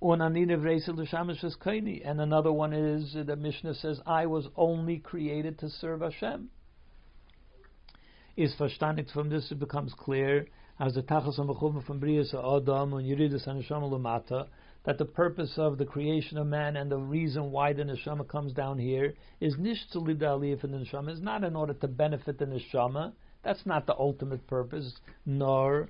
And 0.00 0.36
another 2.20 2.52
one 2.52 2.72
is 2.72 3.14
the 3.14 3.36
Mishnah 3.36 3.74
says, 3.74 4.00
I 4.06 4.26
was 4.26 4.46
only 4.54 4.98
created 4.98 5.58
to 5.60 5.70
serve 5.70 6.02
Hashem. 6.02 6.50
Is 8.36 8.54
verstandig 8.56 9.10
from 9.10 9.30
this 9.30 9.50
it 9.50 9.58
becomes 9.58 9.94
clear 9.94 10.46
as 10.78 10.94
the 10.94 11.02
Tachas 11.02 11.36
from 11.36 12.00
Brias 12.00 12.34
Adam 12.34 12.92
and 12.92 13.06
Yeridus 13.06 13.46
and 13.46 13.64
Lamata 13.64 14.48
that 14.84 14.98
the 14.98 15.06
purpose 15.06 15.54
of 15.56 15.78
the 15.78 15.86
creation 15.86 16.36
of 16.36 16.46
man 16.46 16.76
and 16.76 16.90
the 16.90 16.98
reason 16.98 17.50
why 17.50 17.72
the 17.72 17.82
neshama 17.82 18.28
comes 18.28 18.52
down 18.52 18.78
here 18.78 19.14
is 19.40 19.56
nish 19.58 19.88
to 19.92 19.98
lead 19.98 20.20
the 20.20 20.58
for 20.60 20.66
the 20.66 20.76
neshama 20.76 21.10
is 21.10 21.22
not 21.22 21.42
in 21.42 21.56
order 21.56 21.72
to 21.72 21.88
benefit 21.88 22.38
the 22.38 22.44
neshama. 22.44 23.12
That's 23.42 23.64
not 23.64 23.86
the 23.86 23.96
ultimate 23.98 24.46
purpose, 24.46 25.00
nor. 25.24 25.88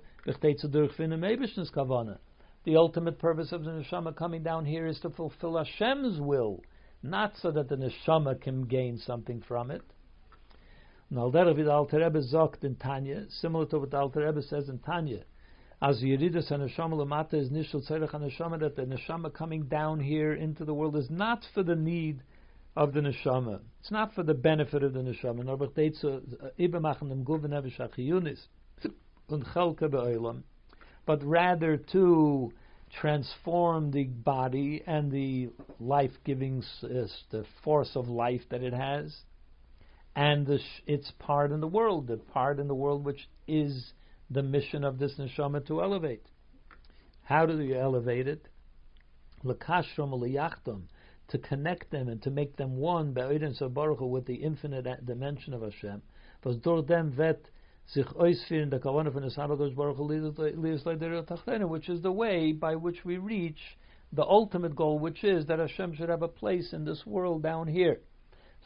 The 2.67 2.77
ultimate 2.77 3.21
purpose 3.21 3.53
of 3.53 3.62
the 3.62 3.71
neshama 3.71 4.17
coming 4.17 4.43
down 4.43 4.64
here 4.64 4.89
is 4.89 4.99
to 5.01 5.11
fulfill 5.11 5.57
Hashem's 5.57 6.21
will, 6.21 6.64
not 7.01 7.35
so 7.41 7.53
that 7.53 7.69
the 7.69 7.77
neshama 7.77 8.41
can 8.41 8.64
gain 8.64 8.99
something 8.99 9.41
from 9.47 9.71
it. 9.71 9.83
Now, 11.09 11.31
derech 11.31 11.55
the 11.55 11.71
Alter 11.71 11.99
Rebbe 11.99 12.21
in 12.62 12.75
Tanya, 12.75 13.27
similar 13.29 13.67
to 13.67 13.79
what 13.79 13.93
the 13.93 13.99
Alter 13.99 14.27
Rebbe 14.27 14.43
says 14.43 14.69
in 14.69 14.81
Tanya, 14.81 15.23
as 15.81 16.03
Yeridus 16.03 16.51
and 16.51 16.69
Neshama 16.69 16.95
Lamata 16.95 17.35
is 17.35 17.51
Nishul 17.51 17.89
Tzerech 17.89 18.11
Neshama, 18.11 18.59
that 18.59 18.75
the 18.75 18.83
Neshama 18.83 19.33
coming 19.33 19.67
down 19.67 20.01
here 20.01 20.33
into 20.35 20.64
the 20.64 20.75
world 20.75 20.97
is 20.97 21.09
not 21.09 21.45
for 21.55 21.62
the 21.62 21.77
need 21.77 22.21
of 22.75 22.95
the 22.95 23.01
Neshama. 23.01 23.61
It's 23.79 23.93
not 23.93 24.12
for 24.12 24.25
the 24.25 24.35
benefit 24.35 24.83
of 24.83 24.93
the 24.93 25.03
Neshama. 25.03 25.45
Nor 25.45 25.57
b'chteit 25.57 26.03
ibe 26.59 26.81
machen 26.81 27.11
dem 27.11 27.23
but 31.07 31.22
rather 31.24 31.76
to 31.76 32.52
transform 33.00 33.90
the 33.90 34.04
body 34.04 34.82
and 34.86 35.11
the 35.11 35.48
life-giving, 35.80 36.62
uh, 36.82 37.07
the 37.30 37.44
force 37.62 37.90
of 37.94 38.09
life 38.09 38.42
that 38.50 38.62
it 38.62 38.72
has, 38.72 39.16
and 40.14 40.46
the, 40.46 40.59
its 40.86 41.12
part 41.18 41.52
in 41.52 41.61
the 41.61 41.66
world, 41.66 42.07
the 42.07 42.16
part 42.16 42.59
in 42.59 42.68
the 42.68 42.74
world 42.74 43.04
which 43.04 43.28
is 43.46 43.92
the 44.30 44.42
mission 44.42 44.82
of 44.82 44.98
this 44.98 45.14
neshama 45.18 45.64
to 45.66 45.82
elevate. 45.82 46.26
How 47.22 47.46
do 47.46 47.61
you 47.61 47.78
elevate 47.78 48.26
it? 48.26 48.48
Lakashram 49.44 50.12
liyachtam, 50.12 50.82
to 51.28 51.38
connect 51.38 51.90
them 51.90 52.09
and 52.09 52.22
to 52.22 52.30
make 52.30 52.57
them 52.57 52.76
one 52.76 53.14
with 53.14 54.26
the 54.26 54.34
infinite 54.34 55.07
dimension 55.07 55.54
of 55.54 55.62
Hashem. 55.62 56.02
Durch 56.42 56.86
dem 56.86 57.16
wird 57.16 57.50
sich 57.87 58.05
der 58.05 58.80
Kavanah 58.80 59.12
von 59.12 59.74
Baruch 59.74 59.99
which 61.70 61.89
is 61.89 62.03
the 62.03 62.12
way 62.12 62.53
by 62.53 62.74
which 62.74 63.05
we 63.05 63.18
reach 63.18 63.78
the 64.12 64.24
ultimate 64.24 64.74
goal, 64.74 64.99
which 64.99 65.22
is 65.24 65.47
that 65.47 65.59
Hashem 65.59 65.95
should 65.95 66.09
have 66.09 66.22
a 66.22 66.28
place 66.28 66.72
in 66.72 66.84
this 66.84 67.05
world 67.07 67.43
down 67.43 67.68
here. 67.68 68.01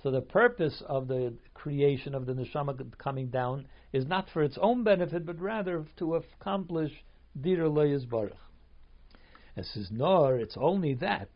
So 0.03 0.11
the 0.11 0.23
purpose 0.23 0.83
of 0.87 1.09
the 1.09 1.35
creation 1.53 2.15
of 2.15 2.25
the 2.25 2.33
neshama 2.33 2.97
coming 2.99 3.29
down 3.29 3.67
is 3.93 4.07
not 4.07 4.29
for 4.31 4.43
its 4.43 4.57
own 4.61 4.85
benefit, 4.85 5.27
but 5.27 5.39
rather 5.39 5.85
to 5.99 6.15
accomplish 6.15 6.93
dir 7.39 7.69
Baruch. 7.69 8.37
As 9.57 9.69
says, 9.69 9.91
nor 9.91 10.37
it's 10.37 10.57
only 10.57 10.95
that 10.95 11.29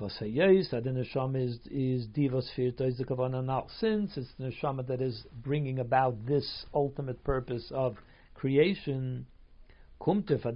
was 0.00 0.16
hayis 0.20 0.70
that 0.70 0.84
the 0.84 0.90
neshama 0.90 1.44
is 1.44 1.58
is 1.70 2.06
divas 2.08 2.48
firta 2.56 2.82
is 2.82 2.98
the 2.98 3.04
kavana 3.04 3.44
now 3.44 3.66
since 3.78 4.16
it's 4.16 4.32
the 4.38 4.44
neshama 4.44 4.86
that 4.86 5.00
is 5.00 5.26
bringing 5.42 5.78
about 5.78 6.14
this 6.26 6.66
ultimate 6.74 7.22
purpose 7.24 7.70
of 7.74 7.96
creation. 8.34 9.26
Therefore, 10.02 10.50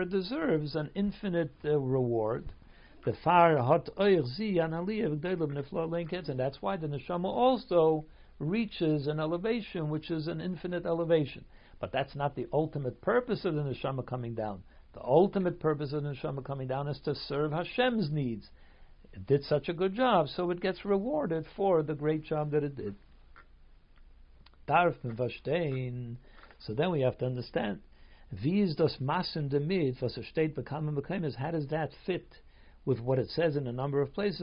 it 0.00 0.10
deserves 0.10 0.74
an 0.74 0.90
infinite 0.94 1.52
uh, 1.62 1.78
reward. 1.78 2.52
The 3.04 3.12
far 3.22 3.58
hot 3.58 3.90
and 3.98 6.38
that's 6.38 6.62
why 6.62 6.76
the 6.78 6.86
neshama 6.86 7.26
also 7.26 8.06
reaches 8.38 9.06
an 9.06 9.20
elevation 9.20 9.90
which 9.90 10.10
is 10.10 10.26
an 10.26 10.40
infinite 10.40 10.86
elevation. 10.86 11.44
But 11.78 11.92
that's 11.92 12.14
not 12.14 12.34
the 12.34 12.46
ultimate 12.50 13.02
purpose 13.02 13.44
of 13.44 13.54
the 13.54 13.62
neshama 13.62 14.06
coming 14.06 14.34
down. 14.34 14.62
The 14.92 15.02
ultimate 15.04 15.60
purpose 15.60 15.92
of 15.92 16.02
the 16.02 16.10
neshama 16.10 16.44
coming 16.44 16.68
down 16.68 16.88
is 16.88 16.98
to 17.04 17.14
serve 17.14 17.52
Hashem's 17.52 18.10
needs. 18.10 18.50
It 19.12 19.26
did 19.26 19.44
such 19.44 19.68
a 19.68 19.72
good 19.72 19.94
job, 19.94 20.28
so 20.28 20.50
it 20.50 20.60
gets 20.60 20.84
rewarded 20.84 21.46
for 21.56 21.82
the 21.82 21.94
great 21.94 22.24
job 22.24 22.50
that 22.52 22.64
it 22.64 22.76
did. 22.76 22.94
Darf 24.66 24.94
So 26.58 26.74
then 26.74 26.90
we 26.90 27.00
have 27.00 27.18
to 27.18 27.26
understand. 27.26 27.80
Wie 28.30 28.60
ist 28.60 28.78
das 28.78 28.98
Massen 29.00 29.48
damit, 29.48 30.00
was 30.00 30.16
er 30.16 30.22
steht, 30.22 30.54
bekommen 30.54 30.94
bekommen 30.94 31.24
is, 31.24 31.34
how 31.34 31.50
does 31.50 31.66
that 31.68 31.90
fit 32.06 32.40
with 32.84 33.00
what 33.00 33.18
it 33.18 33.28
says 33.30 33.56
in 33.56 33.66
a 33.66 33.72
number 33.72 34.00
of 34.00 34.14
places, 34.14 34.40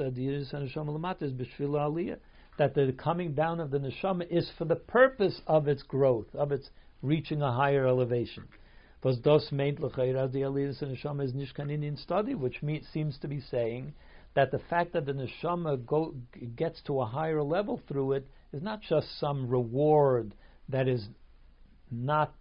that 2.58 2.74
the 2.74 2.94
coming 2.98 3.34
down 3.34 3.60
of 3.60 3.72
the 3.72 3.80
neshama 3.80 4.28
is 4.30 4.50
for 4.58 4.66
the 4.66 4.76
purpose 4.76 5.42
of 5.48 5.68
its 5.68 5.84
growth, 5.84 6.28
of 6.36 6.52
its 6.52 6.70
reaching 7.02 7.42
a 7.42 7.52
higher 7.52 7.88
elevation. 7.88 8.48
Was 9.08 9.20
das 9.20 9.54
meint 9.54 9.80
l'chayra 9.80 10.30
the 10.30 10.42
aliyas 10.42 10.82
and 10.82 10.94
neshama 10.94 11.24
is 11.24 11.32
nishkanin 11.32 11.82
in 11.82 11.96
study, 11.96 12.36
which 12.36 12.62
seems 12.92 13.18
to 13.20 13.30
be 13.30 13.40
saying 13.40 13.94
that 14.34 14.52
the 14.52 14.60
fact 14.60 14.92
that 14.92 15.06
the 15.06 15.14
neshama 15.14 15.78
go, 15.86 16.14
gets 16.58 16.82
to 16.82 17.00
a 17.00 17.06
higher 17.06 17.42
level 17.42 17.80
through 17.88 18.12
it 18.12 18.28
is 18.52 18.62
not 18.62 18.82
just 18.82 19.18
some 19.18 19.48
reward 19.48 20.36
that 20.68 20.90
is 20.90 21.08
not 21.90 22.36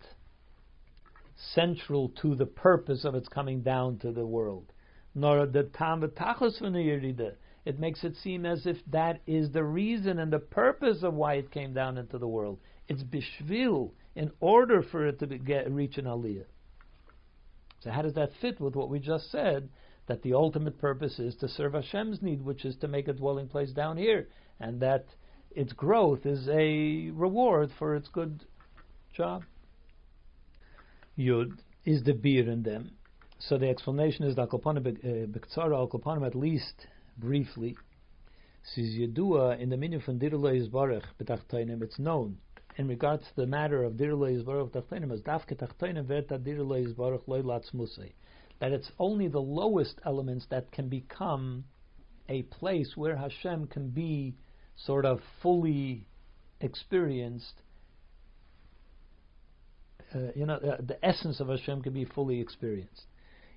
central 1.37 2.09
to 2.21 2.35
the 2.35 2.47
purpose 2.47 3.05
of 3.05 3.15
its 3.15 3.29
coming 3.29 3.63
down 3.63 3.97
to 3.99 4.11
the 4.11 4.27
world. 4.27 4.73
Nor 5.15 5.47
the 5.47 5.71
tam 5.73 6.03
It 6.03 7.79
makes 7.79 8.03
it 8.03 8.17
seem 8.17 8.45
as 8.45 8.67
if 8.67 8.79
that 8.91 9.21
is 9.25 9.53
the 9.53 9.63
reason 9.63 10.19
and 10.19 10.33
the 10.33 10.41
purpose 10.41 11.05
of 11.05 11.15
why 11.15 11.35
it 11.35 11.53
came 11.53 11.73
down 11.73 11.97
into 11.97 12.19
the 12.19 12.27
world. 12.27 12.59
It's 12.89 13.05
bishvil 13.05 13.93
in 14.17 14.33
order 14.41 14.83
for 14.83 15.07
it 15.07 15.21
to 15.21 15.27
get, 15.27 15.71
reach 15.71 15.97
an 15.99 16.07
aliyah. 16.07 16.47
So 17.81 17.91
how 17.91 18.03
does 18.03 18.15
that 18.15 18.31
fit 18.41 18.61
with 18.61 18.75
what 18.75 18.89
we 18.89 18.99
just 18.99 19.31
said? 19.31 19.69
That 20.07 20.23
the 20.23 20.35
ultimate 20.35 20.79
purpose 20.79 21.19
is 21.19 21.35
to 21.37 21.49
serve 21.49 21.73
Hashem's 21.73 22.23
need, 22.23 22.45
which 22.45 22.65
is 22.65 22.77
to 22.77 22.89
make 22.89 23.09
a 23.09 23.13
dwelling 23.13 23.49
place 23.49 23.73
down 23.73 23.97
here, 23.97 24.29
and 24.61 24.81
that 24.81 25.07
its 25.51 25.73
growth 25.73 26.25
is 26.27 26.49
a 26.49 27.11
reward 27.11 27.71
for 27.79 27.97
its 27.97 28.09
good 28.09 28.45
job. 29.13 29.43
Yud 31.19 31.59
is 31.85 32.05
the 32.05 32.13
beer 32.13 32.49
in 32.49 32.63
them. 32.63 32.93
So 33.39 33.59
the 33.59 33.69
explanation 33.69 34.25
is 34.25 34.37
that 34.37 34.51
Alkopanim, 34.51 36.23
uh, 36.23 36.27
at 36.27 36.35
least 36.35 36.87
briefly, 37.19 37.77
says 38.63 38.87
Yedua 38.87 39.59
in 39.59 39.71
the 39.71 39.77
menu 39.77 40.01
from 40.01 40.19
Dirla 40.19 40.53
Yisbarach 40.55 41.05
b'tachtainim, 41.21 41.83
it's 41.83 41.99
known 41.99 42.39
in 42.77 42.89
regards 42.89 43.23
to 43.25 43.37
the 43.37 43.47
matter 43.47 43.83
of 43.83 43.95
Dirla 43.95 44.31
Yisbarach 44.33 44.71
b'tachtainim 44.71 45.13
as 45.13 45.21
Dafke 45.23 45.57
tachtainim 45.57 46.07
verta 46.07 46.39
Dirla 46.39 46.87
Yisbarach 46.87 47.27
loy 47.27 47.43
latzmusei. 47.43 48.13
That 48.61 48.73
it's 48.73 48.91
only 48.99 49.29
the 49.29 49.41
lowest 49.41 50.01
elements 50.05 50.47
that 50.51 50.71
can 50.73 50.89
become 50.89 51.65
a 52.29 52.43
place 52.43 52.93
where 52.97 53.17
Hashem 53.17 53.69
can 53.69 53.91
be 53.91 54.35
sort 54.77 55.05
of 55.05 55.21
fully 55.43 56.07
experienced 56.61 57.63
uh, 60.15 60.19
you 60.35 60.47
know, 60.47 60.55
uh, 60.55 60.77
the 60.87 61.05
essence 61.05 61.41
of 61.41 61.49
Hashem 61.49 61.83
can 61.83 61.93
be 61.93 62.05
fully 62.05 62.41
experienced. 62.41 63.07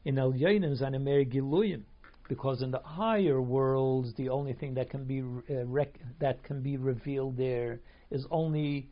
In 0.05 0.17
El 0.17 0.33
Yonim 0.33 0.79
Zanemer 0.81 1.31
Giluyim, 1.31 1.83
because 2.27 2.61
in 2.61 2.71
the 2.71 2.79
higher 2.79 3.41
worlds, 3.41 4.13
the 4.15 4.29
only 4.29 4.53
thing 4.53 4.73
that 4.75 4.89
can 4.89 5.03
be 5.03 5.21
uh, 5.21 5.65
rec- 5.65 5.99
that 6.19 6.43
can 6.43 6.61
be 6.61 6.77
revealed 6.77 7.37
there 7.37 7.79
is 8.11 8.25
only 8.31 8.89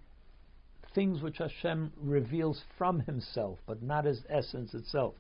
things 0.98 1.22
which 1.22 1.38
Hashem 1.38 1.92
reveals 2.02 2.60
from 2.76 3.02
Himself, 3.02 3.60
but 3.68 3.84
not 3.84 4.06
His 4.06 4.24
essence 4.30 4.74
itself. 4.74 5.14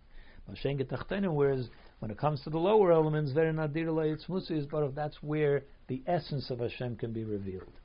Whereas 0.48 1.70
when 2.00 2.10
it 2.10 2.18
comes 2.18 2.42
to 2.42 2.50
the 2.50 2.58
lower 2.58 2.92
elements, 2.92 3.32
but 4.72 4.96
that's 4.96 5.22
where 5.22 5.62
the 5.88 6.02
essence 6.08 6.50
of 6.50 6.62
Hashem 6.62 6.96
can 6.96 7.14
be 7.14 7.24
revealed. 7.24 7.80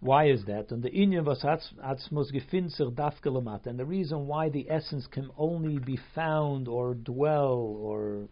Why 0.00 0.30
is 0.30 0.46
that? 0.46 0.70
And 0.70 0.82
the 0.82 0.88
And 3.66 3.78
the 3.78 3.84
reason 3.84 4.26
why 4.26 4.48
the 4.48 4.70
essence 4.70 5.06
can 5.06 5.28
only 5.36 5.78
be 5.78 5.98
found 6.14 6.66
or 6.66 6.94
dwell 6.94 7.76
or 7.78 8.26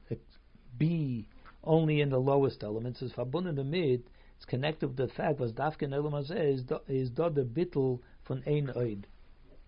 be 0.78 1.28
only 1.62 2.01
in 2.01 2.09
the 2.09 2.18
lowest 2.18 2.62
elements 2.62 3.03
is 3.03 3.12
damit. 3.57 4.01
It's 4.39 4.45
connected 4.45 4.86
with 4.86 4.97
the 4.97 5.09
fact 5.09 5.41
was 5.41 5.53
dafke 5.53 5.82
is 6.30 6.61
is 6.86 7.11
do 7.11 7.28
the 7.28 7.43
bittel 7.43 7.99
von 8.24 8.45
ein 8.47 8.68
oid. 8.68 9.03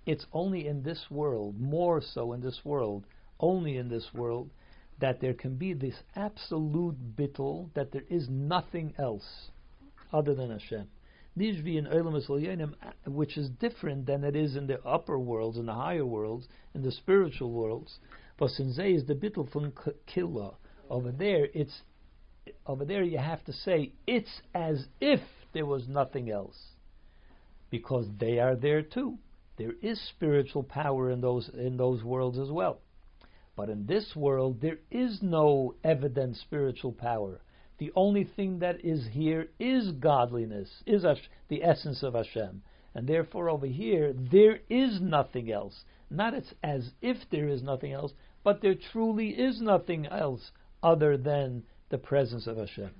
It's 0.07 0.27
only 0.33 0.69
in 0.69 0.85
this 0.85 1.11
world, 1.11 1.61
more 1.61 2.01
so 2.01 2.33
in 2.33 2.41
this 2.41 2.65
world, 2.65 3.05
only 3.41 3.77
in 3.79 3.89
this 3.89 4.15
world, 4.15 4.51
that 5.01 5.21
there 5.21 5.35
can 5.35 5.57
be 5.57 5.73
this 5.73 6.05
absolute 6.15 7.17
bittel 7.17 7.75
that 7.75 7.91
there 7.91 8.05
is 8.09 8.29
nothing 8.29 8.95
else 8.97 9.51
other 10.13 10.37
than 10.37 10.51
Hashem. 10.51 10.87
Nishvi 11.37 11.77
in 11.77 11.89
uh, 11.89 12.93
which 13.11 13.37
is 13.37 13.51
different 13.51 14.07
than 14.07 14.23
it 14.23 14.37
is 14.37 14.55
in 14.55 14.69
the 14.69 14.81
upper 14.85 15.19
worlds, 15.19 15.59
in 15.59 15.67
the 15.67 15.75
higher 15.75 16.07
worlds, 16.07 16.47
in 16.75 16.83
the 16.83 16.93
spiritual 16.93 17.51
worlds. 17.51 17.99
But 18.39 18.51
since 18.51 18.79
is 18.79 19.05
the 19.05 19.17
bittul 19.17 19.51
from 19.51 19.73
killa, 20.07 20.55
over 20.89 21.11
there 21.11 21.49
it's 21.55 21.83
over 22.71 22.85
there 22.85 23.03
you 23.03 23.19
have 23.19 23.45
to 23.45 23.53
say 23.53 23.93
it's 24.07 24.41
as 24.55 24.87
if 25.01 25.21
there 25.53 25.67
was 25.67 25.89
nothing 25.89 26.31
else, 26.31 26.57
because 27.69 28.07
they 28.21 28.39
are 28.39 28.55
there 28.55 28.81
too. 28.81 29.19
There 29.59 29.75
is 29.83 30.01
spiritual 30.11 30.63
power 30.63 31.11
in 31.11 31.21
those 31.21 31.51
in 31.53 31.77
those 31.77 32.05
worlds 32.05 32.39
as 32.39 32.51
well. 32.51 32.79
But 33.57 33.71
in 33.71 33.87
this 33.87 34.15
world, 34.15 34.61
there 34.61 34.79
is 34.91 35.19
no 35.21 35.75
evident 35.83 36.37
spiritual 36.37 36.93
power. 36.93 37.41
The 37.79 37.91
only 37.97 38.25
thing 38.37 38.61
that 38.61 38.85
is 38.85 39.05
here 39.11 39.49
is 39.59 39.91
godliness, 39.91 40.71
is 40.87 41.05
the 41.49 41.65
essence 41.65 42.05
of 42.05 42.15
Hashem. 42.15 42.63
And 42.95 43.07
therefore, 43.07 43.51
over 43.51 43.67
here, 43.67 44.13
there 44.13 44.61
is 44.71 45.01
nothing 45.01 45.51
else. 45.51 45.85
Not 46.09 46.35
it's 46.35 46.55
as 46.63 46.91
if 47.03 47.17
there 47.31 47.49
is 47.49 47.63
nothing 47.63 47.93
else, 47.93 48.13
but 48.45 48.63
there 48.63 48.77
truly 48.93 49.31
is 49.31 49.61
nothing 49.61 50.07
else 50.07 50.53
other 50.83 51.17
than 51.17 51.65
the 51.91 51.99
presence 51.99 52.47
of 52.47 52.57
Hashem. 52.57 52.91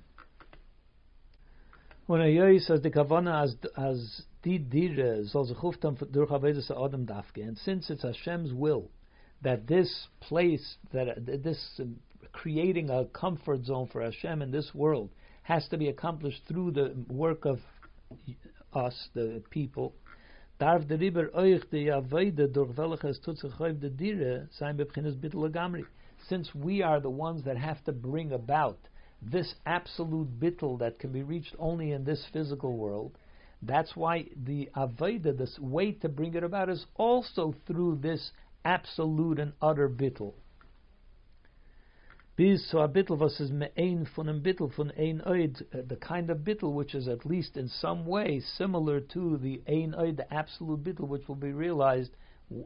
When 2.07 2.21
says 2.59 2.81
the 2.81 2.91
kavana 2.91 3.43
as 3.43 3.55
as 3.77 4.21
die 4.43 4.57
dire 4.57 5.25
soll 5.27 5.45
sich 5.45 5.57
durch 6.11 6.31
Adam 6.31 7.05
dafke, 7.05 7.47
and 7.47 7.57
since 7.57 7.89
it's 7.89 8.03
Hashem's 8.03 8.53
will 8.53 8.89
that 9.41 9.67
this 9.67 10.07
place 10.19 10.75
that 10.91 11.09
uh, 11.09 11.13
this 11.43 11.79
uh, 11.79 11.85
creating 12.33 12.89
a 12.89 13.05
comfort 13.05 13.63
zone 13.65 13.87
for 13.91 14.01
Hashem 14.01 14.41
in 14.41 14.51
this 14.51 14.73
world 14.73 15.09
has 15.43 15.67
to 15.69 15.77
be 15.77 15.89
accomplished 15.89 16.41
through 16.47 16.71
the 16.71 16.93
work 17.09 17.45
of 17.45 17.59
us, 18.73 19.09
the 19.13 19.41
people. 19.49 19.93
Darf 20.59 20.85
der 20.87 20.99
euch 21.33 21.61
durch 21.69 22.77
welches 22.77 23.21
tut 23.21 23.37
sich 23.37 23.51
dire 23.57 24.47
sein 24.51 24.77
Since 26.27 26.53
we 26.55 26.81
are 26.81 26.99
the 26.99 27.09
ones 27.09 27.43
that 27.43 27.57
have 27.57 27.83
to 27.85 27.91
bring 27.91 28.31
about 28.31 28.79
this 29.21 29.55
absolute 29.65 30.39
bittel 30.39 30.79
that 30.79 30.99
can 30.99 31.11
be 31.11 31.23
reached 31.23 31.55
only 31.59 31.91
in 31.91 32.03
this 32.03 32.25
physical 32.31 32.77
world, 32.77 33.17
that's 33.61 33.95
why 33.95 34.27
the 34.35 34.69
avodah, 34.75 35.37
this 35.37 35.59
way 35.59 35.91
to 35.93 36.09
bring 36.09 36.33
it 36.33 36.43
about, 36.43 36.69
is 36.69 36.85
also 36.95 37.53
through 37.67 37.97
this 37.97 38.31
absolute 38.65 39.39
and 39.39 39.53
utter 39.61 39.89
bittel. 39.89 40.33
Bis 42.35 42.65
so 42.71 42.79
a 42.79 42.89
bittel 42.89 43.19
was 43.19 43.39
is 43.39 43.51
me'ein 43.51 44.05
von 44.15 44.29
a 44.29 44.33
bittel 44.33 44.73
von 44.73 44.91
ein 44.97 45.21
oid, 45.27 45.61
uh, 45.73 45.81
the 45.85 45.97
kind 45.97 46.29
of 46.29 46.39
bittel 46.39 46.73
which 46.73 46.95
is 46.95 47.07
at 47.07 47.25
least 47.25 47.57
in 47.57 47.67
some 47.67 48.05
way 48.05 48.39
similar 48.39 48.99
to 48.99 49.37
the 49.37 49.61
ein 49.67 49.93
oid, 49.93 50.17
the 50.17 50.33
absolute 50.33 50.83
bittel 50.83 51.07
which 51.07 51.27
will 51.27 51.35
be 51.35 51.51
realized 51.51 52.15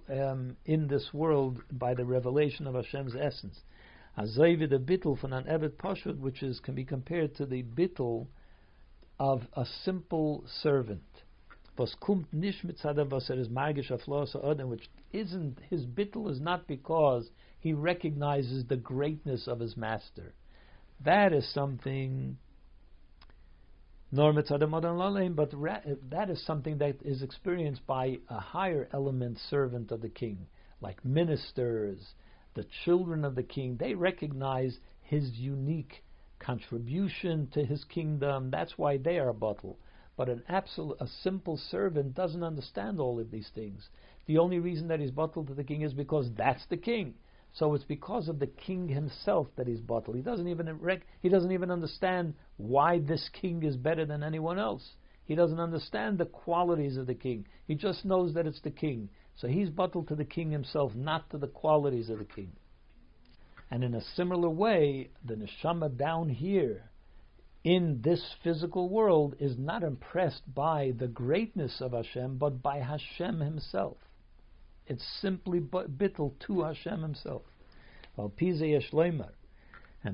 um, 0.10 0.58
in 0.66 0.88
this 0.88 1.14
world 1.14 1.62
by 1.72 1.94
the 1.94 2.06
revelation 2.06 2.68
of 2.68 2.76
Hashem's 2.76 3.16
essence. 3.16 3.62
Azoivid 4.18 4.74
a 4.74 4.80
bittel 4.80 5.20
von 5.20 5.34
an 5.34 5.46
evet 5.48 5.78
pashut, 5.78 6.20
which 6.20 6.42
is 6.42 6.60
can 6.60 6.76
be 6.76 6.86
compared 6.86 7.36
to 7.36 7.46
the 7.46 7.64
bittel 7.64 8.28
of 9.20 9.48
a 9.54 9.66
simple 9.66 10.44
servant. 10.48 11.24
Was 11.78 11.96
kumt 12.02 12.32
nicht 12.32 12.64
mit 12.64 12.80
was 13.12 13.30
er 13.30 13.38
is 13.38 13.50
magisch 13.50 13.92
auf 13.92 14.08
which 14.70 14.90
isn't 15.12 15.60
his 15.70 15.86
bittel 15.86 16.30
is 16.30 16.40
not 16.40 16.68
because 16.68 17.30
he 17.60 17.74
recognizes 17.74 18.66
the 18.66 18.78
greatness 18.78 19.48
of 19.48 19.60
his 19.60 19.76
master. 19.76 20.34
That 21.04 21.34
is 21.34 21.52
something. 21.54 22.38
But 24.16 25.52
that 26.10 26.30
is 26.30 26.46
something 26.46 26.78
that 26.78 26.96
is 27.04 27.22
experienced 27.22 27.86
by 27.86 28.20
a 28.30 28.40
higher 28.40 28.88
element 28.94 29.38
servant 29.50 29.92
of 29.92 30.02
the 30.02 30.10
king, 30.10 30.48
like 30.80 31.04
ministers, 31.04 32.14
the 32.54 32.66
children 32.86 33.26
of 33.26 33.36
the 33.36 33.44
king. 33.44 33.78
They 33.78 33.94
recognize 33.94 34.80
his 35.02 35.32
unique 35.32 36.04
contribution 36.40 37.48
to 37.54 37.66
his 37.66 37.84
kingdom. 37.84 38.52
That's 38.52 38.78
why 38.78 38.98
they 38.98 39.20
are 39.20 39.34
bottle. 39.34 39.80
But 40.18 40.30
an 40.30 40.44
absolute, 40.48 40.98
a 41.02 41.08
simple 41.08 41.58
servant 41.58 42.14
doesn't 42.14 42.44
understand 42.44 43.00
all 43.02 43.20
of 43.20 43.32
these 43.32 43.50
things. 43.54 43.90
The 44.28 44.38
only 44.38 44.60
reason 44.60 44.88
that 44.88 45.02
he's 45.02 45.12
bottled 45.12 45.48
to 45.48 45.54
the 45.54 45.64
king 45.64 45.82
is 45.82 45.94
because 45.94 46.32
that's 46.38 46.66
the 46.68 46.78
king. 46.78 47.16
So 47.58 47.74
it's 47.74 47.86
because 47.86 48.28
of 48.28 48.40
the 48.40 48.48
king 48.48 48.90
himself 48.90 49.48
that 49.56 49.68
he's 49.68 49.80
bottled. 49.80 50.18
He 50.18 50.22
doesn't 50.22 50.48
even 50.48 50.80
he 51.22 51.30
doesn't 51.30 51.54
even 51.54 51.72
understand 51.72 52.34
why 52.58 53.00
this 53.00 53.30
king 53.42 53.64
is 53.64 53.78
better 53.78 54.06
than 54.06 54.24
anyone 54.24 54.60
else. 54.60 54.96
He 55.24 55.36
doesn't 55.36 55.60
understand 55.60 56.18
the 56.18 56.26
qualities 56.26 56.98
of 56.98 57.08
the 57.08 57.16
king. 57.16 57.48
He 57.66 57.76
just 57.76 58.04
knows 58.04 58.34
that 58.34 58.46
it's 58.46 58.62
the 58.62 58.72
king. 58.72 59.10
So 59.38 59.48
he's 59.48 59.70
bottled 59.70 60.10
to 60.10 60.16
the 60.16 60.26
king 60.26 60.52
himself, 60.52 60.94
not 60.96 61.30
to 61.30 61.38
the 61.38 61.48
qualities 61.48 62.10
of 62.10 62.20
the 62.20 62.26
king. 62.26 62.52
And 63.72 63.84
in 63.84 63.96
a 63.96 64.02
similar 64.16 64.50
way, 64.50 65.10
the 65.24 65.36
neshama 65.36 65.98
down 65.98 66.30
here 66.30 66.90
in 67.64 68.02
this 68.04 68.36
physical 68.44 68.90
world 68.90 69.36
is 69.40 69.58
not 69.58 69.82
impressed 69.82 70.44
by 70.54 70.94
the 70.98 71.08
greatness 71.08 71.82
of 71.82 71.94
Hashem, 71.94 72.38
but 72.38 72.62
by 72.62 72.80
Hashem 72.80 73.40
himself. 73.40 73.98
It's 74.88 75.04
simply 75.22 75.60
bittel 75.60 76.34
to 76.48 76.62
Hashem 76.62 77.02
Himself. 77.02 77.44
And 78.18 78.36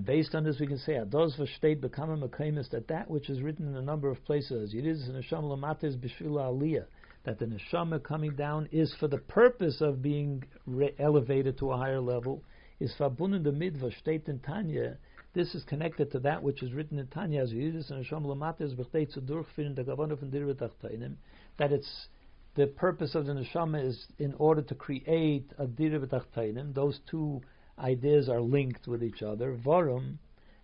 based 0.05 0.33
on 0.33 0.43
this, 0.43 0.59
we 0.59 0.67
can 0.67 0.77
say, 0.77 0.93
Ados 0.93 1.37
v'shteit 1.37 1.81
bekama 1.81 2.27
mekaymis, 2.27 2.69
that 2.69 2.87
that 2.87 3.09
which 3.09 3.29
is 3.29 3.41
written 3.41 3.67
in 3.67 3.75
a 3.75 3.81
number 3.81 4.09
of 4.09 4.23
places, 4.25 4.73
Yiriz 4.73 5.07
and 5.07 5.15
Hashem 5.15 5.43
lamatis 5.43 5.97
b'shvila 5.97 6.53
aliyah, 6.53 6.85
that 7.25 7.37
the 7.37 7.45
neshama 7.45 8.01
coming 8.01 8.35
down 8.35 8.67
is 8.71 8.95
for 8.99 9.07
the 9.07 9.17
purpose 9.17 9.81
of 9.81 10.01
being 10.01 10.43
re- 10.65 10.95
elevated 10.97 11.57
to 11.59 11.71
a 11.71 11.77
higher 11.77 11.99
level, 11.99 12.43
is 12.79 12.93
verbunden 12.97 13.43
damit, 13.43 13.79
was 13.81 13.93
steht 14.03 14.29
in 14.29 14.39
Tanya, 14.39 14.97
this 15.33 15.55
is 15.55 15.63
connected 15.63 16.11
to 16.11 16.19
that 16.19 16.41
which 16.41 16.61
is 16.61 16.73
written 16.73 16.99
in 16.99 17.07
Tanya, 17.07 17.41
as 17.41 17.51
Yidis 17.51 17.89
and 17.89 18.03
Hashem 18.03 18.23
Lamata 18.23 18.61
is 18.61 18.73
b'chtei 18.73 19.11
zu 19.11 19.21
durchführen 19.21 19.75
der 19.75 19.85
Gavana 19.85 20.17
von 20.17 20.31
Dirvet 20.31 20.57
Achtainim, 20.57 21.15
that 21.57 21.71
it's 21.71 22.07
the 22.55 22.67
purpose 22.67 23.15
of 23.15 23.25
the 23.25 23.33
neshama 23.33 23.85
is 23.85 24.07
in 24.19 24.33
order 24.33 24.61
to 24.61 24.75
create 24.75 25.49
a 25.57 25.65
Dirvet 25.65 26.09
Achtainim. 26.09 26.73
Those 26.73 26.99
two 27.09 27.41
ideas 27.79 28.27
are 28.27 28.41
linked 28.41 28.87
with 28.87 29.03
each 29.03 29.21
other. 29.21 29.57
Varum, 29.65 30.17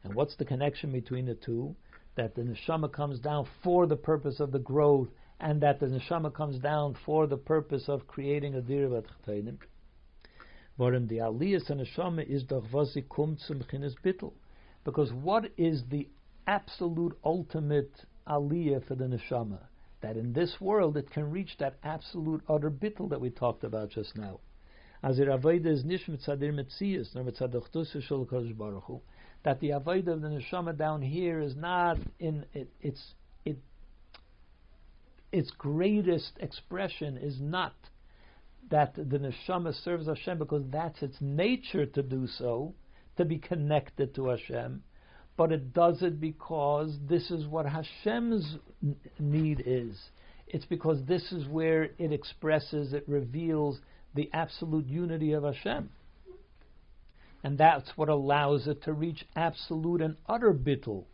and 0.03 0.13
what's 0.13 0.35
the 0.35 0.45
connection 0.45 0.91
between 0.91 1.25
the 1.25 1.35
two? 1.35 1.75
That 2.15 2.35
the 2.35 2.41
neshama 2.41 2.91
comes 2.91 3.19
down 3.19 3.47
for 3.63 3.87
the 3.87 3.95
purpose 3.95 4.39
of 4.41 4.51
the 4.51 4.59
growth, 4.59 5.07
and 5.39 5.61
that 5.61 5.79
the 5.79 5.85
neshama 5.85 6.33
comes 6.33 6.59
down 6.59 6.97
for 7.05 7.25
the 7.25 7.37
purpose 7.37 7.87
of 7.87 8.05
creating 8.07 8.55
a 8.55 8.61
Dirvet 8.61 9.05
Achtainim. 9.05 9.57
Varum, 10.77 11.07
the 11.07 11.17
aliyas 11.17 11.69
and 11.69 11.81
neshama 11.81 12.23
is 12.27 12.43
kommt 12.43 13.39
zum 13.39 13.63
Chines 13.71 13.95
Bittel. 14.03 14.33
Because 14.83 15.13
what 15.13 15.51
is 15.57 15.83
the 15.89 16.07
absolute 16.47 17.17
ultimate 17.23 17.91
aliyah 18.27 18.85
for 18.85 18.95
the 18.95 19.05
neshama? 19.05 19.59
That 20.01 20.17
in 20.17 20.33
this 20.33 20.61
world 20.61 20.95
it 20.97 21.09
can 21.09 21.31
reach 21.31 21.57
that 21.57 21.77
absolute 21.83 22.43
utter 22.47 22.69
bittel 22.69 23.09
that 23.09 23.21
we 23.21 23.29
talked 23.29 23.63
about 23.63 23.89
just 23.89 24.15
now. 24.15 24.39
That 25.03 25.15
the 29.59 29.69
avoida 29.69 30.07
of 30.07 30.21
the 30.21 30.27
neshama 30.27 30.77
down 30.77 31.01
here 31.01 31.39
is 31.39 31.55
not 31.55 31.97
in 32.19 32.45
it, 32.53 32.69
its 32.81 33.13
it 33.45 33.57
its 35.31 35.51
greatest 35.51 36.33
expression 36.39 37.17
is 37.17 37.39
not 37.39 37.75
that 38.69 38.95
the 38.95 39.19
neshama 39.19 39.73
serves 39.73 40.07
Hashem 40.07 40.37
because 40.39 40.63
that's 40.69 41.01
its 41.01 41.17
nature 41.21 41.85
to 41.85 42.03
do 42.03 42.27
so, 42.27 42.73
to 43.17 43.25
be 43.25 43.37
connected 43.37 44.13
to 44.15 44.27
Hashem, 44.27 44.83
but 45.37 45.51
it 45.51 45.73
does 45.73 46.01
it 46.01 46.19
because 46.19 46.97
this 47.07 47.29
is 47.29 47.45
what 47.45 47.67
Hashem's 47.67 48.57
need 49.19 49.63
is. 49.65 49.95
It's 50.47 50.65
because 50.65 51.03
this 51.05 51.31
is 51.31 51.47
where 51.47 51.91
it 51.99 52.11
expresses, 52.11 52.93
it 52.93 53.03
reveals 53.07 53.79
the 54.15 54.29
absolute 54.33 54.87
unity 54.87 55.33
of 55.33 55.43
Hashem. 55.43 55.89
And 57.43 57.57
that's 57.57 57.89
what 57.95 58.09
allows 58.09 58.67
it 58.67 58.83
to 58.83 58.93
reach 58.93 59.25
absolute 59.35 60.01
and 60.01 60.17
utter 60.27 60.53
bittul. 60.53 61.05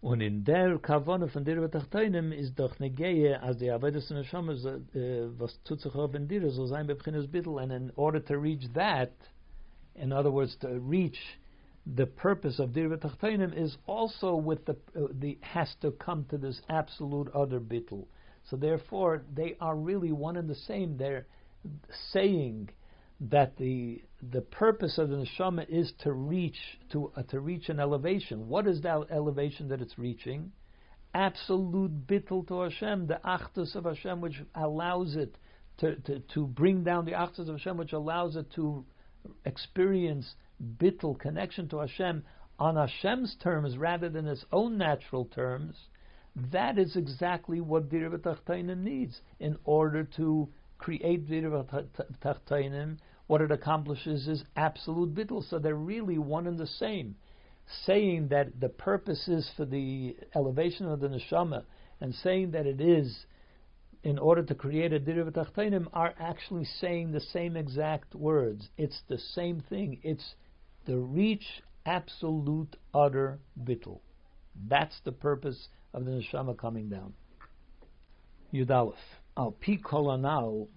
Und 0.00 0.20
in 0.20 0.44
der 0.44 0.78
Kavone 0.78 1.28
von 1.28 1.44
dir 1.44 1.56
Betachteinem 1.56 2.30
ist 2.30 2.58
doch 2.58 2.78
negeje, 2.78 3.40
als 3.40 3.58
die 3.58 3.70
Avodas 3.70 4.10
Neshama, 4.10 4.52
äh, 4.52 5.28
was 5.38 5.58
tut 5.64 5.80
sich 5.80 5.94
auf 5.94 6.14
in 6.14 6.28
dir, 6.28 6.50
so 6.50 6.66
sein 6.66 6.86
bebchines 6.86 7.26
bittul, 7.26 7.58
and 7.58 7.72
in 7.72 7.90
order 7.96 8.20
to 8.20 8.34
reach 8.38 8.70
that, 8.74 9.12
in 9.94 10.12
other 10.12 10.30
words, 10.30 10.56
to 10.58 10.68
reach 10.78 11.18
the 11.86 12.06
purpose 12.06 12.58
of 12.58 12.70
Dirva 12.70 12.98
Tachtainim 12.98 13.56
is 13.56 13.76
also 13.86 14.34
with 14.34 14.64
the 14.64 14.76
uh, 14.96 15.08
the 15.20 15.38
has 15.42 15.68
to 15.82 15.90
come 15.92 16.24
to 16.30 16.38
this 16.38 16.60
absolute 16.68 17.28
other 17.34 17.60
bittul. 17.60 18.06
So 18.50 18.56
therefore, 18.56 19.22
they 19.34 19.56
are 19.60 19.76
really 19.76 20.12
one 20.12 20.36
and 20.36 20.48
the 20.48 20.54
same. 20.54 20.96
They're 20.96 21.26
saying 22.12 22.70
that 23.20 23.56
the 23.56 24.02
the 24.30 24.40
purpose 24.40 24.98
of 24.98 25.10
the 25.10 25.16
neshama 25.16 25.68
is 25.68 25.92
to 26.00 26.12
reach 26.12 26.58
to 26.92 27.12
uh, 27.16 27.22
to 27.24 27.40
reach 27.40 27.68
an 27.68 27.80
elevation. 27.80 28.48
What 28.48 28.66
is 28.66 28.80
that 28.82 29.06
elevation 29.10 29.68
that 29.68 29.80
it's 29.80 29.98
reaching? 29.98 30.52
Absolute 31.14 32.06
bittul 32.06 32.48
to 32.48 32.62
Hashem, 32.62 33.06
the 33.06 33.20
achdus 33.24 33.76
of 33.76 33.84
Hashem, 33.84 34.20
which 34.20 34.42
allows 34.54 35.14
it 35.14 35.36
to, 35.78 35.94
to, 35.96 36.18
to 36.34 36.46
bring 36.46 36.82
down 36.82 37.04
the 37.04 37.12
achdus 37.12 37.48
of 37.48 37.56
Hashem, 37.56 37.76
which 37.76 37.92
allows 37.92 38.34
it 38.36 38.50
to 38.54 38.84
experience 39.44 40.34
bittul 40.78 41.18
connection 41.18 41.68
to 41.68 41.78
Hashem 41.78 42.24
on 42.58 42.76
Hashem's 42.76 43.36
terms 43.42 43.76
rather 43.76 44.08
than 44.08 44.26
its 44.26 44.44
own 44.52 44.78
natural 44.78 45.24
terms, 45.26 45.76
that 46.52 46.78
is 46.78 46.96
exactly 46.96 47.60
what 47.60 47.88
Dirva 47.88 48.18
Tachtainim 48.18 48.82
needs 48.82 49.20
in 49.38 49.56
order 49.64 50.04
to 50.16 50.48
create 50.78 51.28
Dirva 51.28 51.86
Tachtainim. 52.22 52.98
What 53.26 53.40
it 53.40 53.50
accomplishes 53.50 54.28
is 54.28 54.44
absolute 54.56 55.14
bittul. 55.14 55.48
So 55.48 55.58
they're 55.58 55.74
really 55.74 56.18
one 56.18 56.46
and 56.46 56.58
the 56.58 56.66
same. 56.66 57.16
Saying 57.86 58.28
that 58.28 58.60
the 58.60 58.68
purpose 58.68 59.26
is 59.28 59.48
for 59.56 59.64
the 59.64 60.16
elevation 60.34 60.86
of 60.86 61.00
the 61.00 61.08
neshama 61.08 61.64
and 62.00 62.14
saying 62.14 62.50
that 62.50 62.66
it 62.66 62.80
is 62.80 63.24
in 64.02 64.18
order 64.18 64.42
to 64.42 64.54
create 64.54 64.92
a 64.92 65.00
Dirva 65.00 65.30
Tachtainim 65.32 65.86
are 65.94 66.14
actually 66.18 66.66
saying 66.80 67.12
the 67.12 67.20
same 67.20 67.56
exact 67.56 68.14
words. 68.14 68.68
It's 68.76 69.00
the 69.08 69.18
same 69.18 69.62
thing. 69.68 70.00
It's 70.02 70.34
the 70.86 70.96
reach 70.96 71.62
absolute 71.86 72.76
utter 72.92 73.38
bittul. 73.62 74.00
That's 74.68 74.98
the 75.04 75.12
purpose 75.12 75.68
of 75.92 76.04
the 76.04 76.10
neshama 76.12 76.56
coming 76.56 76.88
down. 76.88 77.14
Yudalef. 78.52 78.94
Al 79.36 79.50
pi 79.50 79.78
now, 80.16 80.68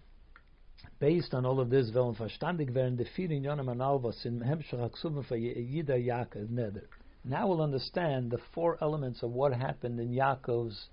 based 1.00 1.34
on 1.34 1.46
all 1.46 1.60
of 1.60 1.70
this, 1.70 1.92
wenn 1.94 2.16
verstandig 2.16 2.74
werden 2.74 2.98
die 2.98 3.06
vier 3.16 3.30
Inyonim 3.30 3.70
an 3.70 3.82
in 4.26 4.40
Hemshach 4.40 4.90
HaKsuvim 4.90 5.28
for 5.28 5.38
Yida 5.38 5.90
Yaakov 5.90 6.48
Neder. 6.48 6.88
Now 7.24 7.48
we'll 7.48 7.62
understand 7.62 8.32
the 8.32 8.40
four 8.56 8.78
elements 8.82 9.22
of 9.22 9.32
what 9.32 9.54
happened 9.54 10.00
in 10.00 10.10
Yaakov's, 10.10 10.88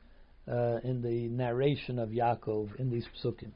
uh, 0.47 0.81
in 0.85 1.01
the 1.01 1.29
narration 1.29 1.99
of 1.99 2.11
Yaakov 2.11 2.77
in 2.77 2.91
these 2.91 3.07
psukim. 3.17 3.53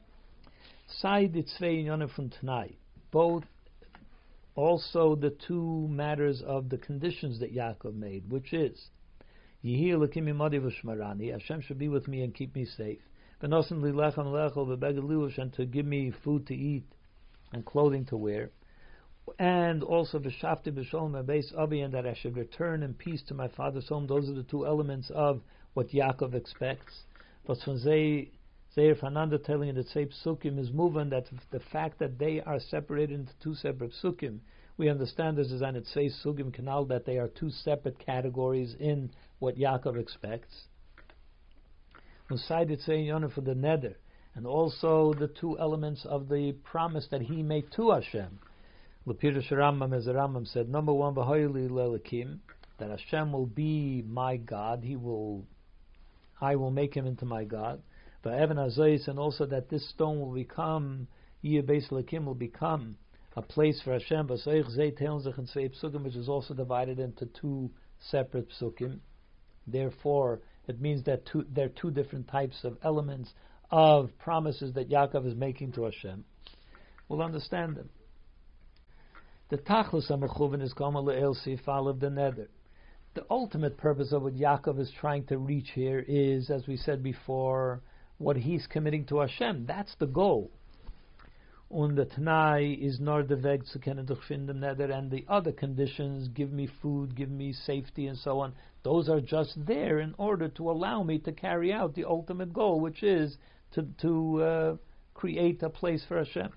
Side 0.87 1.33
the 1.33 1.43
zwei 1.43 1.83
Inyonim 1.83 2.09
from 2.15 2.29
tonight, 2.31 2.77
both 3.11 3.43
also 4.59 5.15
the 5.15 5.29
two 5.29 5.87
matters 5.87 6.41
of 6.41 6.67
the 6.69 6.77
conditions 6.77 7.39
that 7.39 7.55
Yaakov 7.55 7.95
made, 7.95 8.29
which 8.29 8.51
is 8.51 8.89
Hashem 9.63 11.61
should 11.61 11.79
be 11.79 11.87
with 11.87 12.07
me 12.09 12.23
and 12.23 12.35
keep 12.35 12.53
me 12.55 12.65
safe. 12.65 12.99
And 13.41 13.51
to 15.53 15.65
give 15.65 15.85
me 15.85 16.11
food 16.23 16.47
to 16.47 16.53
eat 16.53 16.85
and 17.53 17.65
clothing 17.65 18.05
to 18.05 18.17
wear. 18.17 18.51
And 19.37 19.81
also 19.81 20.19
V'shafti 20.19 20.73
b'sholem 20.73 21.25
base 21.25 21.53
avi, 21.55 21.79
and 21.79 21.93
that 21.93 22.05
I 22.05 22.13
should 22.15 22.35
return 22.35 22.83
in 22.83 22.93
peace 22.95 23.23
to 23.27 23.33
my 23.33 23.47
father's 23.47 23.87
home. 23.87 24.07
Those 24.07 24.29
are 24.29 24.33
the 24.33 24.43
two 24.43 24.65
elements 24.65 25.09
of 25.11 25.41
what 25.73 25.89
Yaakov 25.89 26.33
expects. 26.33 27.05
But 27.45 27.59
from 27.59 27.77
Zeir 28.79 28.95
Fernando 28.95 29.37
telling 29.37 29.75
that 29.75 29.87
Seip 29.89 30.13
psukim 30.23 30.57
is 30.57 30.71
moving 30.71 31.09
that 31.09 31.25
the 31.51 31.59
fact 31.59 31.99
that 31.99 32.17
they 32.17 32.41
are 32.41 32.59
separated 32.59 33.19
into 33.19 33.33
two 33.43 33.53
separate 33.55 33.91
psukim 34.01 34.39
we 34.79 34.87
understand 34.87 35.37
this 35.37 35.51
is 35.51 35.61
an 35.61 35.75
Itzvei 35.75 36.09
Sugim 36.23 36.53
Canal 36.53 36.85
that 36.85 37.05
they 37.05 37.17
are 37.17 37.27
two 37.27 37.49
separate 37.49 37.99
categories 37.99 38.73
in 38.79 39.11
what 39.39 39.57
Yaakov 39.57 39.99
expects. 39.99 40.67
Itzvei 42.31 43.07
Yonah 43.07 43.27
for 43.27 43.41
the 43.41 43.53
Neder, 43.53 43.95
and 44.35 44.47
also 44.47 45.13
the 45.13 45.27
two 45.27 45.59
elements 45.59 46.05
of 46.05 46.29
the 46.29 46.53
promise 46.63 47.05
that 47.11 47.23
he 47.23 47.43
made 47.43 47.69
to 47.73 47.91
Hashem. 47.91 48.39
Lapirush 49.05 49.51
Rambam, 49.51 49.93
as 49.93 50.05
the 50.05 50.13
Rambam 50.13 50.47
said, 50.47 50.69
number 50.69 50.93
one, 50.93 51.13
B'hoyli 51.13 51.69
Lelakim, 51.69 52.37
that 52.77 52.89
Hashem 52.89 53.33
will 53.33 53.47
be 53.47 54.01
my 54.07 54.37
God. 54.37 54.81
He 54.81 54.95
will, 54.95 55.43
I 56.39 56.55
will 56.55 56.71
make 56.71 56.93
him 56.93 57.05
into 57.05 57.25
my 57.25 57.43
God. 57.43 57.81
And 58.23 59.19
also 59.19 59.45
that 59.45 59.69
this 59.69 59.87
stone 59.89 60.19
will 60.19 60.33
become, 60.33 61.07
Yeh 61.41 61.61
Beis 61.61 61.89
Lakim 61.89 62.25
will 62.25 62.35
become 62.35 62.97
a 63.35 63.41
place 63.41 63.81
for 63.81 63.93
Hashem, 63.93 64.27
which 64.27 66.15
is 66.15 66.29
also 66.29 66.53
divided 66.53 66.99
into 66.99 67.25
two 67.27 67.71
separate 67.99 68.49
psukim. 68.59 68.99
Therefore, 69.67 70.41
it 70.67 70.81
means 70.81 71.03
that 71.05 71.25
two, 71.25 71.45
there 71.49 71.67
are 71.67 71.69
two 71.69 71.91
different 71.91 72.27
types 72.27 72.63
of 72.63 72.77
elements 72.83 73.33
of 73.71 74.09
promises 74.17 74.73
that 74.73 74.89
Yaakov 74.89 75.25
is 75.25 75.35
making 75.35 75.71
to 75.73 75.83
Hashem. 75.83 76.25
We'll 77.07 77.21
understand 77.21 77.75
them. 77.75 77.89
The 79.49 79.57
tachlis 79.57 80.11
amachuvin 80.11 80.61
is 80.61 80.73
kamal 80.73 81.05
le'el 81.05 81.35
sifal 81.45 81.89
of 81.89 81.99
the 81.99 82.09
nether. 82.09 82.49
The 83.15 83.25
ultimate 83.29 83.77
purpose 83.77 84.11
of 84.11 84.23
what 84.23 84.35
Yaakov 84.35 84.79
is 84.79 84.91
trying 84.99 85.25
to 85.25 85.37
reach 85.37 85.71
here 85.73 86.03
is, 86.07 86.49
as 86.49 86.67
we 86.67 86.77
said 86.77 87.01
before, 87.01 87.81
what 88.19 88.37
he's 88.37 88.67
committing 88.67 89.05
to 89.05 89.19
Hashem. 89.19 89.65
That's 89.65 89.95
the 89.95 90.05
goal. 90.05 90.51
Und 91.71 91.95
the 91.95 92.05
Tanai 92.05 92.77
is 92.81 92.99
nor 92.99 93.23
the 93.23 93.37
Weg 93.37 93.63
zu 93.65 93.79
nether, 93.79 94.91
and 94.91 95.11
the 95.11 95.25
other 95.27 95.51
conditions, 95.51 96.27
give 96.29 96.51
me 96.51 96.67
food, 96.81 97.15
give 97.15 97.29
me 97.29 97.53
safety, 97.53 98.07
and 98.07 98.17
so 98.17 98.39
on, 98.39 98.53
those 98.83 99.07
are 99.07 99.21
just 99.21 99.53
there 99.67 99.99
in 99.99 100.15
order 100.17 100.49
to 100.49 100.69
allow 100.69 101.03
me 101.03 101.19
to 101.19 101.31
carry 101.31 101.71
out 101.71 101.93
the 101.93 102.05
ultimate 102.05 102.51
goal, 102.53 102.79
which 102.79 103.03
is 103.03 103.37
to, 103.71 103.85
to 104.01 104.41
uh, 104.41 104.75
create 105.13 105.61
a 105.61 105.69
place 105.69 106.03
for 106.07 106.17
Hashem. 106.17 106.49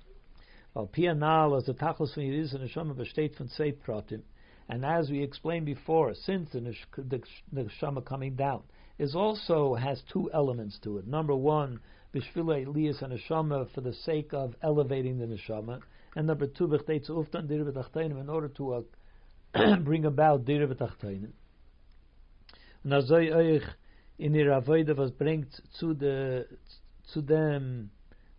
Well, 0.73 0.87
Pianal, 0.87 1.59
as 1.59 1.67
the 1.67 1.75
Tachlis 1.75 2.15
von 2.15 2.25
Yidis 2.25 2.55
and 2.55 2.63
Hashem 2.63 2.95
besteht 2.95 3.37
von 3.37 3.49
zwei 3.49 3.73
Pratim, 3.73 4.23
and 4.69 4.85
as 4.85 5.11
we 5.11 5.23
explained 5.23 5.67
before, 5.67 6.15
since 6.15 6.51
the, 6.53 6.61
the, 6.97 7.23
the 7.53 7.65
Neshama 7.65 8.03
coming 8.03 8.35
down 8.35 8.63
is 8.99 9.15
also 9.15 9.75
has 9.75 10.03
two 10.13 10.31
elements 10.33 10.79
to 10.85 10.99
it. 10.99 11.07
Number 11.07 11.35
one, 11.35 11.81
bishvila 12.15 12.67
elias 12.67 13.03
and 13.03 13.19
neshama 13.19 13.73
for 13.75 13.81
the 13.81 13.93
sake 13.93 14.33
of 14.33 14.55
elevating 14.63 15.19
the 15.19 15.27
neshama, 15.27 15.81
and 16.15 16.27
number 16.27 16.47
two, 16.47 16.69
b'chteitz 16.69 17.09
uftan 17.09 17.49
dir 17.49 17.65
v'tachteinim 17.65 18.21
in 18.21 18.29
order 18.29 18.49
to 18.49 18.75
uh, 19.55 19.77
bring 19.85 20.05
about 20.05 20.45
dir 20.45 20.67
v'tachteinim. 20.67 21.33
Nazoi 22.85 23.63
in 24.19 24.35
ihr 24.35 24.51
Avoide 24.51 24.97
was 24.97 25.11
bringt 25.13 25.61
zu 25.79 25.95
the 25.95 26.47
zu 27.13 27.23
them 27.23 27.91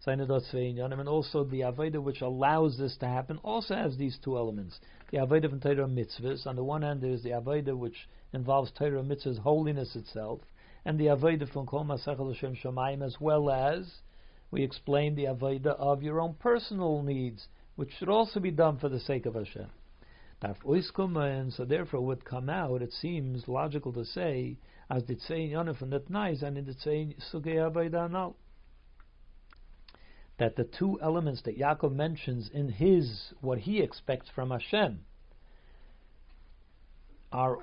and 0.05 1.07
also 1.07 1.43
the 1.45 1.61
Avoide 1.61 2.01
which 2.01 2.21
allows 2.21 2.77
this 2.77 2.97
to 2.97 3.07
happen 3.07 3.39
also 3.43 3.75
has 3.75 3.97
these 3.97 4.17
two 4.23 4.37
elements. 4.37 4.79
The 5.13 5.19
Avoide 5.19 5.47
from 5.47 5.59
Torah 5.59 5.87
mitzvahs. 5.87 6.47
On 6.47 6.55
the 6.55 6.63
one 6.63 6.81
hand, 6.81 7.01
there 7.01 7.11
is 7.11 7.21
the 7.21 7.33
Avoide 7.33 7.77
which 7.77 8.09
involves 8.33 8.71
Torah 8.71 9.03
mitzvahs 9.03 9.37
holiness 9.37 9.95
itself, 9.95 10.41
and 10.85 10.99
the 10.99 11.05
Avodah 11.05 11.47
from 11.49 11.67
Kol 11.67 11.85
Masechel 11.85 12.33
Hashem 12.33 12.55
Shemayim, 12.55 13.03
as 13.03 13.21
well 13.21 13.51
as 13.51 14.01
we 14.49 14.63
explained 14.63 15.15
the 15.15 15.25
Avodah 15.25 15.75
of 15.77 16.01
your 16.01 16.19
own 16.19 16.33
personal 16.39 17.03
needs, 17.03 17.47
which 17.75 17.91
should 17.91 18.09
also 18.09 18.39
be 18.39 18.49
done 18.49 18.79
for 18.79 18.89
the 18.89 18.99
sake 18.99 19.27
of 19.27 19.35
Hashem. 19.35 19.69
And 20.41 21.53
so 21.53 21.63
therefore 21.63 22.01
would 22.01 22.25
come 22.25 22.49
out, 22.49 22.81
it 22.81 22.91
seems 22.91 23.47
logical 23.47 23.93
to 23.93 24.05
say, 24.05 24.57
as 24.89 25.05
the 25.05 25.15
Tzein 25.15 25.51
Yonah 25.51 25.75
from 25.75 25.91
that 25.91 26.09
nice 26.09 26.41
and 26.41 26.57
in 26.57 26.65
the 26.65 26.73
Sugei 26.73 27.57
Avodah. 27.57 28.33
That 30.43 30.57
the 30.57 30.65
two 30.65 30.99
elements 31.01 31.41
that 31.43 31.57
Yaakov 31.57 31.95
mentions 31.95 32.49
in 32.49 32.67
his, 32.67 33.31
what 33.39 33.59
he 33.59 33.79
expects 33.79 34.27
from 34.35 34.51
Hashem, 34.51 34.99
are 37.31 37.59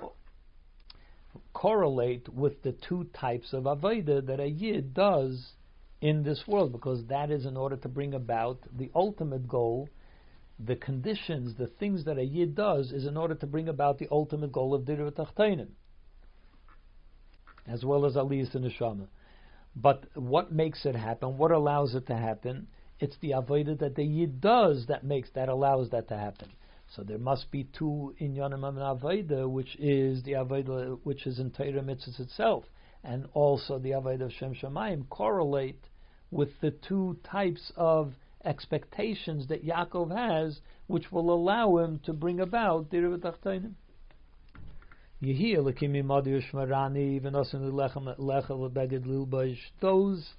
correlate 1.53 2.27
with 2.27 2.63
the 2.63 2.71
two 2.71 3.03
types 3.13 3.53
of 3.53 3.65
avodah 3.65 4.25
that 4.25 4.39
a 4.39 4.47
yid 4.47 4.95
does 4.95 5.51
in 6.01 6.23
this 6.23 6.47
world, 6.47 6.71
because 6.71 7.05
that 7.05 7.29
is 7.29 7.45
in 7.45 7.55
order 7.55 7.75
to 7.77 7.87
bring 7.87 8.15
about 8.15 8.57
the 8.75 8.89
ultimate 8.95 9.47
goal. 9.47 9.87
The 10.57 10.75
conditions, 10.75 11.55
the 11.59 11.67
things 11.67 12.05
that 12.05 12.17
a 12.17 12.25
yid 12.25 12.55
does, 12.55 12.91
is 12.91 13.05
in 13.05 13.15
order 13.15 13.35
to 13.35 13.45
bring 13.45 13.69
about 13.69 13.99
the 13.99 14.07
ultimate 14.09 14.51
goal 14.51 14.73
of 14.73 14.85
Tachtainim, 14.85 15.69
as 17.67 17.85
well 17.85 18.07
as 18.07 18.15
Aliyah 18.15 18.55
and 18.55 18.65
Neshama. 18.65 19.07
But 19.75 20.05
what 20.15 20.51
makes 20.51 20.85
it 20.85 20.95
happen? 20.95 21.37
What 21.37 21.51
allows 21.51 21.95
it 21.95 22.07
to 22.07 22.15
happen? 22.17 22.67
It's 22.99 23.17
the 23.17 23.31
avodah 23.31 23.79
that 23.79 23.95
the 23.95 24.03
yid 24.03 24.41
does 24.41 24.85
that 24.87 25.03
makes 25.03 25.29
that 25.31 25.49
allows 25.49 25.89
that 25.91 26.07
to 26.09 26.17
happen. 26.17 26.49
So 26.87 27.03
there 27.03 27.17
must 27.17 27.49
be 27.51 27.63
two 27.63 28.13
inyanim 28.19 28.65
of 28.65 28.75
avodah, 28.75 29.49
which 29.49 29.77
is 29.77 30.23
the 30.23 30.33
avodah 30.33 30.99
which 31.03 31.25
is 31.25 31.39
in 31.39 31.51
Torah 31.51 31.81
mitzvahs 31.81 32.19
itself, 32.19 32.65
and 33.03 33.27
also 33.33 33.79
the 33.79 33.91
avodah 33.91 34.25
of 34.25 34.33
Shem 34.33 34.53
Shemayim 34.53 35.07
correlate 35.09 35.87
with 36.31 36.59
the 36.59 36.71
two 36.71 37.17
types 37.23 37.71
of 37.77 38.13
expectations 38.43 39.47
that 39.47 39.65
Yaakov 39.65 40.11
has, 40.11 40.59
which 40.87 41.11
will 41.11 41.31
allow 41.31 41.77
him 41.77 41.99
to 41.99 42.13
bring 42.13 42.41
about 42.41 42.89
the 42.89 42.97
B'Tachtainim. 42.97 43.75
Those, 49.79 50.33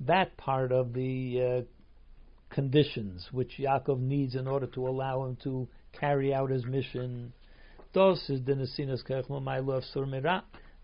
that 0.00 0.36
part 0.36 0.70
of 0.70 0.92
the 0.92 1.42
uh, 1.42 1.62
conditions 2.54 3.28
which 3.32 3.58
Yaakov 3.58 3.98
needs 3.98 4.36
in 4.36 4.46
order 4.46 4.68
to 4.68 4.86
allow 4.86 5.24
him 5.24 5.36
to 5.42 5.66
carry 5.92 6.32
out 6.32 6.50
his 6.50 6.64
mission. 6.64 7.32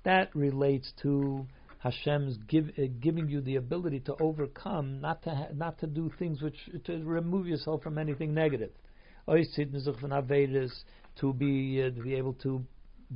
That 0.04 0.28
relates 0.34 0.92
to 1.02 1.46
Hashem's 1.78 2.38
give, 2.48 2.70
uh, 2.76 2.82
giving 3.00 3.28
you 3.28 3.40
the 3.40 3.56
ability 3.56 4.00
to 4.00 4.16
overcome, 4.20 5.00
not 5.00 5.22
to 5.22 5.30
ha- 5.30 5.48
not 5.54 5.78
to 5.78 5.86
do 5.86 6.10
things 6.18 6.42
which 6.42 6.56
to 6.86 7.04
remove 7.04 7.46
yourself 7.46 7.82
from 7.82 7.98
anything 7.98 8.34
negative. 8.34 8.70
To 11.20 11.32
be 11.32 11.82
uh, 11.82 11.90
to 11.90 12.02
be 12.02 12.14
able 12.14 12.32
to 12.34 12.64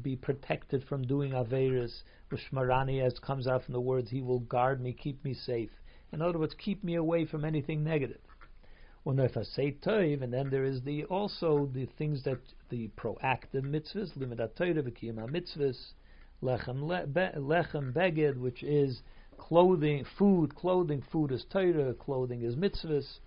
be 0.02 0.16
protected 0.16 0.84
from 0.84 1.02
doing 1.06 1.32
averis. 1.32 2.02
Shmarani, 2.30 3.00
as 3.00 3.18
comes 3.18 3.46
out 3.46 3.64
from 3.64 3.72
the 3.72 3.80
words, 3.80 4.10
He 4.10 4.20
will 4.20 4.40
guard 4.40 4.80
me, 4.80 4.92
keep 4.92 5.24
me 5.24 5.34
safe. 5.34 5.70
In 6.12 6.22
other 6.22 6.38
words, 6.38 6.54
keep 6.54 6.82
me 6.84 6.94
away 6.94 7.24
from 7.24 7.44
anything 7.44 7.84
negative. 7.84 8.20
And 9.04 9.18
then 9.18 10.50
there 10.50 10.64
is 10.64 10.82
the 10.82 11.04
also 11.04 11.70
the 11.72 11.86
things 11.96 12.24
that 12.24 12.40
the 12.68 12.88
proactive 12.88 13.62
mitzvahs, 13.62 14.16
limitat 14.18 14.54
Torah, 14.56 14.82
mitzvahs, 14.82 15.92
lechem 16.42 16.82
lechem 16.82 17.92
beged, 17.92 18.36
which 18.36 18.62
is 18.62 19.02
clothing, 19.38 20.04
food, 20.18 20.54
clothing, 20.54 21.02
food 21.10 21.32
is 21.32 21.44
Torah, 21.50 21.94
clothing 21.94 22.42
is 22.42 22.56
mitzvahs. 22.56 23.20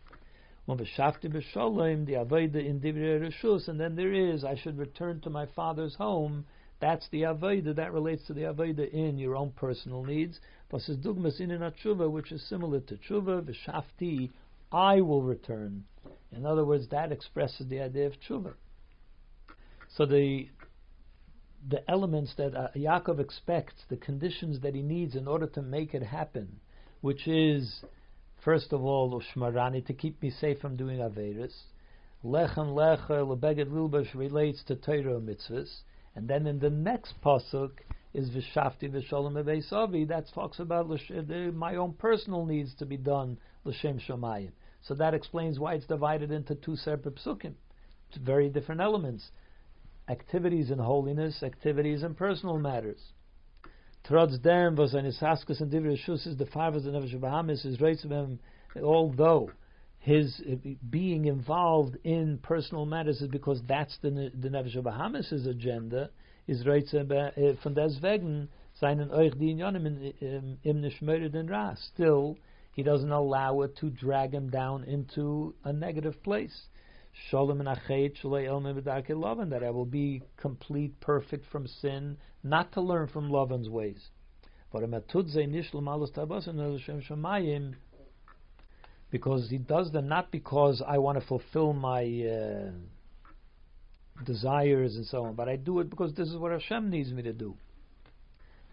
The 0.68 0.76
avodah 0.76 2.66
in 2.66 2.80
divrei 2.80 3.20
reshus, 3.20 3.68
and 3.68 3.80
then 3.80 3.95
there 3.95 4.14
is 4.14 4.43
I 4.43 4.55
should 4.55 4.78
return 4.78 5.20
to 5.22 5.30
my 5.30 5.45
father's 5.47 5.95
home. 5.95 6.45
That's 6.80 7.07
the 7.09 7.24
avodah 7.24 7.76
that 7.76 7.93
relates 7.93 8.26
to 8.28 8.34
the 8.34 8.43
avodah 8.43 8.91
in 8.91 9.18
your 9.18 9.36
own 9.36 9.51
personal 9.51 10.03
needs. 10.03 10.39
Says 10.78 10.97
dugmas 10.97 11.39
in 11.39 11.49
tshuva, 11.49 12.09
which 12.09 12.32
is 12.32 12.47
similar 12.47 12.80
to 12.82 12.95
tshuva, 12.95 13.41
v'shafti 13.43 14.30
I 14.72 15.01
will 15.01 15.22
return. 15.22 15.84
In 16.32 16.45
other 16.45 16.64
words, 16.64 16.88
that 16.89 17.12
expresses 17.12 17.68
the 17.68 17.82
idea 17.82 18.07
of 18.07 18.14
tshuva. 18.22 18.53
So 19.89 20.05
the 20.05 20.47
the 21.70 21.89
elements 21.89 22.34
that 22.38 22.55
uh, 22.55 22.70
Yaakov 22.76 23.20
expects, 23.20 23.84
the 23.89 23.97
conditions 23.97 24.62
that 24.62 24.74
he 24.74 24.82
needs 24.82 25.16
in 25.16 25.28
order 25.28 25.45
to 25.47 25.62
make 25.62 25.93
it 25.93 26.01
happen, 26.01 26.59
which 27.01 27.28
is 27.28 27.84
first 28.44 28.74
of 28.74 28.84
all 28.84 29.22
ushmarani 29.22 29.86
to 29.86 29.94
keep 29.94 30.22
me 30.22 30.30
safe 30.30 30.60
from 30.60 30.76
doing 30.76 30.98
averis. 30.98 31.54
Lechem 32.24 32.74
lecha 32.76 33.10
lebeged 33.10 33.68
lilbash 33.68 34.14
relates 34.14 34.64
to 34.64 34.76
Torah 34.76 35.20
mitzvahs, 35.20 35.82
and 36.16 36.28
then 36.28 36.46
in 36.48 36.60
the 36.60 36.70
next 36.70 37.14
pasuk 37.24 37.72
is 38.14 38.30
v'shafti 38.30 38.89
v'sholem 38.92 39.42
evesavi. 39.44 40.08
That 40.08 40.26
talks 40.34 40.60
about 40.60 40.89
uh, 40.92 41.34
my 41.54 41.76
own 41.76 41.94
personal 41.94 42.46
needs 42.46 42.74
to 42.76 42.86
be 42.86 42.98
done 42.98 43.38
l'shem 43.64 44.00
shomayim. 44.00 44.52
So 44.84 44.96
that 44.96 45.14
explains 45.14 45.60
why 45.60 45.76
it's 45.76 45.86
divided 45.86 46.32
into 46.32 46.56
two 46.56 46.76
separate 46.76 47.16
psukim. 47.16 47.54
It's 48.10 48.18
very 48.18 48.50
different 48.50 48.82
elements. 48.82 49.30
Activities 50.10 50.72
in 50.72 50.80
holiness, 50.80 51.44
activities 51.44 52.04
in 52.04 52.16
personal 52.16 52.58
matters. 52.58 53.00
Trotzdem 54.04 54.76
was 54.76 54.95
ein 54.95 55.06
Ishaskas 55.06 55.62
and 55.62 55.72
Divrei 55.72 55.97
Shus 56.06 56.26
is 56.26 56.36
the 56.36 56.47
five 56.47 56.76
of 56.76 56.84
the 56.84 56.89
Nefesh 56.89 57.20
Bahamis 57.20 57.66
is 57.66 57.78
him, 58.04 58.39
although 58.82 59.52
his 59.99 60.41
uh, 60.49 60.56
being 60.89 61.26
involved 61.26 61.97
in 62.04 62.39
personal 62.39 62.86
matters 62.88 63.22
is 63.22 63.28
because 63.28 63.62
that's 63.68 63.97
the 64.02 64.32
the 64.34 64.49
Nefesh 64.49 64.76
Bahamis' 64.78 65.45
agenda, 65.45 66.10
is 66.47 66.64
von 66.64 67.76
deswegen 67.76 68.47
seinen 68.82 69.12
euch 69.12 69.38
die 69.38 69.54
Inyanim 69.54 70.58
im 70.64 70.82
Nishmered 70.82 71.49
Ra. 71.49 71.76
Still, 71.76 72.38
he 72.72 72.82
doesn't 72.82 73.12
allow 73.12 73.62
it 73.62 73.76
to 73.78 73.91
drag 73.91 74.34
him 74.34 74.49
down 74.49 74.84
into 74.86 75.54
a 75.64 75.72
negative 75.72 76.22
place. 76.24 76.70
Shalom 77.14 77.59
and 77.59 77.68
that 79.51 79.64
I 79.64 79.70
will 79.70 79.86
be 79.86 80.24
complete, 80.38 80.99
perfect 80.99 81.45
from 81.51 81.68
sin, 81.68 82.18
not 82.43 82.72
to 82.74 82.82
learn 82.82 83.07
from 83.07 83.30
Lavan's 83.30 83.70
ways. 83.70 84.09
Because 89.12 89.49
he 89.49 89.57
does 89.57 89.91
them 89.91 90.07
not 90.07 90.32
because 90.32 90.82
I 90.88 90.97
want 90.97 91.20
to 91.20 91.28
fulfill 91.28 91.74
my 91.74 92.03
uh, 92.03 92.72
desires 94.24 94.95
and 94.95 95.05
so 95.05 95.26
on, 95.26 95.36
but 95.36 95.49
I 95.49 95.57
do 95.57 95.80
it 95.80 95.89
because 95.89 96.14
this 96.14 96.30
is 96.30 96.38
what 96.38 96.51
Hashem 96.51 96.89
needs 96.89 97.12
me 97.12 97.22
to 97.24 97.34
do. 97.34 97.57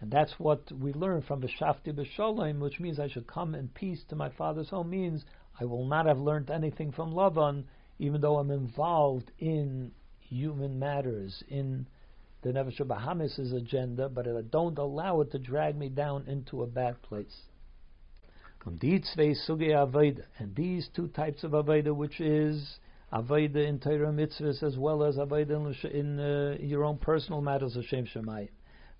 And 0.00 0.12
that's 0.12 0.38
what 0.38 0.70
we 0.70 0.92
learn 0.92 1.22
from 1.22 1.40
the 1.40 1.48
Shafti 1.48 1.92
B'Shalom, 1.92 2.60
which 2.60 2.78
means 2.78 3.00
I 3.00 3.08
should 3.08 3.26
come 3.26 3.56
in 3.56 3.66
peace 3.68 4.04
to 4.08 4.16
my 4.16 4.28
father's 4.30 4.68
home, 4.68 4.90
means 4.90 5.24
I 5.60 5.64
will 5.64 5.86
not 5.86 6.06
have 6.06 6.18
learned 6.18 6.50
anything 6.50 6.92
from 6.92 7.12
Lavan, 7.12 7.64
even 7.98 8.20
though 8.20 8.36
I'm 8.38 8.50
involved 8.50 9.30
in 9.38 9.92
human 10.20 10.78
matters, 10.78 11.42
in 11.48 11.86
the 12.42 12.50
Nefesh 12.50 12.80
Bahamis' 12.80 13.52
agenda, 13.52 14.08
but 14.08 14.28
I 14.28 14.42
don't 14.42 14.78
allow 14.78 15.20
it 15.20 15.32
to 15.32 15.38
drag 15.38 15.76
me 15.76 15.88
down 15.88 16.24
into 16.28 16.62
a 16.62 16.66
bad 16.66 17.00
place. 17.02 17.36
And 18.64 18.78
these 18.78 19.08
two 20.94 21.08
types 21.08 21.44
of 21.44 21.52
Aveda, 21.52 21.94
which 21.94 22.20
is 22.20 22.78
Aveda 23.12 23.66
in 23.66 23.80
Torah 23.80 24.12
mitzvahs 24.12 24.62
as 24.62 24.76
well 24.76 25.02
as 25.02 25.16
Aveda 25.16 25.50
in, 25.50 25.90
in 25.90 26.20
uh, 26.20 26.56
your 26.60 26.84
own 26.84 26.98
personal 26.98 27.40
matters 27.40 27.76
of 27.76 27.84
Shem 27.84 28.06
Shemayim 28.06 28.50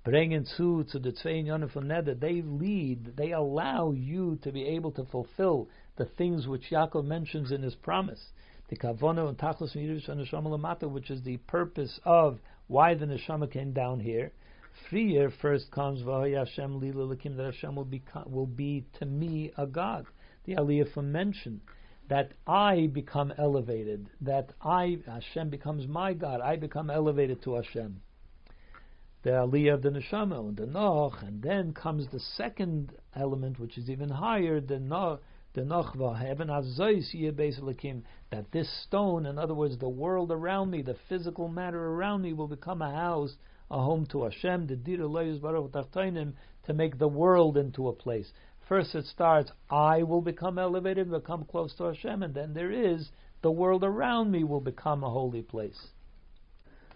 bringen 0.09 0.47
zu 0.57 0.85
to 0.91 0.99
the 0.99 1.13
zwei 1.13 1.43
Inyanim 1.43 1.71
from 1.71 1.85
Neder, 1.85 2.19
they 2.19 2.43
lead, 2.43 3.17
they 3.17 3.33
allow 3.33 3.93
you 3.93 4.39
to 4.43 4.53
be 4.53 4.65
able 4.65 4.91
to 4.93 5.05
fulfill 5.05 5.69
the 5.97 6.07
things 6.07 6.47
which 6.47 6.71
Yaakov 6.71 7.05
mentions 7.05 7.53
in 7.53 7.63
his 7.63 7.75
promise. 7.75 8.25
The 8.69 8.77
kavona 8.77 9.29
and 9.29 9.39
tachlis 9.39 9.75
neshama 9.75 10.91
which 10.91 11.11
is 11.11 11.23
the 11.23 11.39
purpose 11.39 11.99
of 12.05 12.39
why 12.67 12.95
the 12.95 13.07
neshama 13.07 13.51
came 13.51 13.73
down 13.73 14.01
here. 14.01 14.33
Freer 14.89 15.31
first 15.31 15.71
comes 15.71 16.03
Hashem 16.03 16.79
lila 16.79 17.17
that 17.17 17.45
Hashem 17.45 17.75
will 17.75 17.85
be 17.85 18.03
will 18.27 18.47
be 18.47 18.85
to 18.99 19.07
me 19.07 19.53
a 19.57 19.67
God. 19.67 20.07
the 20.45 20.55
Aliyah 20.55 20.93
from 20.93 21.11
mention, 21.11 21.63
that 22.09 22.33
I 22.47 22.89
become 22.93 23.33
elevated, 23.39 24.11
that 24.21 24.53
I, 24.63 24.99
Hashem 25.07 25.51
becomes 25.51 25.87
my 25.87 26.13
God, 26.15 26.41
I 26.41 26.57
become 26.57 26.91
elevated 26.91 27.43
to 27.43 27.55
Hashem. 27.55 28.01
The 29.23 29.31
Aliyah 29.31 29.75
of 29.75 29.83
the 29.83 29.91
Neshama 29.91 30.49
and 30.49 30.57
the 30.57 30.67
Noch, 30.67 31.23
and 31.23 31.43
then 31.43 31.73
comes 31.73 32.07
the 32.09 32.21
second 32.21 32.93
element, 33.15 33.59
which 33.59 33.77
is 33.77 33.91
even 33.91 34.09
higher, 34.09 34.61
the 34.61 34.79
Noch, 34.79 35.21
the 35.59 35.65
Nochva, 35.65 36.17
heaven 36.17 36.47
that 38.31 38.53
this 38.53 38.83
stone, 38.85 39.27
in 39.27 39.39
other 39.39 39.55
words, 39.55 39.77
the 39.77 39.89
world 39.89 40.31
around 40.31 40.71
me, 40.71 40.83
the 40.83 40.95
physical 41.09 41.49
matter 41.49 41.85
around 41.85 42.23
me, 42.23 42.33
will 42.33 42.47
become 42.47 42.81
a 42.81 42.95
house, 42.95 43.35
a 43.69 43.83
home 43.83 44.07
to 44.07 44.23
Hashem, 44.23 44.69
the 44.69 44.77
Dira 44.77 45.09
Baruch 45.09 45.73
to 45.73 46.73
make 46.73 46.97
the 46.97 47.09
world 47.09 47.57
into 47.57 47.89
a 47.89 47.93
place. 47.93 48.31
First 48.69 48.95
it 48.95 49.07
starts, 49.07 49.51
I 49.69 50.05
will 50.05 50.23
become 50.23 50.61
elevated, 50.61 51.11
become 51.11 51.45
close 51.45 51.75
to 51.79 51.87
Hashem, 51.87 52.23
and 52.23 52.35
then 52.35 52.55
there 52.55 52.71
is, 52.71 53.11
the 53.43 53.51
world 53.51 53.83
around 53.83 54.31
me 54.31 54.45
will 54.45 54.61
become 54.61 55.03
a 55.03 55.11
holy 55.11 55.43
place. 55.43 55.89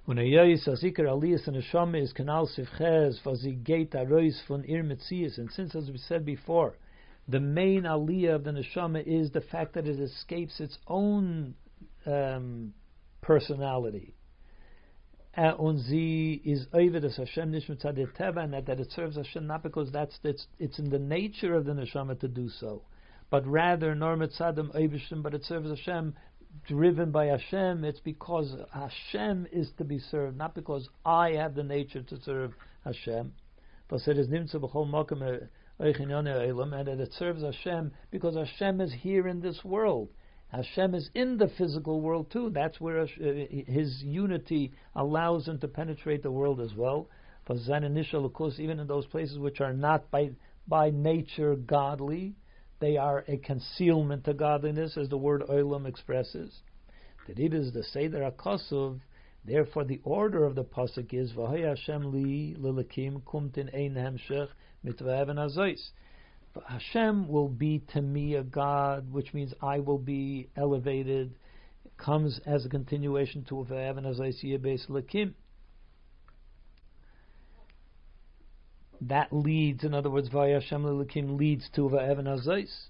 When 0.04 0.18
a 0.18 0.22
Yais 0.22 0.68
Azikar 0.68 1.06
Aliyas 1.06 1.48
and 1.48 1.56
Hashem 1.56 1.96
is 1.96 2.12
Kanal 2.12 2.48
Sivches, 2.56 3.20
Vazigate 3.24 3.96
Arois 3.96 4.40
von 4.46 4.62
Ir 4.66 4.82
and 4.82 5.50
since, 5.50 5.74
as 5.74 5.90
we 5.90 5.98
said 5.98 6.24
before, 6.24 6.74
the 7.28 7.40
main 7.40 7.82
aliyah 7.82 8.36
of 8.36 8.44
the 8.44 8.50
neshama 8.50 9.02
is 9.06 9.30
the 9.30 9.40
fact 9.40 9.74
that 9.74 9.86
it 9.86 10.00
escapes 10.00 10.60
its 10.60 10.76
own 10.88 11.54
um, 12.06 12.74
personality. 13.20 14.14
Sie 15.34 16.42
is 16.44 16.66
as 16.74 17.16
Hashem 17.16 17.52
nicht 17.52 17.68
mit 17.68 17.80
teva, 17.80 18.44
and 18.44 18.52
that, 18.52 18.66
that 18.66 18.80
it 18.80 18.90
serves 18.92 19.16
Hashem 19.16 19.46
not 19.46 19.62
because 19.62 19.90
that's 19.90 20.18
it's, 20.24 20.46
it's 20.58 20.78
in 20.78 20.90
the 20.90 20.98
nature 20.98 21.54
of 21.54 21.64
the 21.64 21.72
neshama 21.72 22.20
to 22.20 22.28
do 22.28 22.50
so, 22.50 22.82
but 23.30 23.46
rather 23.46 23.94
nor 23.94 24.16
mitzadam 24.16 24.74
oivishim, 24.76 25.22
but 25.22 25.32
it 25.32 25.44
serves 25.44 25.70
Hashem 25.70 26.14
driven 26.66 27.10
by 27.10 27.26
Hashem. 27.26 27.84
It's 27.84 28.00
because 28.00 28.54
Hashem 28.74 29.46
is 29.52 29.70
to 29.78 29.84
be 29.84 29.98
served, 29.98 30.36
not 30.36 30.54
because 30.54 30.88
I 31.04 31.30
have 31.30 31.54
the 31.54 31.62
nature 31.62 32.02
to 32.02 32.20
serve 32.20 32.52
Hashem. 32.84 33.32
But 33.88 34.06
is 34.06 34.28
nimtza 34.28 34.56
b'chol 34.56 34.86
makom 34.86 35.48
and 35.78 35.90
that 36.08 37.00
it 37.00 37.12
serves 37.14 37.42
Hashem 37.42 37.92
because 38.10 38.36
Hashem 38.36 38.80
is 38.80 38.92
here 38.92 39.26
in 39.26 39.40
this 39.40 39.64
world. 39.64 40.08
Hashem 40.52 40.94
is 40.94 41.08
in 41.14 41.38
the 41.38 41.48
physical 41.56 42.00
world 42.00 42.30
too. 42.30 42.50
That's 42.50 42.78
where 42.78 43.00
uh, 43.00 43.06
His 43.16 44.02
unity 44.02 44.72
allows 44.94 45.48
Him 45.48 45.58
to 45.60 45.68
penetrate 45.68 46.22
the 46.22 46.30
world 46.30 46.60
as 46.60 46.74
well. 46.74 47.08
For 47.46 47.56
Zan 47.56 47.84
initial, 47.84 48.26
of 48.26 48.34
course, 48.34 48.58
even 48.58 48.78
in 48.78 48.86
those 48.86 49.06
places 49.06 49.38
which 49.38 49.60
are 49.60 49.72
not 49.72 50.10
by 50.10 50.30
by 50.68 50.90
nature 50.90 51.56
godly, 51.56 52.36
they 52.80 52.96
are 52.96 53.24
a 53.26 53.38
concealment 53.38 54.24
to 54.24 54.34
godliness, 54.34 54.96
as 54.96 55.08
the 55.08 55.16
word 55.16 55.42
oilam 55.48 55.86
expresses. 55.86 56.60
The 57.26 57.34
Rebbe 57.34 57.56
is 57.56 57.72
the 57.72 57.82
Seder 57.82 58.30
HaKosov, 58.30 59.00
therefore 59.44 59.84
the 59.84 60.00
order 60.04 60.44
of 60.44 60.54
the 60.54 60.64
Pasuk 60.64 61.14
is, 61.14 61.32
V'hoy 61.32 61.66
Hashem 61.66 62.12
li 62.12 62.56
lilikim 62.58 63.22
kumtin 63.22 63.74
ein 63.74 63.94
hemshech 63.94 64.48
mitzvah 64.82 65.26
and 65.28 65.38
azois. 65.38 65.90
Hashem 66.66 67.28
will 67.28 67.48
be 67.48 67.80
to 67.92 68.02
me 68.02 68.34
a 68.34 68.42
God, 68.42 69.10
which 69.10 69.32
means 69.32 69.54
I 69.62 69.78
will 69.78 69.98
be 69.98 70.48
elevated. 70.56 71.34
it 71.84 71.96
comes 71.96 72.40
as 72.44 72.66
a 72.66 72.68
continuation 72.68 73.44
to 73.44 73.66
Vav 73.70 73.96
and 73.96 74.06
Azois 74.06 74.44
Yebes 74.44 74.86
Lakim. 74.88 75.32
That 79.00 79.32
leads, 79.32 79.82
in 79.82 79.94
other 79.94 80.10
words, 80.10 80.28
Vaya 80.28 80.60
Hashem 80.60 80.84
Lakim 80.84 81.38
leads 81.38 81.68
to 81.70 81.88
Vav 81.88 82.18
and 82.18 82.28
Azois. 82.28 82.88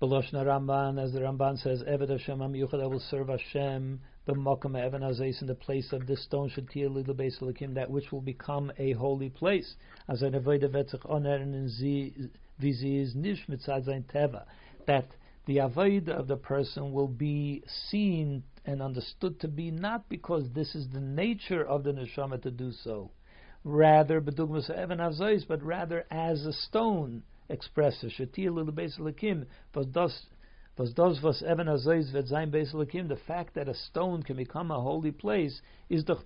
Beloshna 0.00 0.44
Ramban, 0.44 1.02
as 1.02 1.12
the 1.12 1.20
Ramban 1.20 1.62
says, 1.62 1.82
Eved 1.82 2.10
Hashem 2.10 2.42
I 2.42 2.46
will 2.86 3.00
serve 3.10 3.28
Hashem 3.28 4.00
the 4.24 4.34
Makam 4.34 4.78
Evan 4.78 5.02
in 5.02 5.46
the 5.48 5.54
place 5.54 5.92
of 5.92 6.06
this 6.06 6.22
stone 6.22 6.48
Shatir 6.48 6.88
Lila 6.88 7.14
Beis 7.14 7.74
that 7.74 7.90
which 7.90 8.12
will 8.12 8.20
become 8.20 8.72
a 8.78 8.92
holy 8.92 9.30
place. 9.30 9.74
As 10.08 10.22
an 10.22 10.34
Avodah 10.34 10.70
Vetzach 10.70 11.10
Oner 11.10 11.34
and 11.34 11.68
Vizi 12.60 13.02
is 13.02 13.16
Nish 13.16 13.46
Mitzad 13.48 13.84
Zain 13.84 14.04
Teva. 14.04 14.44
That 14.86 15.08
the 15.46 15.58
avoid 15.58 16.08
of 16.08 16.28
the 16.28 16.36
person 16.36 16.92
will 16.92 17.08
be 17.08 17.64
seen 17.66 18.44
and 18.64 18.80
understood 18.80 19.40
to 19.40 19.48
be 19.48 19.72
not 19.72 20.08
because 20.08 20.48
this 20.52 20.76
is 20.76 20.88
the 20.90 21.00
nature 21.00 21.64
of 21.64 21.82
the 21.82 21.92
neshama 21.92 22.40
to 22.42 22.50
do 22.52 22.70
so, 22.70 23.10
rather 23.64 24.20
bedugmas 24.20 24.70
azais, 24.70 25.44
but 25.48 25.60
rather 25.64 26.04
as 26.12 26.46
a 26.46 26.52
stone 26.52 27.24
expresses 27.48 28.12
shatir 28.12 28.52
beis 28.70 29.00
lakim, 29.00 29.46
but 29.72 29.92
thus 29.92 30.26
the 33.08 33.18
fact 33.26 33.54
that 33.54 33.68
a 33.68 33.74
stone 33.74 34.22
can 34.22 34.36
become 34.36 34.70
a 34.70 34.80
holy 34.80 35.12
place 35.12 35.60
is 35.90 36.08
auch 36.08 36.24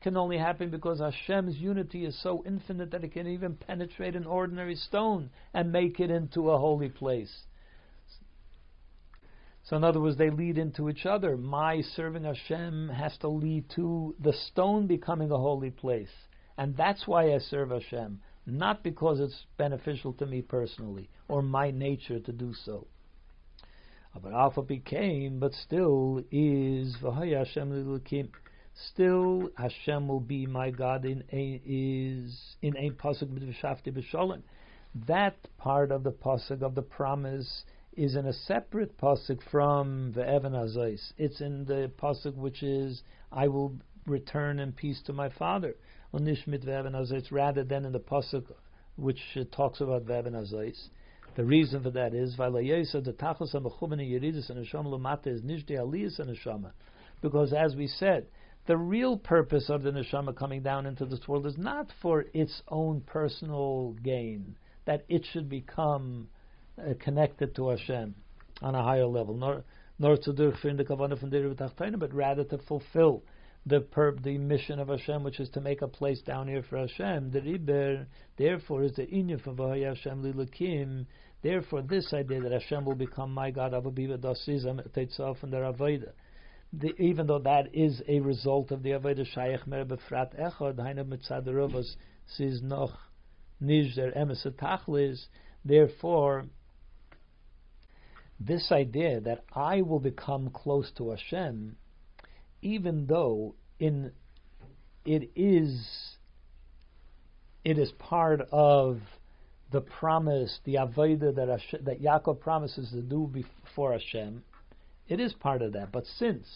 can 0.00 0.16
only 0.16 0.38
happen 0.38 0.70
because 0.70 0.98
Hashem's 0.98 1.56
unity 1.56 2.04
is 2.04 2.20
so 2.20 2.42
infinite 2.44 2.90
that 2.90 3.04
it 3.04 3.12
can 3.12 3.28
even 3.28 3.54
penetrate 3.54 4.16
an 4.16 4.26
ordinary 4.26 4.74
stone 4.74 5.30
and 5.54 5.70
make 5.70 6.00
it 6.00 6.10
into 6.10 6.50
a 6.50 6.58
holy 6.58 6.88
place. 6.88 7.44
So 9.62 9.76
in 9.76 9.84
other 9.84 10.00
words, 10.00 10.16
they 10.16 10.30
lead 10.30 10.58
into 10.58 10.88
each 10.88 11.06
other. 11.06 11.36
My 11.36 11.82
serving 11.82 12.24
Hashem 12.24 12.88
has 12.88 13.16
to 13.18 13.28
lead 13.28 13.70
to 13.76 14.16
the 14.18 14.32
stone 14.32 14.88
becoming 14.88 15.30
a 15.30 15.38
holy 15.38 15.70
place. 15.70 16.10
And 16.56 16.76
that's 16.76 17.06
why 17.06 17.34
I 17.34 17.38
serve 17.38 17.70
Hashem 17.70 18.20
not 18.48 18.82
because 18.82 19.20
it's 19.20 19.44
beneficial 19.56 20.12
to 20.14 20.26
me 20.26 20.42
personally 20.42 21.08
or 21.28 21.42
my 21.42 21.70
nature 21.70 22.18
to 22.18 22.32
do 22.32 22.54
so. 22.54 22.86
But 24.20 24.32
Alpha 24.32 24.62
became, 24.62 25.38
but 25.38 25.52
still 25.52 26.24
is 26.32 26.96
Hashem 27.02 28.00
Still, 28.74 29.50
Hashem 29.56 30.08
will 30.08 30.20
be 30.20 30.46
my 30.46 30.70
God 30.70 31.04
in 31.04 31.24
a, 31.32 31.60
is 31.64 32.56
in 32.62 32.76
a 32.76 32.90
pasuk 32.90 33.28
b'v'shafti 33.28 33.92
b'sholem. 33.92 34.42
That 35.06 35.36
part 35.58 35.92
of 35.92 36.02
the 36.04 36.12
pasuk 36.12 36.62
of 36.62 36.74
the 36.74 36.82
promise 36.82 37.64
is 37.96 38.16
in 38.16 38.26
a 38.26 38.32
separate 38.32 38.96
pasuk 38.96 39.42
from 39.50 40.12
the 40.12 40.26
Evan 40.26 40.52
Azois. 40.54 41.12
It's 41.18 41.40
in 41.40 41.64
the 41.64 41.90
pasuk 41.98 42.34
which 42.34 42.62
is 42.62 43.02
I 43.30 43.48
will 43.48 43.76
return 44.06 44.58
in 44.58 44.72
peace 44.72 45.02
to 45.02 45.12
my 45.12 45.28
father 45.28 45.74
und 46.12 46.24
nicht 46.24 46.46
mit 46.46 46.64
Verben 46.64 46.94
rather 47.30 47.64
than 47.64 47.84
in 47.84 47.92
the 47.92 47.98
pasuk 47.98 48.44
which 48.96 49.20
uh, 49.36 49.44
talks 49.54 49.80
about 49.80 50.06
Verben 50.06 50.34
Azois. 50.34 50.88
The 51.36 51.44
reason 51.44 51.82
for 51.82 51.90
that 51.90 52.14
is 52.14 52.36
the 52.36 52.50
and 54.50 54.58
is 54.58 55.42
and 56.18 56.36
neshama, 56.36 56.72
because 57.22 57.52
as 57.52 57.76
we 57.76 57.86
said, 57.86 58.26
the 58.66 58.76
real 58.76 59.16
purpose 59.16 59.70
of 59.70 59.82
the 59.82 59.92
neshama 59.92 60.34
coming 60.34 60.62
down 60.62 60.84
into 60.86 61.06
this 61.06 61.28
world 61.28 61.46
is 61.46 61.56
not 61.56 61.92
for 62.02 62.24
its 62.34 62.62
own 62.68 63.02
personal 63.02 63.94
gain, 64.02 64.56
that 64.84 65.04
it 65.08 65.24
should 65.32 65.48
become 65.48 66.28
uh, 66.78 66.94
connected 66.98 67.54
to 67.54 67.68
Hashem 67.68 68.14
on 68.60 68.74
a 68.74 68.82
higher 68.82 69.06
level, 69.06 69.36
nor 69.36 69.62
nor 70.00 70.16
to 70.16 70.32
durchführen 70.32 70.76
the 70.76 70.84
kavanah 70.84 71.18
from 71.18 71.30
the 71.30 71.96
but 71.98 72.12
rather 72.12 72.44
to 72.44 72.58
fulfill 72.58 73.22
the 73.68 73.80
per, 73.80 74.12
the 74.12 74.38
mission 74.38 74.78
of 74.78 74.88
Hashem, 74.88 75.22
which 75.22 75.40
is 75.40 75.50
to 75.50 75.60
make 75.60 75.82
a 75.82 75.88
place 75.88 76.20
down 76.22 76.48
here 76.48 76.62
for 76.62 76.78
Hashem. 76.78 77.30
The 77.30 77.42
riber, 77.42 78.06
therefore, 78.36 78.84
is 78.84 78.94
the 78.96 79.06
inyuf 79.06 79.46
of 79.46 79.58
Hashem 79.58 80.22
lilakim. 80.22 81.06
Therefore, 81.42 81.82
this 81.82 82.12
idea 82.12 82.40
that 82.40 82.52
Hashem 82.52 82.84
will 82.84 82.94
become 82.94 83.32
my 83.32 83.50
God, 83.50 83.72
Ababiba 83.72 84.18
Dasizam 84.18 84.80
and 84.80 85.52
the 85.52 85.56
Avodah. 85.56 86.12
Even 86.98 87.26
though 87.26 87.38
that 87.38 87.74
is 87.74 88.02
a 88.08 88.20
result 88.20 88.70
of 88.70 88.82
the 88.82 88.90
Avodah 88.90 89.26
Shayach 89.36 89.66
Mer 89.66 89.84
Befrat 89.84 90.38
Echad, 90.38 90.76
Haina 90.76 91.04
Mitzaderovas 91.04 91.94
Siz 92.26 92.62
Noch 92.62 92.96
Nish 93.60 93.94
Der 93.94 94.12
Emes 94.12 94.46
Tachlis. 94.56 95.26
Therefore, 95.64 96.46
this 98.40 98.72
idea 98.72 99.20
that 99.20 99.44
I 99.54 99.82
will 99.82 100.00
become 100.00 100.50
close 100.50 100.90
to 100.96 101.10
Hashem 101.10 101.76
even 102.62 103.06
though 103.06 103.54
in 103.78 104.12
it 105.04 105.30
is 105.36 106.16
it 107.64 107.78
is 107.78 107.92
part 107.98 108.40
of 108.52 109.00
the 109.70 109.80
promise, 109.80 110.60
the 110.64 110.76
avodah 110.76 111.34
that 111.34 111.48
Hashem, 111.48 111.84
that 111.84 112.00
Yaakov 112.00 112.40
promises 112.40 112.90
to 112.90 113.02
do 113.02 113.30
before 113.30 113.92
Hashem. 113.92 114.42
It 115.08 115.20
is 115.20 115.34
part 115.34 115.62
of 115.62 115.72
that, 115.72 115.92
but 115.92 116.06
since 116.06 116.46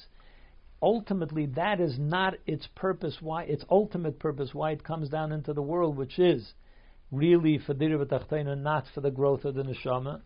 ultimately 0.81 1.47
that 1.47 1.81
is 1.81 1.99
not 1.99 2.35
its 2.47 2.67
purpose, 2.75 3.19
why 3.21 3.45
its 3.45 3.65
ultimate 3.71 4.19
purpose, 4.19 4.55
why 4.55 4.73
it 4.73 4.85
comes 4.85 5.09
down 5.09 5.33
into 5.33 5.53
the 5.53 5.63
world, 5.63 5.97
which 5.97 6.19
is 6.19 6.55
really 7.11 7.59
for 7.59 7.75
Dirva 7.75 8.59
not 8.59 8.85
for 8.95 9.01
the 9.01 9.11
growth 9.11 9.45
of 9.45 9.55
the 9.55 9.63
neshama. 9.63 10.23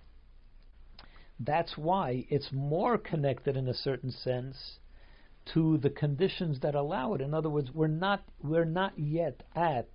That's 1.39 1.77
why 1.77 2.25
it's 2.31 2.51
more 2.53 2.97
connected 2.97 3.57
in 3.57 3.69
a 3.69 3.75
certain 3.75 4.11
sense 4.11 4.79
to 5.55 5.79
the 5.79 5.91
conditions 5.91 6.61
that 6.61 6.75
allow 6.75 7.15
it. 7.15 7.21
In 7.21 7.35
other 7.35 7.51
words, 7.51 7.71
we're 7.73 7.87
not 7.87 8.23
we're 8.43 8.65
not 8.65 8.99
yet 8.99 9.43
at 9.55 9.89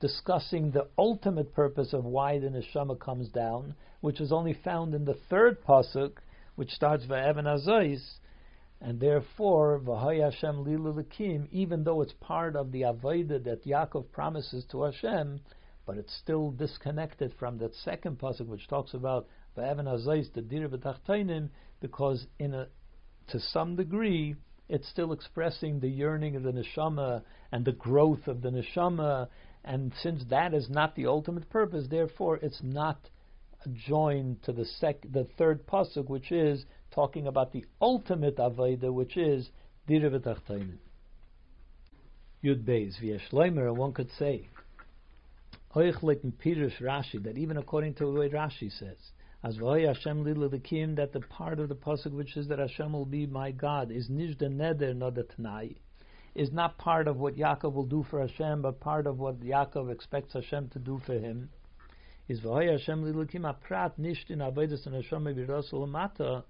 discussing 0.00 0.70
the 0.70 0.86
ultimate 0.98 1.54
purpose 1.54 1.92
of 1.92 2.04
why 2.04 2.38
the 2.38 2.48
neshama 2.48 2.98
comes 2.98 3.28
down, 3.28 3.74
which 4.00 4.20
is 4.20 4.32
only 4.32 4.52
found 4.52 4.94
in 4.94 5.04
the 5.04 5.18
third 5.30 5.62
pasuk, 5.64 6.18
which 6.56 6.70
starts 6.70 7.06
Va'evan 7.06 7.44
Azois, 7.44 8.00
and 8.80 9.00
therefore 9.00 9.80
V'hay 9.80 10.22
Hashem 10.22 10.64
Lilu 10.64 11.48
even 11.50 11.84
though 11.84 12.02
it's 12.02 12.14
part 12.20 12.54
of 12.54 12.70
the 12.70 12.82
Avodah 12.82 13.42
that 13.44 13.64
Yaakov 13.64 14.10
promises 14.12 14.64
to 14.70 14.82
Hashem, 14.82 15.40
but 15.86 15.96
it's 15.96 16.14
still 16.22 16.50
disconnected 16.50 17.32
from 17.38 17.58
that 17.58 17.74
second 17.74 18.18
pasuk 18.18 18.46
which 18.46 18.68
talks 18.68 18.94
about 18.94 19.26
Va'evan 19.56 19.86
Azois 19.86 20.32
the 20.34 20.42
Dir 20.42 20.68
because 21.80 22.26
in 22.38 22.54
a 22.54 22.68
to 23.28 23.40
some 23.40 23.76
degree 23.76 24.36
it's 24.68 24.88
still 24.88 25.12
expressing 25.12 25.80
the 25.80 25.88
yearning 25.88 26.36
of 26.36 26.42
the 26.42 26.52
neshama 26.52 27.22
and 27.52 27.64
the 27.64 27.72
growth 27.72 28.26
of 28.26 28.42
the 28.42 28.50
neshama. 28.50 29.28
And 29.64 29.92
since 30.02 30.24
that 30.30 30.54
is 30.54 30.68
not 30.70 30.94
the 30.94 31.06
ultimate 31.06 31.48
purpose, 31.50 31.86
therefore 31.90 32.38
it's 32.38 32.62
not 32.62 32.98
joined 33.72 34.42
to 34.42 34.52
the 34.52 34.64
sec- 34.64 35.10
the 35.10 35.26
third 35.38 35.66
pasuk, 35.66 36.08
which 36.08 36.30
is 36.32 36.64
talking 36.94 37.26
about 37.26 37.52
the 37.52 37.64
ultimate 37.80 38.36
avodah, 38.36 38.92
which 38.92 39.16
is 39.16 39.50
dira 39.86 40.10
v'tachtainim. 40.10 40.78
Yud 42.42 42.64
Beis 42.64 43.00
v'yeshleimer, 43.02 43.74
one 43.74 43.92
could 43.92 44.10
say, 44.18 44.48
Oichlik 45.74 46.22
and 46.22 46.38
Rashi, 46.38 47.22
that 47.24 47.36
even 47.36 47.56
according 47.56 47.94
to 47.94 48.04
the 48.04 48.12
way 48.12 48.28
Rashi 48.28 48.70
says, 48.70 48.96
as 49.44 49.56
Hashem 49.56 50.24
liladikim, 50.24 50.96
that 50.96 51.12
the 51.12 51.20
part 51.20 51.60
of 51.60 51.68
the 51.68 51.74
pasuk 51.74 52.12
which 52.12 52.34
is 52.34 52.48
that 52.48 52.58
Hashem 52.58 52.94
will 52.94 53.04
be 53.04 53.26
my 53.26 53.50
God 53.50 53.90
is 53.90 54.08
the 54.08 54.14
neder 54.14 54.96
not 54.96 55.16
the 55.16 55.24
tnai, 55.24 55.76
is 56.34 56.50
not 56.50 56.78
part 56.78 57.06
of 57.06 57.18
what 57.18 57.36
Yaakov 57.36 57.74
will 57.74 57.84
do 57.84 58.06
for 58.08 58.26
Hashem, 58.26 58.62
but 58.62 58.80
part 58.80 59.06
of 59.06 59.18
what 59.18 59.40
Yaakov 59.40 59.92
expects 59.92 60.32
Hashem 60.32 60.70
to 60.70 60.78
do 60.78 60.98
for 61.04 61.12
him. 61.12 61.50
Is 62.26 62.40
Hashem 62.40 63.04
liladikim 63.04 63.54
aprat 63.54 63.98
nish 63.98 64.24
in 64.30 64.38
avodas 64.38 64.86
and 64.86 64.94
Hashem 64.94 65.90
mata, 65.90 66.44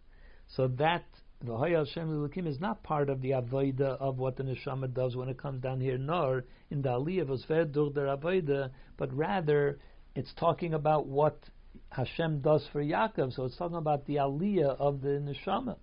so 0.46 0.68
that 0.68 1.04
v'hoy 1.44 1.76
Hashem 1.76 2.08
liladikim 2.08 2.46
is 2.46 2.60
not 2.60 2.84
part 2.84 3.10
of 3.10 3.20
the 3.22 3.30
avodah 3.30 3.98
of 3.98 4.18
what 4.18 4.36
the 4.36 4.44
neshama 4.44 4.94
does 4.94 5.16
when 5.16 5.28
it 5.28 5.36
comes 5.36 5.60
down 5.60 5.80
here, 5.80 5.98
nor 5.98 6.44
in 6.70 6.80
the 6.80 6.90
aliyah 6.90 7.28
of 7.28 7.72
dur 7.72 7.90
der 7.90 8.06
avodah, 8.16 8.70
but 8.96 9.12
rather 9.12 9.80
it's 10.14 10.32
talking 10.34 10.74
about 10.74 11.08
what 11.08 11.50
Hashem 11.90 12.40
does 12.40 12.66
for 12.72 12.82
Yaakov. 12.82 13.34
So 13.34 13.44
it's 13.44 13.56
talking 13.56 13.76
about 13.76 14.06
the 14.06 14.16
aliyah 14.16 14.76
of 14.78 15.00
the 15.00 15.08
neshama. 15.20 15.76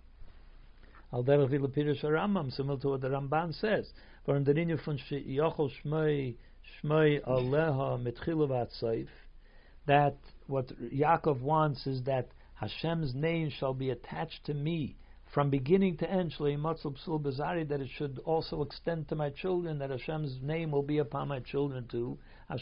Al 1.14 1.24
derech 1.24 1.50
v'lepirish 1.50 2.04
Ramban, 2.04 2.54
similar 2.54 2.80
to 2.80 2.90
what 2.90 3.02
the 3.02 3.10
Ramban 3.10 3.54
says. 3.60 3.92
For 4.26 4.36
in 4.36 4.44
the 4.44 4.54
linear 4.54 4.78
from 4.78 4.98
Yochel 4.98 5.72
Shmei 5.84 6.36
Shmei 6.84 7.22
Aleha 7.24 8.02
Mitchilu 8.02 8.48
V'Atzayif, 8.48 9.08
that 9.88 10.18
what 10.48 10.68
Yaakov 10.82 11.42
wants 11.42 11.88
is 11.88 12.04
that 12.04 12.30
Hashem's 12.54 13.16
name 13.16 13.50
shall 13.50 13.74
be 13.74 13.90
attached 13.90 14.46
to 14.46 14.54
me 14.54 14.96
from 15.34 15.50
beginning 15.50 15.98
to 15.98 16.10
end, 16.10 16.34
that 16.40 17.78
it 17.82 17.90
should 17.98 18.20
also 18.26 18.62
extend 18.62 19.08
to 19.08 19.16
my 19.16 19.30
children, 19.30 19.80
that 19.80 19.90
Hashem's 19.90 20.40
name 20.42 20.72
will 20.72 20.84
be 20.84 20.98
upon 20.98 21.30
my 21.30 21.40
children 21.40 21.88
too. 21.90 22.20
In 22.52 22.58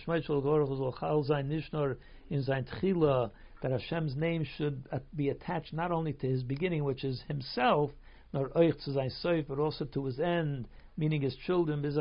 that 3.62 3.72
Hashem's 3.72 4.16
name 4.16 4.44
should 4.44 4.88
be 5.16 5.30
attached 5.30 5.74
not 5.74 5.92
only 5.92 6.14
to 6.14 6.28
his 6.28 6.44
beginning, 6.44 6.84
which 6.84 7.04
is 7.04 7.24
himself, 7.28 7.90
nor 8.32 8.50
but 8.50 9.58
also 9.60 9.86
to 9.86 10.06
his 10.06 10.20
end, 10.20 10.68
meaning 10.96 11.22
his 11.22 11.36
children, 11.36 11.84
in 11.84 11.98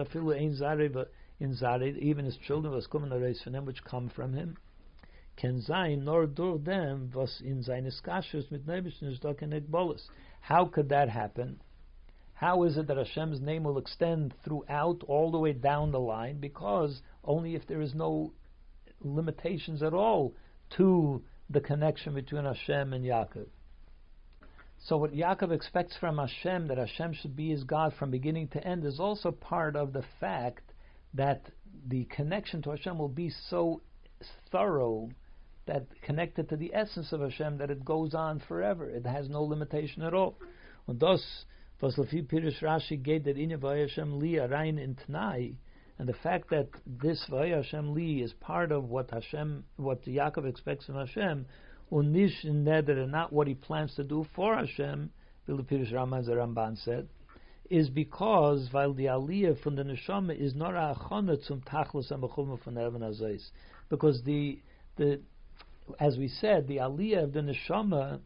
even 2.03 2.25
his 2.27 2.37
children, 2.37 2.75
was 2.75 2.87
kommen 2.87 3.65
which 3.65 3.83
come 3.85 4.11
from 4.11 4.35
him. 4.35 4.59
Ken 5.37 5.63
sein 5.63 6.05
nor 6.05 6.27
durch 6.27 6.63
dem, 6.65 7.11
was 7.15 7.41
in 7.41 7.63
seine 7.63 7.91
Skashus 7.91 8.51
mit 8.51 8.67
Nebischen 8.67 9.11
ist 9.11 9.23
doch 9.23 9.41
how 10.41 10.67
could 10.67 10.91
that 10.91 11.09
happen? 11.09 11.59
How 12.35 12.65
is 12.65 12.77
it 12.77 12.87
that 12.89 12.99
Hashem's 12.99 13.41
name 13.41 13.65
will 13.65 13.79
extend 13.79 14.35
throughout, 14.45 15.03
all 15.05 15.31
the 15.31 15.39
way 15.39 15.55
down 15.55 15.91
the 15.91 16.01
line? 16.01 16.39
Because 16.39 17.03
only 17.25 17.55
if 17.55 17.67
there 17.67 17.81
is 17.81 17.95
no 17.95 18.33
limitations 19.01 19.83
at 19.83 19.95
all 19.95 20.35
to 20.77 21.23
the 21.51 21.61
connection 21.61 22.15
between 22.15 22.45
Hashem 22.45 22.93
and 22.93 23.05
Yaakov. 23.05 23.47
So 24.81 24.97
what 24.97 25.13
Yaakov 25.13 25.51
expects 25.51 25.97
from 25.97 26.19
Hashem, 26.19 26.69
that 26.69 26.79
Hashem 26.79 27.15
should 27.15 27.35
be 27.35 27.51
his 27.51 27.65
God 27.65 27.93
from 27.99 28.11
beginning 28.11 28.49
to 28.49 28.65
end, 28.65 28.85
is 28.85 29.01
also 29.01 29.33
part 29.33 29.75
of 29.77 29.93
the 29.93 30.05
fact 30.21 30.73
that 31.15 31.51
the 31.87 32.05
connection 32.05 32.63
to 32.63 32.71
Hashem 32.71 32.99
will 32.99 33.09
be 33.09 33.31
so 33.49 33.81
thorough 34.53 35.11
that 35.67 35.87
connected 36.03 36.49
to 36.49 36.57
the 36.57 36.73
essence 36.75 37.13
of 37.13 37.21
Hashem 37.21 37.59
that 37.59 37.71
it 37.71 37.85
goes 37.85 38.15
on 38.15 38.41
forever. 38.47 38.89
It 38.89 39.05
has 39.05 39.29
no 39.29 39.43
limitation 39.43 40.03
at 40.03 40.15
all. 40.15 40.39
Lafi 40.89 42.27
Pirish 42.27 42.61
Rashi 42.63 43.03
geht 43.03 43.25
der 43.25 43.35
inne 43.35 43.61
Hashem 43.61 44.19
li 44.19 44.37
in 44.39 44.97
Tnai, 45.07 45.55
and 45.99 46.09
the 46.09 46.15
fact 46.15 46.51
that 46.51 46.69
this 46.87 47.25
Vay 47.29 47.51
Hashem 47.51 47.95
li 47.95 48.23
is 48.23 48.33
part 48.35 48.71
of 48.71 48.85
what 48.85 49.11
Hashem, 49.11 49.65
what 49.77 50.05
Yaakov 50.05 50.49
expects 50.49 50.87
from 50.87 50.95
Hashem, 50.95 51.47
und 51.91 52.13
nicht 52.13 52.45
in 52.45 52.65
neder, 52.65 53.03
and 53.03 53.13
not 53.13 53.33
what 53.33 53.47
he 53.47 53.55
plans 53.55 53.95
to 53.97 54.05
do 54.05 54.27
for 54.35 54.55
Hashem, 54.57 55.11
wie 55.47 55.55
Pirish 55.63 55.93
Ramban, 55.93 56.25
the 56.27 56.33
Ramban 56.33 56.77
said, 56.85 57.09
is 57.71 57.89
because 57.91 58.69
while 58.71 58.93
the 58.95 59.07
aliyah 59.07 59.61
from 59.63 59.77
the 59.77 59.83
neshama 59.83 60.39
is 60.39 60.55
not 60.55 60.75
a 60.75 60.99
achana 60.99 61.43
zum 61.47 61.63
tachlis 61.63 62.11
and 62.11 62.21
von 62.21 62.79
Evan 62.79 63.41
because 63.91 64.23
the 64.25 64.59
the 64.97 65.21
as 65.99 66.17
we 66.19 66.29
said, 66.29 66.67
the 66.69 66.77
aliyah 66.77 67.25
of 67.25 67.33
the 67.33 67.41
neshama, 67.41 68.21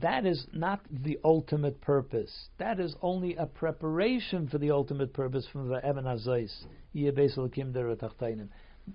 that 0.00 0.24
is 0.26 0.46
not 0.52 0.80
the 0.90 1.18
ultimate 1.24 1.80
purpose. 1.80 2.48
That 2.58 2.78
is 2.78 2.94
only 3.02 3.34
a 3.36 3.46
preparation 3.46 4.48
for 4.48 4.58
the 4.58 4.70
ultimate 4.70 5.12
purpose 5.12 5.46
from 5.52 5.68
the 5.68 5.84
Evan 5.84 6.04
Azais. 6.04 6.52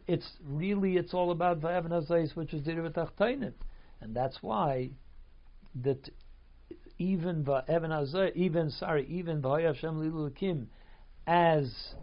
It's 0.07 0.29
really, 0.43 0.97
it's 0.97 1.13
all 1.13 1.31
about 1.31 1.61
the 1.61 1.67
Evan 1.67 1.91
Azais, 1.91 2.35
which 2.35 2.53
is 2.53 2.63
the 2.63 3.53
And 4.01 4.15
that's 4.15 4.37
why 4.41 4.91
that 5.83 6.09
even 6.97 7.43
the 7.43 7.63
Evan 7.67 7.91
Azais, 7.91 8.35
even, 8.35 8.69
sorry, 8.71 9.05
even 9.07 9.41
the 9.41 9.49
Hashem 9.49 9.95
Lilu 9.95 10.67
as 11.25 11.93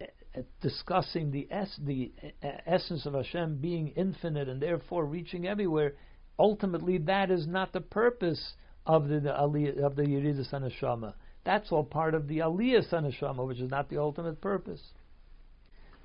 eh, 0.00 0.06
eh, 0.34 0.42
discussing 0.62 1.30
the 1.30 1.46
es- 1.50 1.78
the 1.84 2.12
eh, 2.42 2.50
essence 2.66 3.04
of 3.06 3.14
Hashem 3.14 3.58
being 3.60 3.88
infinite 3.88 4.48
and 4.48 4.60
therefore 4.60 5.04
reaching 5.04 5.46
everywhere, 5.46 5.94
ultimately 6.40 6.98
that 6.98 7.30
is 7.30 7.46
not 7.46 7.72
the 7.72 7.80
purpose 7.80 8.54
of 8.86 9.08
the, 9.08 9.20
the 9.20 9.30
aliyah, 9.30 9.78
of 9.84 9.94
the 9.94 10.02
Yeridus 10.02 10.50
Neshama. 10.52 11.14
That's 11.44 11.70
all 11.70 11.84
part 11.84 12.14
of 12.14 12.26
the 12.28 12.38
Aliyah 12.38 12.90
Neshama, 12.92 13.46
which 13.46 13.60
is 13.60 13.70
not 13.70 13.88
the 13.88 13.98
ultimate 13.98 14.40
purpose. 14.40 14.82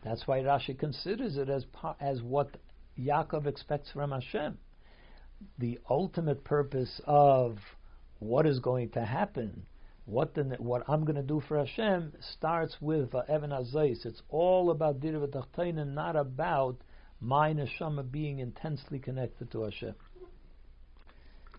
That's 0.03 0.27
why 0.27 0.41
Rashi 0.41 0.77
considers 0.77 1.37
it 1.37 1.49
as 1.49 1.65
as 1.99 2.21
what 2.21 2.57
Yaakov 2.99 3.47
expects 3.47 3.89
from 3.91 4.11
Hashem. 4.11 4.57
The 5.57 5.79
ultimate 5.89 6.43
purpose 6.43 7.01
of 7.05 7.57
what 8.19 8.45
is 8.45 8.59
going 8.59 8.89
to 8.91 9.03
happen 9.03 9.65
what 10.05 10.35
the, 10.35 10.43
what 10.59 10.83
I'm 10.87 11.03
going 11.03 11.15
to 11.15 11.23
do 11.23 11.41
for 11.47 11.57
Hashem 11.57 12.13
starts 12.37 12.75
with 12.79 13.13
uh, 13.15 13.23
Evan 13.27 13.49
Azais. 13.49 14.05
It's 14.05 14.21
all 14.29 14.69
about 14.69 14.99
Dira 14.99 15.27
V'Tachtainen, 15.27 15.93
not 15.93 16.15
about 16.15 16.77
my 17.19 17.53
neshama 17.53 18.09
being 18.09 18.39
intensely 18.39 18.99
connected 18.99 19.51
to 19.51 19.63
Hashem. 19.63 19.95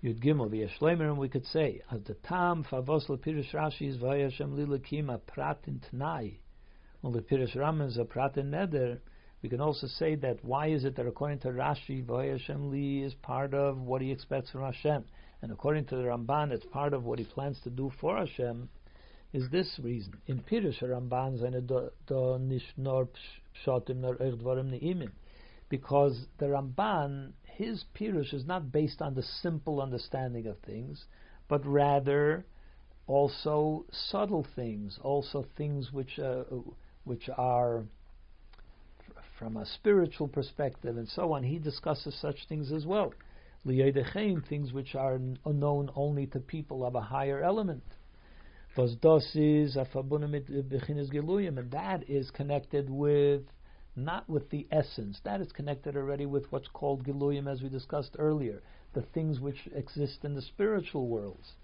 Yud 0.06 0.22
Gimel 0.22 0.48
v'Yeshleimer, 0.48 1.08
and 1.08 1.18
we 1.18 1.28
could 1.28 1.44
say, 1.46 1.82
as 1.90 2.00
the 2.04 2.14
Tam 2.14 2.62
Favos 2.62 3.08
LePirish 3.08 3.52
Rashi 3.52 3.88
is 3.88 3.96
V'Hay 3.96 4.22
Hashem 4.22 4.56
Lilakim 4.56 5.12
a 5.12 5.18
Prat 5.18 5.58
in 5.66 5.80
Tnai, 5.92 6.34
and 7.02 7.12
LePirish 7.12 7.56
Ramban 7.56 7.88
is 7.88 7.98
a 7.98 8.04
Prat 8.04 8.36
in 8.36 8.52
Neder. 8.52 9.00
We 9.42 9.48
can 9.48 9.60
also 9.60 9.88
say 9.88 10.14
that 10.14 10.44
why 10.44 10.68
is 10.68 10.84
it 10.84 10.94
that 10.94 11.08
according 11.08 11.40
to 11.40 11.48
Rashi, 11.48 12.06
V'Hay 12.06 12.38
Hashem 12.38 12.70
Li 12.70 13.02
is 13.02 13.14
part 13.14 13.52
of 13.52 13.80
what 13.80 14.00
he 14.00 14.12
expects 14.12 14.50
from 14.50 14.60
Hashem. 14.60 15.04
And 15.42 15.50
according 15.50 15.86
to 15.86 15.96
the 15.96 16.02
Ramban, 16.02 16.52
it's 16.52 16.66
part 16.66 16.92
of 16.92 17.02
what 17.02 17.18
he 17.18 17.24
plans 17.24 17.58
to 17.64 17.70
do 17.70 17.90
for 18.00 18.16
Hashem, 18.16 18.68
is 19.32 19.50
this 19.50 19.76
reason. 19.82 20.14
In 20.28 20.38
Pirush 20.38 20.84
Ramban 20.84 21.40
seine 21.40 21.62
do 21.62 22.38
nicht 22.38 22.78
pshatim 22.78 23.96
nor 23.96 24.14
dvarim 24.14 24.70
neimim. 24.70 25.10
Because 25.68 26.26
the 26.38 26.46
Ramban, 26.46 27.32
his 27.56 27.84
Pirush 27.94 28.34
is 28.34 28.46
not 28.46 28.70
based 28.70 29.00
on 29.00 29.14
the 29.14 29.22
simple 29.22 29.80
understanding 29.80 30.46
of 30.46 30.58
things, 30.58 31.04
but 31.48 31.64
rather 31.66 32.44
also 33.06 33.84
subtle 33.90 34.46
things, 34.54 34.98
also 35.02 35.46
things 35.56 35.92
which 35.92 36.18
uh, 36.18 36.44
which 37.04 37.28
are 37.36 37.84
from 39.38 39.56
a 39.56 39.66
spiritual 39.66 40.28
perspective 40.28 40.96
and 40.96 41.08
so 41.08 41.32
on. 41.32 41.42
He 41.42 41.58
discusses 41.58 42.14
such 42.20 42.46
things 42.48 42.72
as 42.72 42.86
well 42.86 43.12
things 44.48 44.72
which 44.72 44.94
are 44.94 45.18
unknown 45.44 45.90
only 45.96 46.26
to 46.28 46.38
people 46.38 46.86
of 46.86 46.94
a 46.94 47.00
higher 47.00 47.42
element. 47.42 47.82
Mit 48.76 48.86
geluyim, 51.10 51.58
and 51.58 51.70
that 51.72 52.08
is 52.08 52.30
connected 52.30 52.88
with 52.90 53.42
not 53.96 54.28
with 54.28 54.50
the 54.50 54.66
essence. 54.70 55.20
That 55.24 55.40
is 55.40 55.50
connected 55.52 55.96
already 55.96 56.26
with 56.26 56.50
what's 56.52 56.68
called 56.68 57.04
geluyim, 57.04 57.50
as 57.50 57.62
we 57.62 57.68
discussed 57.68 58.16
earlier, 58.18 58.62
the 58.92 59.02
things 59.02 59.40
which 59.40 59.68
exist 59.74 60.24
in 60.24 60.34
the 60.34 60.42
spiritual 60.42 61.08
worlds. 61.08 61.54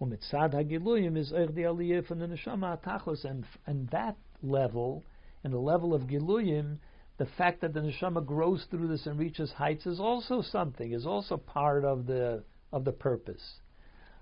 Umitzad 0.00 0.54
hagiluyim 0.54 1.16
is 1.16 1.32
aliyah 1.32 2.06
from 2.06 2.20
the 2.20 2.26
neshama 2.26 2.80
atachos, 2.80 3.24
and 3.24 3.44
and 3.66 3.88
that 3.90 4.16
level, 4.42 5.02
and 5.42 5.52
the 5.52 5.58
level 5.58 5.92
of 5.92 6.02
giluyim, 6.02 6.78
the 7.18 7.26
fact 7.36 7.60
that 7.60 7.74
the 7.74 7.80
neshama 7.80 8.24
grows 8.24 8.64
through 8.70 8.86
this 8.86 9.06
and 9.06 9.18
reaches 9.18 9.50
heights 9.50 9.86
is 9.86 9.98
also 9.98 10.40
something, 10.40 10.92
is 10.92 11.06
also 11.06 11.36
part 11.36 11.84
of 11.84 12.06
the 12.06 12.44
of 12.72 12.84
the 12.84 12.92
purpose. 12.92 13.60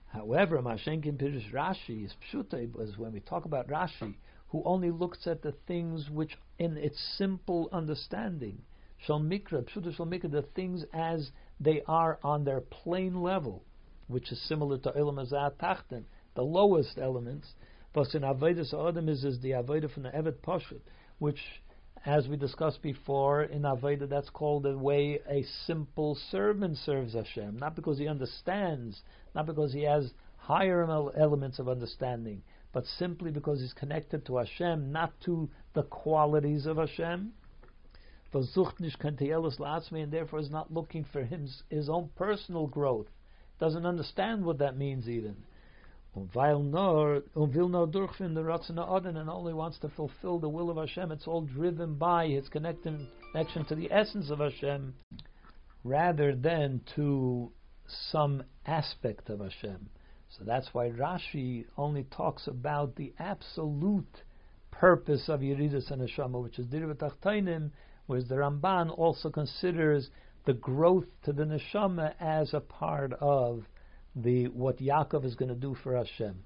However, 0.06 0.62
Mashenkin 0.62 1.18
Pirush 1.18 1.52
Rashi 1.52 2.06
is 2.06 2.14
pshute, 2.32 2.72
because 2.72 2.96
when 2.96 3.12
we 3.12 3.20
talk 3.20 3.44
about 3.44 3.68
Rashi, 3.68 4.14
who 4.48 4.62
only 4.64 4.90
looks 4.90 5.26
at 5.26 5.42
the 5.42 5.52
things 5.66 6.08
which, 6.10 6.36
in 6.58 6.76
its 6.76 6.98
simple 7.18 7.68
understanding, 7.72 8.62
shal 8.98 9.20
mikra, 9.20 9.64
pshuta 9.64 9.94
shal 9.94 10.06
mikra, 10.06 10.30
the 10.30 10.42
things 10.54 10.84
as 10.92 11.30
they 11.60 11.82
are 11.86 12.18
on 12.22 12.44
their 12.44 12.60
plain 12.60 13.22
level, 13.22 13.64
which 14.08 14.30
is 14.30 14.40
similar 14.48 14.78
to 14.78 14.96
Elam 14.96 15.16
Tachten, 15.16 16.04
the 16.34 16.42
lowest 16.42 16.98
elements. 16.98 17.54
But 17.92 18.14
in 18.14 18.22
Avedis 18.22 18.74
Adam 18.74 19.08
is, 19.08 19.24
is 19.24 19.40
the 19.40 19.52
Aveda 19.52 19.92
from 19.92 20.02
the 20.04 20.10
Evet 20.10 20.36
Pashut, 20.46 20.80
which, 21.18 21.40
as 22.04 22.28
we 22.28 22.36
discussed 22.36 22.82
before, 22.82 23.44
in 23.44 23.62
Aveda 23.62 24.08
that's 24.08 24.28
called 24.30 24.64
the 24.64 24.76
way 24.76 25.18
a 25.28 25.44
simple 25.66 26.14
servant 26.30 26.76
serves 26.76 27.14
Hashem, 27.14 27.56
not 27.58 27.74
because 27.74 27.98
he 27.98 28.06
understands, 28.06 29.00
not 29.34 29.46
because 29.46 29.72
he 29.72 29.82
has 29.84 30.12
higher 30.36 30.82
elements 31.16 31.58
of 31.58 31.68
understanding, 31.68 32.42
but 32.76 32.84
simply 32.98 33.30
because 33.30 33.58
he's 33.58 33.72
connected 33.72 34.26
to 34.26 34.36
Hashem, 34.36 34.92
not 34.92 35.18
to 35.24 35.48
the 35.72 35.84
qualities 35.84 36.66
of 36.66 36.76
Hashem. 36.76 37.32
And 38.34 38.44
therefore 40.12 40.40
is 40.40 40.50
not 40.50 40.70
looking 40.70 41.06
for 41.10 41.24
him, 41.24 41.48
his 41.70 41.88
own 41.88 42.10
personal 42.16 42.66
growth. 42.66 43.06
Doesn't 43.58 43.86
understand 43.86 44.44
what 44.44 44.58
that 44.58 44.76
means 44.76 45.08
even. 45.08 45.36
And 46.14 46.28
only 49.30 49.54
wants 49.54 49.78
to 49.78 49.88
fulfill 49.88 50.38
the 50.38 50.50
will 50.50 50.68
of 50.68 50.76
Hashem. 50.76 51.10
It's 51.12 51.26
all 51.26 51.40
driven 51.40 51.94
by 51.94 52.28
his 52.28 52.46
connection 52.50 53.08
to 53.68 53.74
the 53.74 53.90
essence 53.90 54.28
of 54.28 54.40
Hashem, 54.40 54.92
rather 55.82 56.36
than 56.36 56.82
to 56.96 57.52
some 58.10 58.42
aspect 58.66 59.30
of 59.30 59.40
Hashem. 59.40 59.88
So 60.38 60.44
that's 60.44 60.74
why 60.74 60.90
Rashi 60.90 61.64
only 61.78 62.04
talks 62.04 62.46
about 62.46 62.96
the 62.96 63.14
absolute 63.18 64.22
purpose 64.70 65.28
of 65.28 65.40
Yeridus 65.40 65.90
and 65.90 66.02
Neshama, 66.02 66.42
which 66.42 66.58
is 66.58 66.66
Dirva 66.66 66.94
Tachtainim, 66.94 67.70
whereas 68.06 68.28
the 68.28 68.34
Ramban 68.34 68.90
also 68.98 69.30
considers 69.30 70.10
the 70.44 70.52
growth 70.52 71.06
to 71.24 71.32
the 71.32 71.44
Neshama 71.44 72.14
as 72.20 72.52
a 72.52 72.60
part 72.60 73.14
of 73.14 73.64
the 74.14 74.48
what 74.48 74.78
Yaakov 74.78 75.24
is 75.24 75.34
going 75.34 75.48
to 75.48 75.54
do 75.54 75.74
for 75.82 75.96
Hashem. 75.96 76.44